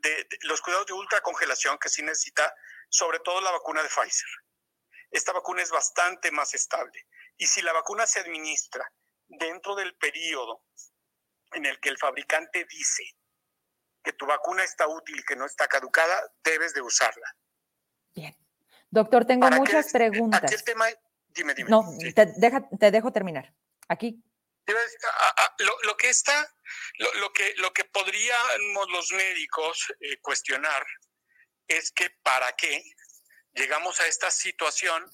[0.02, 2.52] de, los cuidados de ultracongelación que sí necesita,
[2.88, 4.28] sobre todo la vacuna de Pfizer.
[5.12, 7.06] Esta vacuna es bastante más estable.
[7.36, 8.90] Y si la vacuna se administra
[9.28, 10.64] dentro del periodo
[11.52, 13.04] en el que el fabricante dice
[14.02, 17.36] que tu vacuna está útil y que no está caducada, debes de usarla.
[18.14, 18.36] Bien.
[18.90, 20.42] Doctor, tengo muchas preguntas.
[20.42, 20.86] Aquí el tema,
[21.28, 21.70] dime, dime.
[21.70, 21.84] No,
[22.14, 23.54] te, dejo terminar.
[23.88, 24.22] Aquí.
[25.84, 26.48] Lo, que está,
[26.98, 30.86] lo, que, lo que podríamos los médicos eh, cuestionar
[31.68, 32.82] es que para qué
[33.54, 35.10] llegamos a esta situación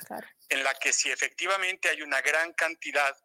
[0.48, 3.16] en la que si efectivamente hay una gran cantidad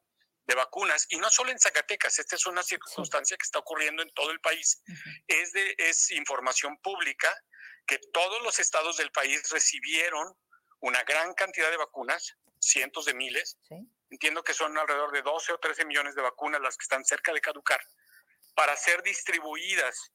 [0.45, 4.13] de vacunas, y no solo en Zacatecas, esta es una circunstancia que está ocurriendo en
[4.13, 4.81] todo el país,
[5.27, 7.33] es, de, es información pública
[7.85, 10.35] que todos los estados del país recibieron
[10.79, 13.57] una gran cantidad de vacunas, cientos de miles,
[14.09, 17.31] entiendo que son alrededor de 12 o 13 millones de vacunas las que están cerca
[17.33, 17.79] de caducar,
[18.53, 20.11] para ser distribuidas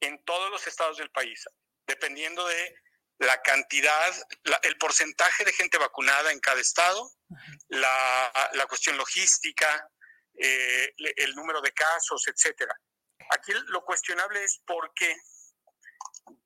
[0.00, 1.44] en todos los estados del país,
[1.86, 2.74] dependiendo de
[3.18, 4.14] la cantidad,
[4.62, 7.10] el porcentaje de gente vacunada en cada estado,
[7.68, 9.90] la, cuestión logística,
[10.34, 12.74] eh, el número de casos, etcétera.
[13.30, 15.16] Aquí lo cuestionable es por qué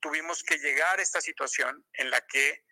[0.00, 2.64] tuvimos que llegar a esta situación en la que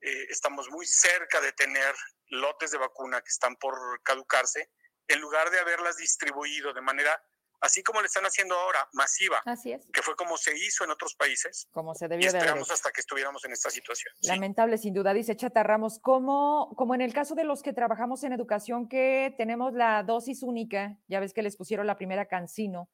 [0.00, 1.94] eh, estamos muy cerca de tener
[2.28, 4.70] lotes de vacuna que están por caducarse,
[5.06, 7.22] en lugar de haberlas distribuido de manera
[7.60, 9.42] así como le están haciendo ahora, masiva.
[9.44, 9.86] Así es.
[9.92, 11.68] Que fue como se hizo en otros países.
[11.72, 14.12] Como se debió y esperamos hasta que estuviéramos en esta situación.
[14.22, 18.24] Lamentable, sin duda, dice Chata Ramos, como, como en el caso de los que trabajamos
[18.24, 22.88] en educación, que tenemos la dosis única, ya ves que les pusieron la primera cancino,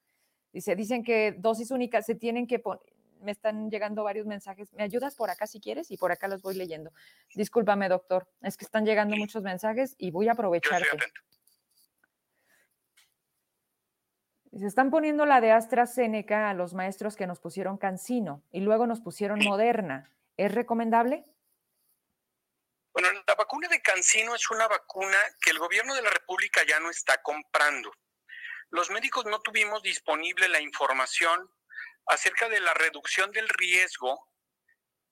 [0.51, 2.81] dice, dicen que dosis única se tienen que poner,
[3.21, 4.73] me están llegando varios mensajes.
[4.73, 5.91] ¿Me ayudas por acá si quieres?
[5.91, 6.91] Y por acá los voy leyendo.
[7.35, 8.27] Discúlpame, doctor.
[8.41, 10.87] Es que están llegando muchos mensajes y voy a aprovecharte.
[14.57, 18.85] Se están poniendo la de AstraZeneca a los maestros que nos pusieron Cancino y luego
[18.85, 20.11] nos pusieron Moderna.
[20.37, 21.25] ¿Es recomendable?
[22.93, 26.79] Bueno, la vacuna de Cancino es una vacuna que el gobierno de la República ya
[26.81, 27.91] no está comprando.
[28.69, 31.49] Los médicos no tuvimos disponible la información
[32.07, 34.27] acerca de la reducción del riesgo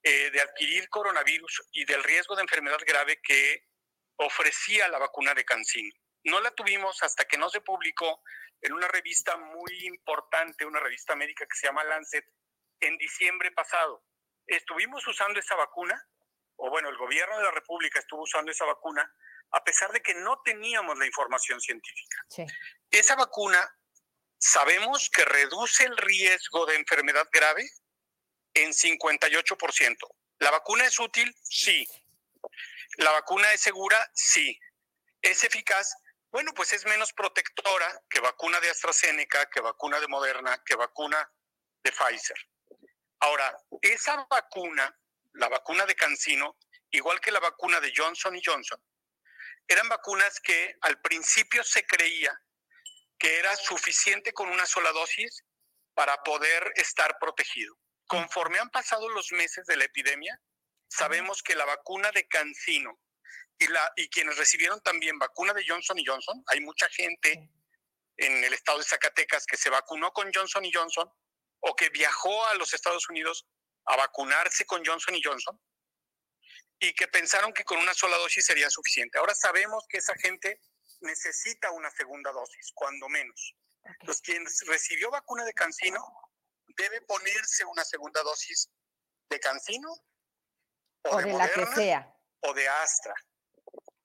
[0.02, 3.68] eh, de adquirir coronavirus y del riesgo de enfermedad grave que
[4.16, 5.94] ofrecía la vacuna de Cancino.
[6.24, 8.22] No la tuvimos hasta que no se publicó
[8.62, 12.24] en una revista muy importante, una revista médica que se llama Lancet,
[12.80, 14.04] en diciembre pasado.
[14.46, 16.02] Estuvimos usando esa vacuna,
[16.56, 19.14] o bueno, el gobierno de la República estuvo usando esa vacuna,
[19.52, 22.24] a pesar de que no teníamos la información científica.
[22.90, 23.76] Esa vacuna
[24.38, 27.68] sabemos que reduce el riesgo de enfermedad grave
[28.54, 29.96] en 58%.
[30.38, 31.34] ¿La vacuna es útil?
[31.42, 31.86] Sí.
[32.96, 34.10] ¿La vacuna es segura?
[34.14, 34.58] Sí.
[35.22, 35.94] ¿Es eficaz?
[36.30, 41.28] Bueno, pues es menos protectora que vacuna de AstraZeneca, que vacuna de Moderna, que vacuna
[41.82, 42.36] de Pfizer.
[43.18, 44.96] Ahora, esa vacuna,
[45.32, 46.56] la vacuna de Cancino,
[46.90, 48.80] igual que la vacuna de Johnson y Johnson,
[49.66, 52.40] eran vacunas que al principio se creía
[53.18, 55.44] que era suficiente con una sola dosis
[55.94, 57.76] para poder estar protegido.
[58.06, 60.40] Conforme han pasado los meses de la epidemia,
[60.88, 62.98] sabemos que la vacuna de Cancino
[63.60, 67.50] y, la, y quienes recibieron también vacuna de Johnson y Johnson, hay mucha gente
[68.16, 71.08] en el estado de Zacatecas que se vacunó con Johnson y Johnson
[71.60, 73.46] o que viajó a los Estados Unidos
[73.84, 75.60] a vacunarse con Johnson y Johnson
[76.78, 79.18] y que pensaron que con una sola dosis sería suficiente.
[79.18, 80.58] Ahora sabemos que esa gente
[81.00, 83.54] necesita una segunda dosis, cuando menos.
[83.84, 86.02] Entonces, quien recibió vacuna de Cancino
[86.78, 88.70] debe ponerse una segunda dosis
[89.28, 89.90] de Cancino
[91.02, 92.16] o, de, la que sea.
[92.40, 93.14] o de Astra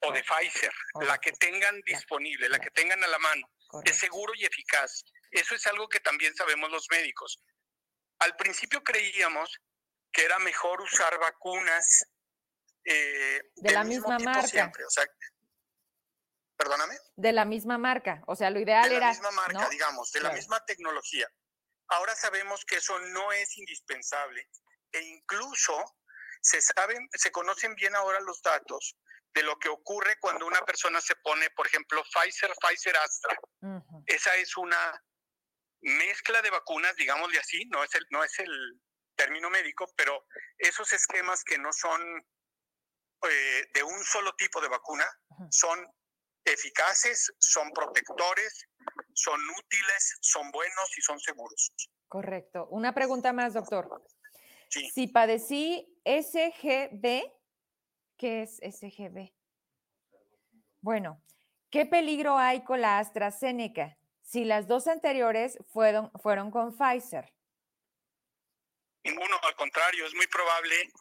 [0.06, 3.46] o de Pfizer, la que tengan disponible, la que tengan a la mano.
[3.84, 5.04] Es seguro y eficaz.
[5.30, 7.42] Eso es algo que también sabemos los médicos.
[8.20, 9.60] Al principio creíamos
[10.12, 12.06] que era mejor usar vacunas
[12.84, 14.46] eh, de la misma marca.
[14.46, 14.84] Siempre.
[14.84, 15.04] O sea,
[16.56, 16.96] perdóname.
[17.16, 18.22] De la misma marca.
[18.26, 18.94] O sea, lo ideal era.
[18.94, 21.28] De la misma marca, digamos, de la misma tecnología.
[21.88, 24.48] Ahora sabemos que eso no es indispensable
[24.92, 25.84] e incluso
[26.40, 28.96] se saben, se conocen bien ahora los datos
[29.36, 33.38] de lo que ocurre cuando una persona se pone, por ejemplo, Pfizer, Pfizer Astra.
[34.06, 35.04] Esa es una
[35.82, 38.80] mezcla de vacunas, digámosle así, no es el, no es el
[39.14, 40.24] término médico, pero
[40.56, 42.00] esos esquemas que no son
[43.28, 45.06] eh, de un solo tipo de vacuna
[45.50, 45.86] son
[46.42, 48.66] eficaces, son protectores,
[49.12, 51.72] son útiles, son buenos y son seguros.
[52.08, 52.68] Correcto.
[52.70, 54.02] Una pregunta más, doctor.
[54.70, 57.35] Si padecí SGB,
[58.16, 59.32] ¿qué es SGB?
[60.80, 61.22] Bueno,
[61.70, 67.32] ¿qué peligro hay con la AstraZeneca si las dos anteriores fueron, fueron con Pfizer?
[69.04, 70.92] Ninguno, al contrario, es muy probable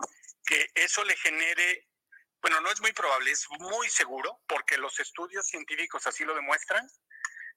[0.45, 1.87] que eso le genere,
[2.41, 6.87] bueno, no es muy probable, es muy seguro, porque los estudios científicos así lo demuestran,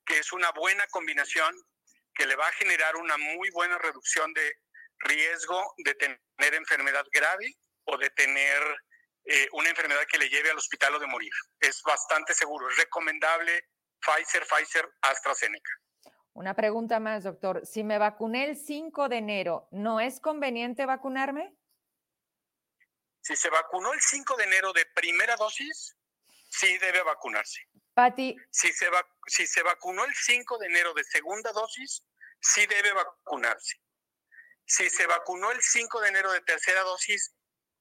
[0.07, 1.55] que es una buena combinación
[2.15, 4.57] que le va a generar una muy buena reducción de
[5.01, 8.63] riesgo de tener enfermedad grave o de tener
[9.31, 11.31] eh, una enfermedad que le lleve al hospital o de morir.
[11.61, 13.69] Es bastante seguro, es recomendable
[14.01, 15.71] Pfizer, Pfizer, AstraZeneca.
[16.33, 17.67] Una pregunta más, doctor.
[17.67, 21.55] Si me vacuné el 5 de enero, ¿no es conveniente vacunarme?
[23.21, 25.95] Si se vacunó el 5 de enero de primera dosis,
[26.49, 27.69] sí debe vacunarse.
[27.93, 28.35] Pati.
[28.51, 28.89] Si se,
[29.27, 32.03] si se vacunó el 5 de enero de segunda dosis,
[32.41, 33.77] sí debe vacunarse.
[34.65, 37.35] Si se vacunó el 5 de enero de tercera dosis,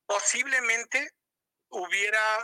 [0.06, 1.12] posiblemente
[1.70, 2.40] hubiera,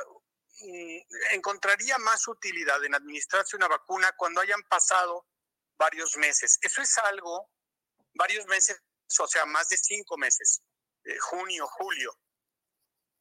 [0.61, 5.25] mm, encontraría más utilidad en administrarse una vacuna cuando hayan pasado
[5.77, 6.59] varios meses.
[6.61, 7.49] Eso es algo,
[8.13, 8.81] varios meses,
[9.19, 10.61] o sea, más de cinco meses,
[11.05, 12.17] eh, junio, julio.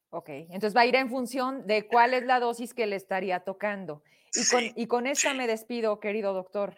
[0.09, 3.43] Ok, entonces va a ir en función de cuál es la dosis que le estaría
[3.43, 4.03] tocando.
[4.35, 6.77] Y, con, y con esta me despido, querido doctor.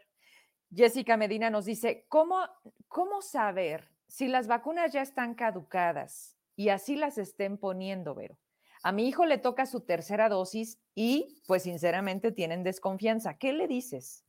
[0.73, 2.47] Jessica Medina nos dice, ¿cómo,
[2.88, 8.38] ¿cómo saber si las vacunas ya están caducadas y así las estén poniendo, Vero?
[8.86, 13.36] A mi hijo le toca su tercera dosis y, pues sinceramente, tienen desconfianza.
[13.36, 14.24] ¿Qué le dices?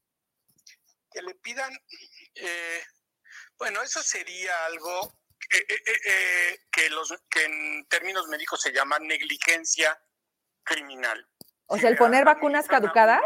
[1.11, 1.70] Que le pidan,
[2.37, 2.81] eh,
[3.59, 5.12] bueno, eso sería algo
[5.53, 10.03] eh, eh, que, los, que en términos médicos se llama negligencia
[10.62, 11.28] criminal.
[11.66, 13.20] O sea, el poner vacunas caducadas.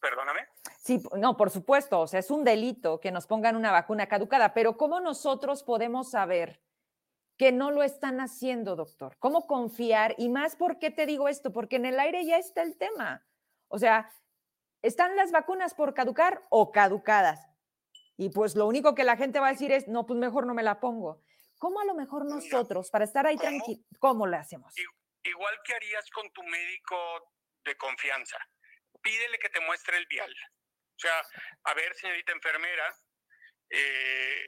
[0.00, 0.48] Perdóname.
[0.82, 4.54] Sí, no, por supuesto, o sea, es un delito que nos pongan una vacuna caducada,
[4.54, 6.62] pero ¿cómo nosotros podemos saber
[7.40, 9.16] que no lo están haciendo, doctor?
[9.18, 10.14] ¿Cómo confiar?
[10.18, 11.54] Y más, ¿por qué te digo esto?
[11.54, 13.26] Porque en el aire ya está el tema.
[13.68, 14.12] O sea,
[14.82, 17.40] ¿están las vacunas por caducar o caducadas?
[18.18, 20.52] Y pues lo único que la gente va a decir es, no, pues mejor no
[20.52, 21.22] me la pongo.
[21.58, 24.74] ¿Cómo a lo mejor nosotros, para estar ahí tranquilos, cómo lo hacemos?
[25.24, 26.96] Igual que harías con tu médico
[27.64, 28.36] de confianza
[29.00, 30.30] pídele que te muestre el vial.
[30.30, 31.24] O sea,
[31.64, 32.94] a ver, señorita enfermera,
[33.70, 34.46] eh,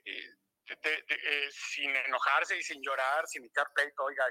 [0.67, 4.25] eh, sin enojarse y sin llorar, sin echar pleito, oiga,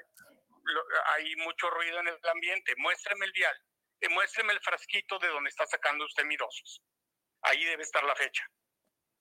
[1.15, 3.55] hay mucho ruido en el ambiente, muéstreme el vial,
[3.99, 6.81] eh, muéstreme el frasquito de donde está sacando usted mi dosis.
[7.43, 8.43] Ahí debe estar la fecha.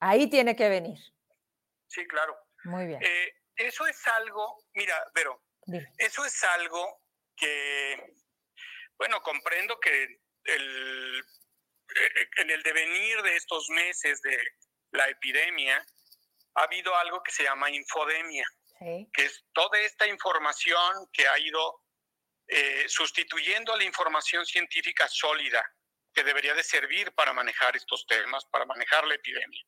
[0.01, 0.99] Ahí tiene que venir.
[1.89, 2.37] Sí, claro.
[2.65, 3.01] Muy bien.
[3.57, 5.43] eso es algo, mira, pero
[5.99, 7.03] eso es algo
[7.37, 8.15] que,
[8.99, 14.39] bueno, comprendo que el, eh, en el devenir de estos meses de
[14.93, 15.85] la epidemia,
[16.61, 18.45] ha habido algo que se llama infodemia,
[19.13, 21.83] que es toda esta información que ha ido
[22.47, 25.65] eh, sustituyendo a la información científica sólida
[26.13, 29.63] que debería de servir para manejar estos temas, para manejar la epidemia.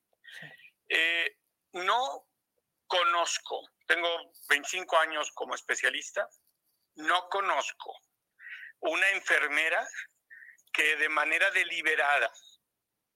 [0.88, 1.38] Eh,
[1.72, 2.26] no
[2.86, 4.08] conozco, tengo
[4.48, 6.28] 25 años como especialista,
[6.96, 7.96] no conozco
[8.80, 9.86] una enfermera
[10.72, 12.30] que de manera deliberada,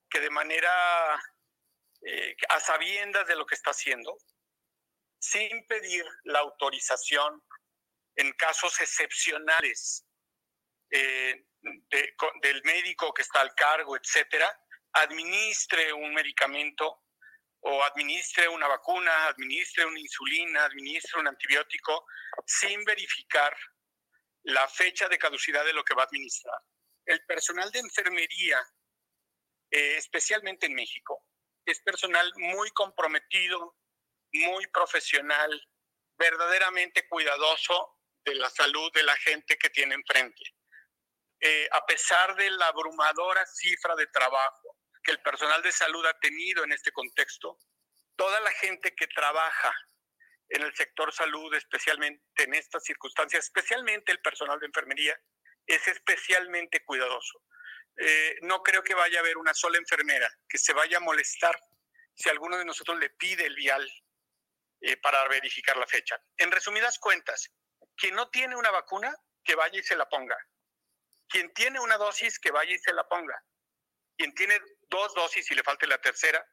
[0.08, 1.20] que de manera
[2.02, 4.16] eh, a sabiendas de lo que está haciendo,
[5.18, 7.42] sin pedir la autorización
[8.16, 10.06] en casos excepcionales
[10.90, 14.48] eh, del médico que está al cargo, etcétera,
[14.92, 17.02] administre un medicamento
[17.60, 22.06] o administre una vacuna, administre una insulina, administre un antibiótico,
[22.46, 23.56] sin verificar
[24.44, 26.58] la fecha de caducidad de lo que va a administrar.
[27.04, 28.58] El personal de enfermería,
[29.70, 31.24] eh, especialmente en México,
[31.66, 33.76] es personal muy comprometido,
[34.32, 35.68] muy profesional,
[36.18, 40.42] verdaderamente cuidadoso de la salud de la gente que tiene enfrente.
[41.40, 46.18] Eh, a pesar de la abrumadora cifra de trabajo que el personal de salud ha
[46.18, 47.58] tenido en este contexto,
[48.16, 49.72] toda la gente que trabaja
[50.48, 55.18] en el sector salud, especialmente en estas circunstancias, especialmente el personal de enfermería,
[55.66, 57.42] es especialmente cuidadoso.
[57.98, 61.58] Eh, no creo que vaya a haber una sola enfermera que se vaya a molestar
[62.14, 63.88] si alguno de nosotros le pide el vial
[64.80, 66.20] eh, para verificar la fecha.
[66.36, 67.50] En resumidas cuentas,
[67.96, 70.36] quien no tiene una vacuna, que vaya y se la ponga.
[71.28, 73.42] Quien tiene una dosis, que vaya y se la ponga.
[74.16, 76.44] Quien tiene dos dosis y le falte la tercera,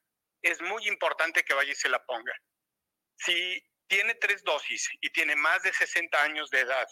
[0.41, 2.33] es muy importante que vaya y se la ponga.
[3.17, 6.87] Si tiene tres dosis y tiene más de 60 años de edad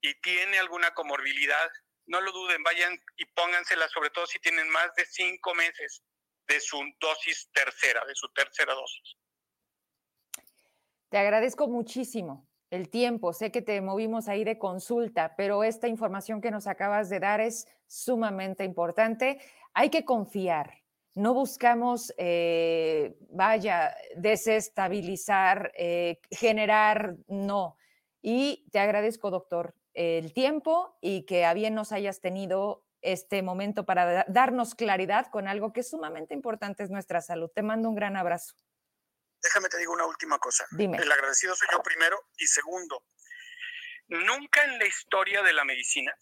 [0.00, 1.70] y tiene alguna comorbilidad,
[2.06, 6.02] no lo duden, vayan y póngansela, sobre todo si tienen más de cinco meses
[6.46, 9.16] de su dosis tercera, de su tercera dosis.
[11.08, 13.32] Te agradezco muchísimo el tiempo.
[13.32, 17.40] Sé que te movimos ahí de consulta, pero esta información que nos acabas de dar
[17.40, 19.40] es sumamente importante.
[19.74, 20.82] Hay que confiar.
[21.14, 27.76] No buscamos, eh, vaya, desestabilizar, eh, generar, no.
[28.22, 33.84] Y te agradezco, doctor, el tiempo y que a bien nos hayas tenido este momento
[33.84, 37.50] para darnos claridad con algo que es sumamente importante, es nuestra salud.
[37.54, 38.54] Te mando un gran abrazo.
[39.42, 40.66] Déjame te digo una última cosa.
[40.70, 40.98] Dime.
[40.98, 43.04] El agradecido soy yo primero y segundo,
[44.06, 46.14] nunca en la historia de la medicina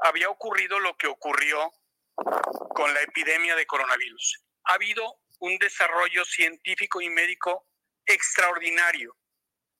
[0.00, 1.72] había ocurrido lo que ocurrió
[2.14, 4.44] con la epidemia de coronavirus.
[4.64, 7.66] Ha habido un desarrollo científico y médico
[8.06, 9.16] extraordinario.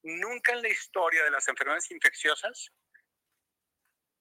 [0.05, 2.71] Nunca en la historia de las enfermedades infecciosas,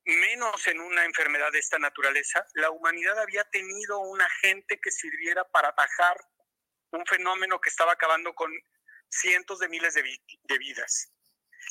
[0.05, 5.43] menos en una enfermedad de esta naturaleza, la humanidad había tenido un agente que sirviera
[5.51, 6.17] para atajar
[6.91, 8.49] un fenómeno que estaba acabando con
[9.09, 11.11] cientos de miles de, vidas.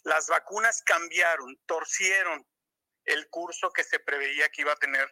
[0.05, 2.47] Las vacunas cambiaron, torcieron
[3.07, 5.11] el curso que se preveía que iba a tener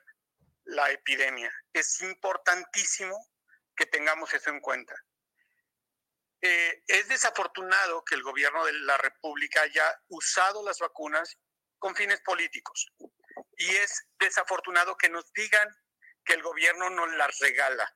[0.64, 1.50] la epidemia.
[1.72, 3.16] Es importantísimo
[3.74, 4.94] que tengamos eso en cuenta.
[6.42, 11.38] Eh, es desafortunado que el gobierno de la República haya usado las vacunas
[11.78, 12.86] con fines políticos.
[13.56, 15.68] Y es desafortunado que nos digan
[16.24, 17.94] que el gobierno nos las regala.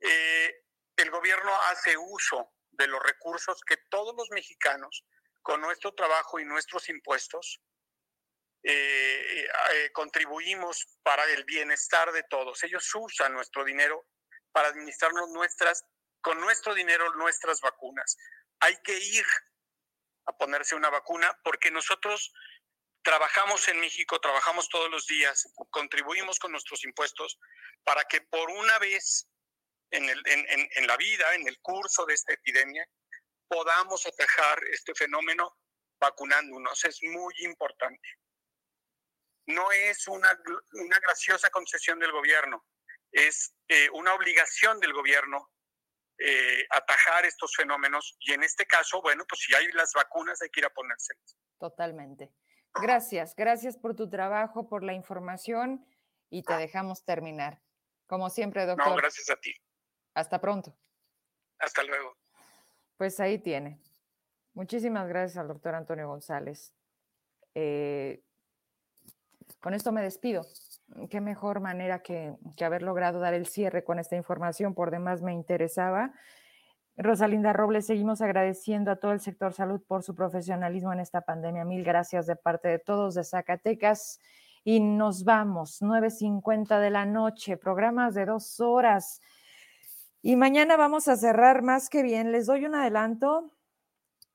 [0.00, 0.64] Eh,
[0.96, 5.04] el gobierno hace uso de los recursos que todos los mexicanos,
[5.42, 7.60] con nuestro trabajo y nuestros impuestos,
[8.62, 9.48] eh,
[9.92, 12.62] contribuimos para el bienestar de todos.
[12.64, 14.06] Ellos usan nuestro dinero
[14.52, 15.84] para administrarnos nuestras,
[16.20, 18.16] con nuestro dinero nuestras vacunas.
[18.60, 19.26] Hay que ir
[20.26, 22.32] a ponerse una vacuna porque nosotros
[23.02, 27.38] trabajamos en México, trabajamos todos los días, contribuimos con nuestros impuestos
[27.84, 29.26] para que por una vez
[29.90, 30.06] en,
[30.86, 32.86] la vida, en el curso de esta epidemia,
[33.48, 35.56] podamos atajar este fenómeno
[35.98, 36.84] vacunándonos.
[36.84, 38.08] Es muy importante.
[39.46, 40.38] No es una,
[40.72, 42.64] una graciosa concesión del gobierno,
[43.10, 45.50] es eh, una obligación del gobierno
[46.22, 50.50] eh, atajar estos fenómenos y en este caso, bueno, pues si hay las vacunas hay
[50.50, 51.36] que ir a ponérselas.
[51.58, 52.30] Totalmente.
[52.74, 55.86] Gracias, gracias por tu trabajo, por la información
[56.28, 57.62] y te dejamos terminar.
[58.06, 58.88] Como siempre, doctor.
[58.88, 59.54] No, gracias a ti.
[60.14, 60.76] Hasta pronto.
[61.58, 62.16] Hasta luego.
[62.96, 63.80] Pues ahí tiene.
[64.52, 66.74] Muchísimas gracias al doctor Antonio González.
[67.54, 68.22] Eh,
[69.60, 70.46] con esto me despido.
[71.08, 75.32] Qué mejor manera que, haber logrado dar el cierre con esta información, por demás me
[75.32, 76.12] interesaba.
[76.96, 81.64] Rosalinda Robles, seguimos agradeciendo a todo el sector salud por su profesionalismo en esta pandemia.
[81.64, 84.18] Mil gracias de parte de todos de Zacatecas.
[84.64, 89.20] Y nos vamos, 9.50 de la noche, programas de dos horas.
[90.20, 92.32] Y mañana vamos a cerrar más que bien.
[92.32, 93.52] Les doy un adelanto.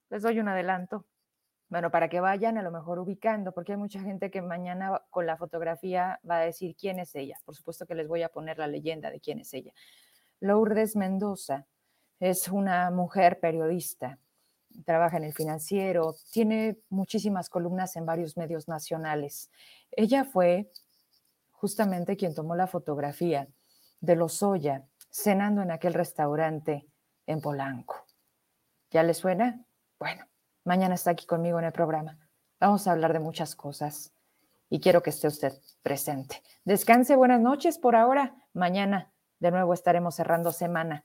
[0.10, 1.06] Les doy un adelanto.
[1.76, 5.26] Bueno, para que vayan a lo mejor ubicando, porque hay mucha gente que mañana con
[5.26, 7.38] la fotografía va a decir quién es ella.
[7.44, 9.74] Por supuesto que les voy a poner la leyenda de quién es ella.
[10.40, 11.66] Lourdes Mendoza
[12.22, 14.20] es una mujer periodista,
[14.86, 19.52] trabaja en el financiero, tiene muchísimas columnas en varios medios nacionales.
[19.92, 20.72] Ella fue
[21.52, 23.50] justamente quien tomó la fotografía
[24.00, 26.88] de Lozoya cenando en aquel restaurante
[27.26, 28.06] en Polanco.
[28.92, 29.66] ¿Ya le suena?
[30.00, 30.26] Bueno,
[30.66, 32.18] mañana está aquí conmigo en el programa.
[32.60, 34.14] Vamos a hablar de muchas cosas
[34.70, 36.42] y quiero que esté usted presente.
[36.66, 38.36] Descanse, buenas noches por ahora.
[38.54, 41.04] Mañana de nuevo estaremos cerrando semana.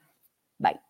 [0.59, 0.81] Bye.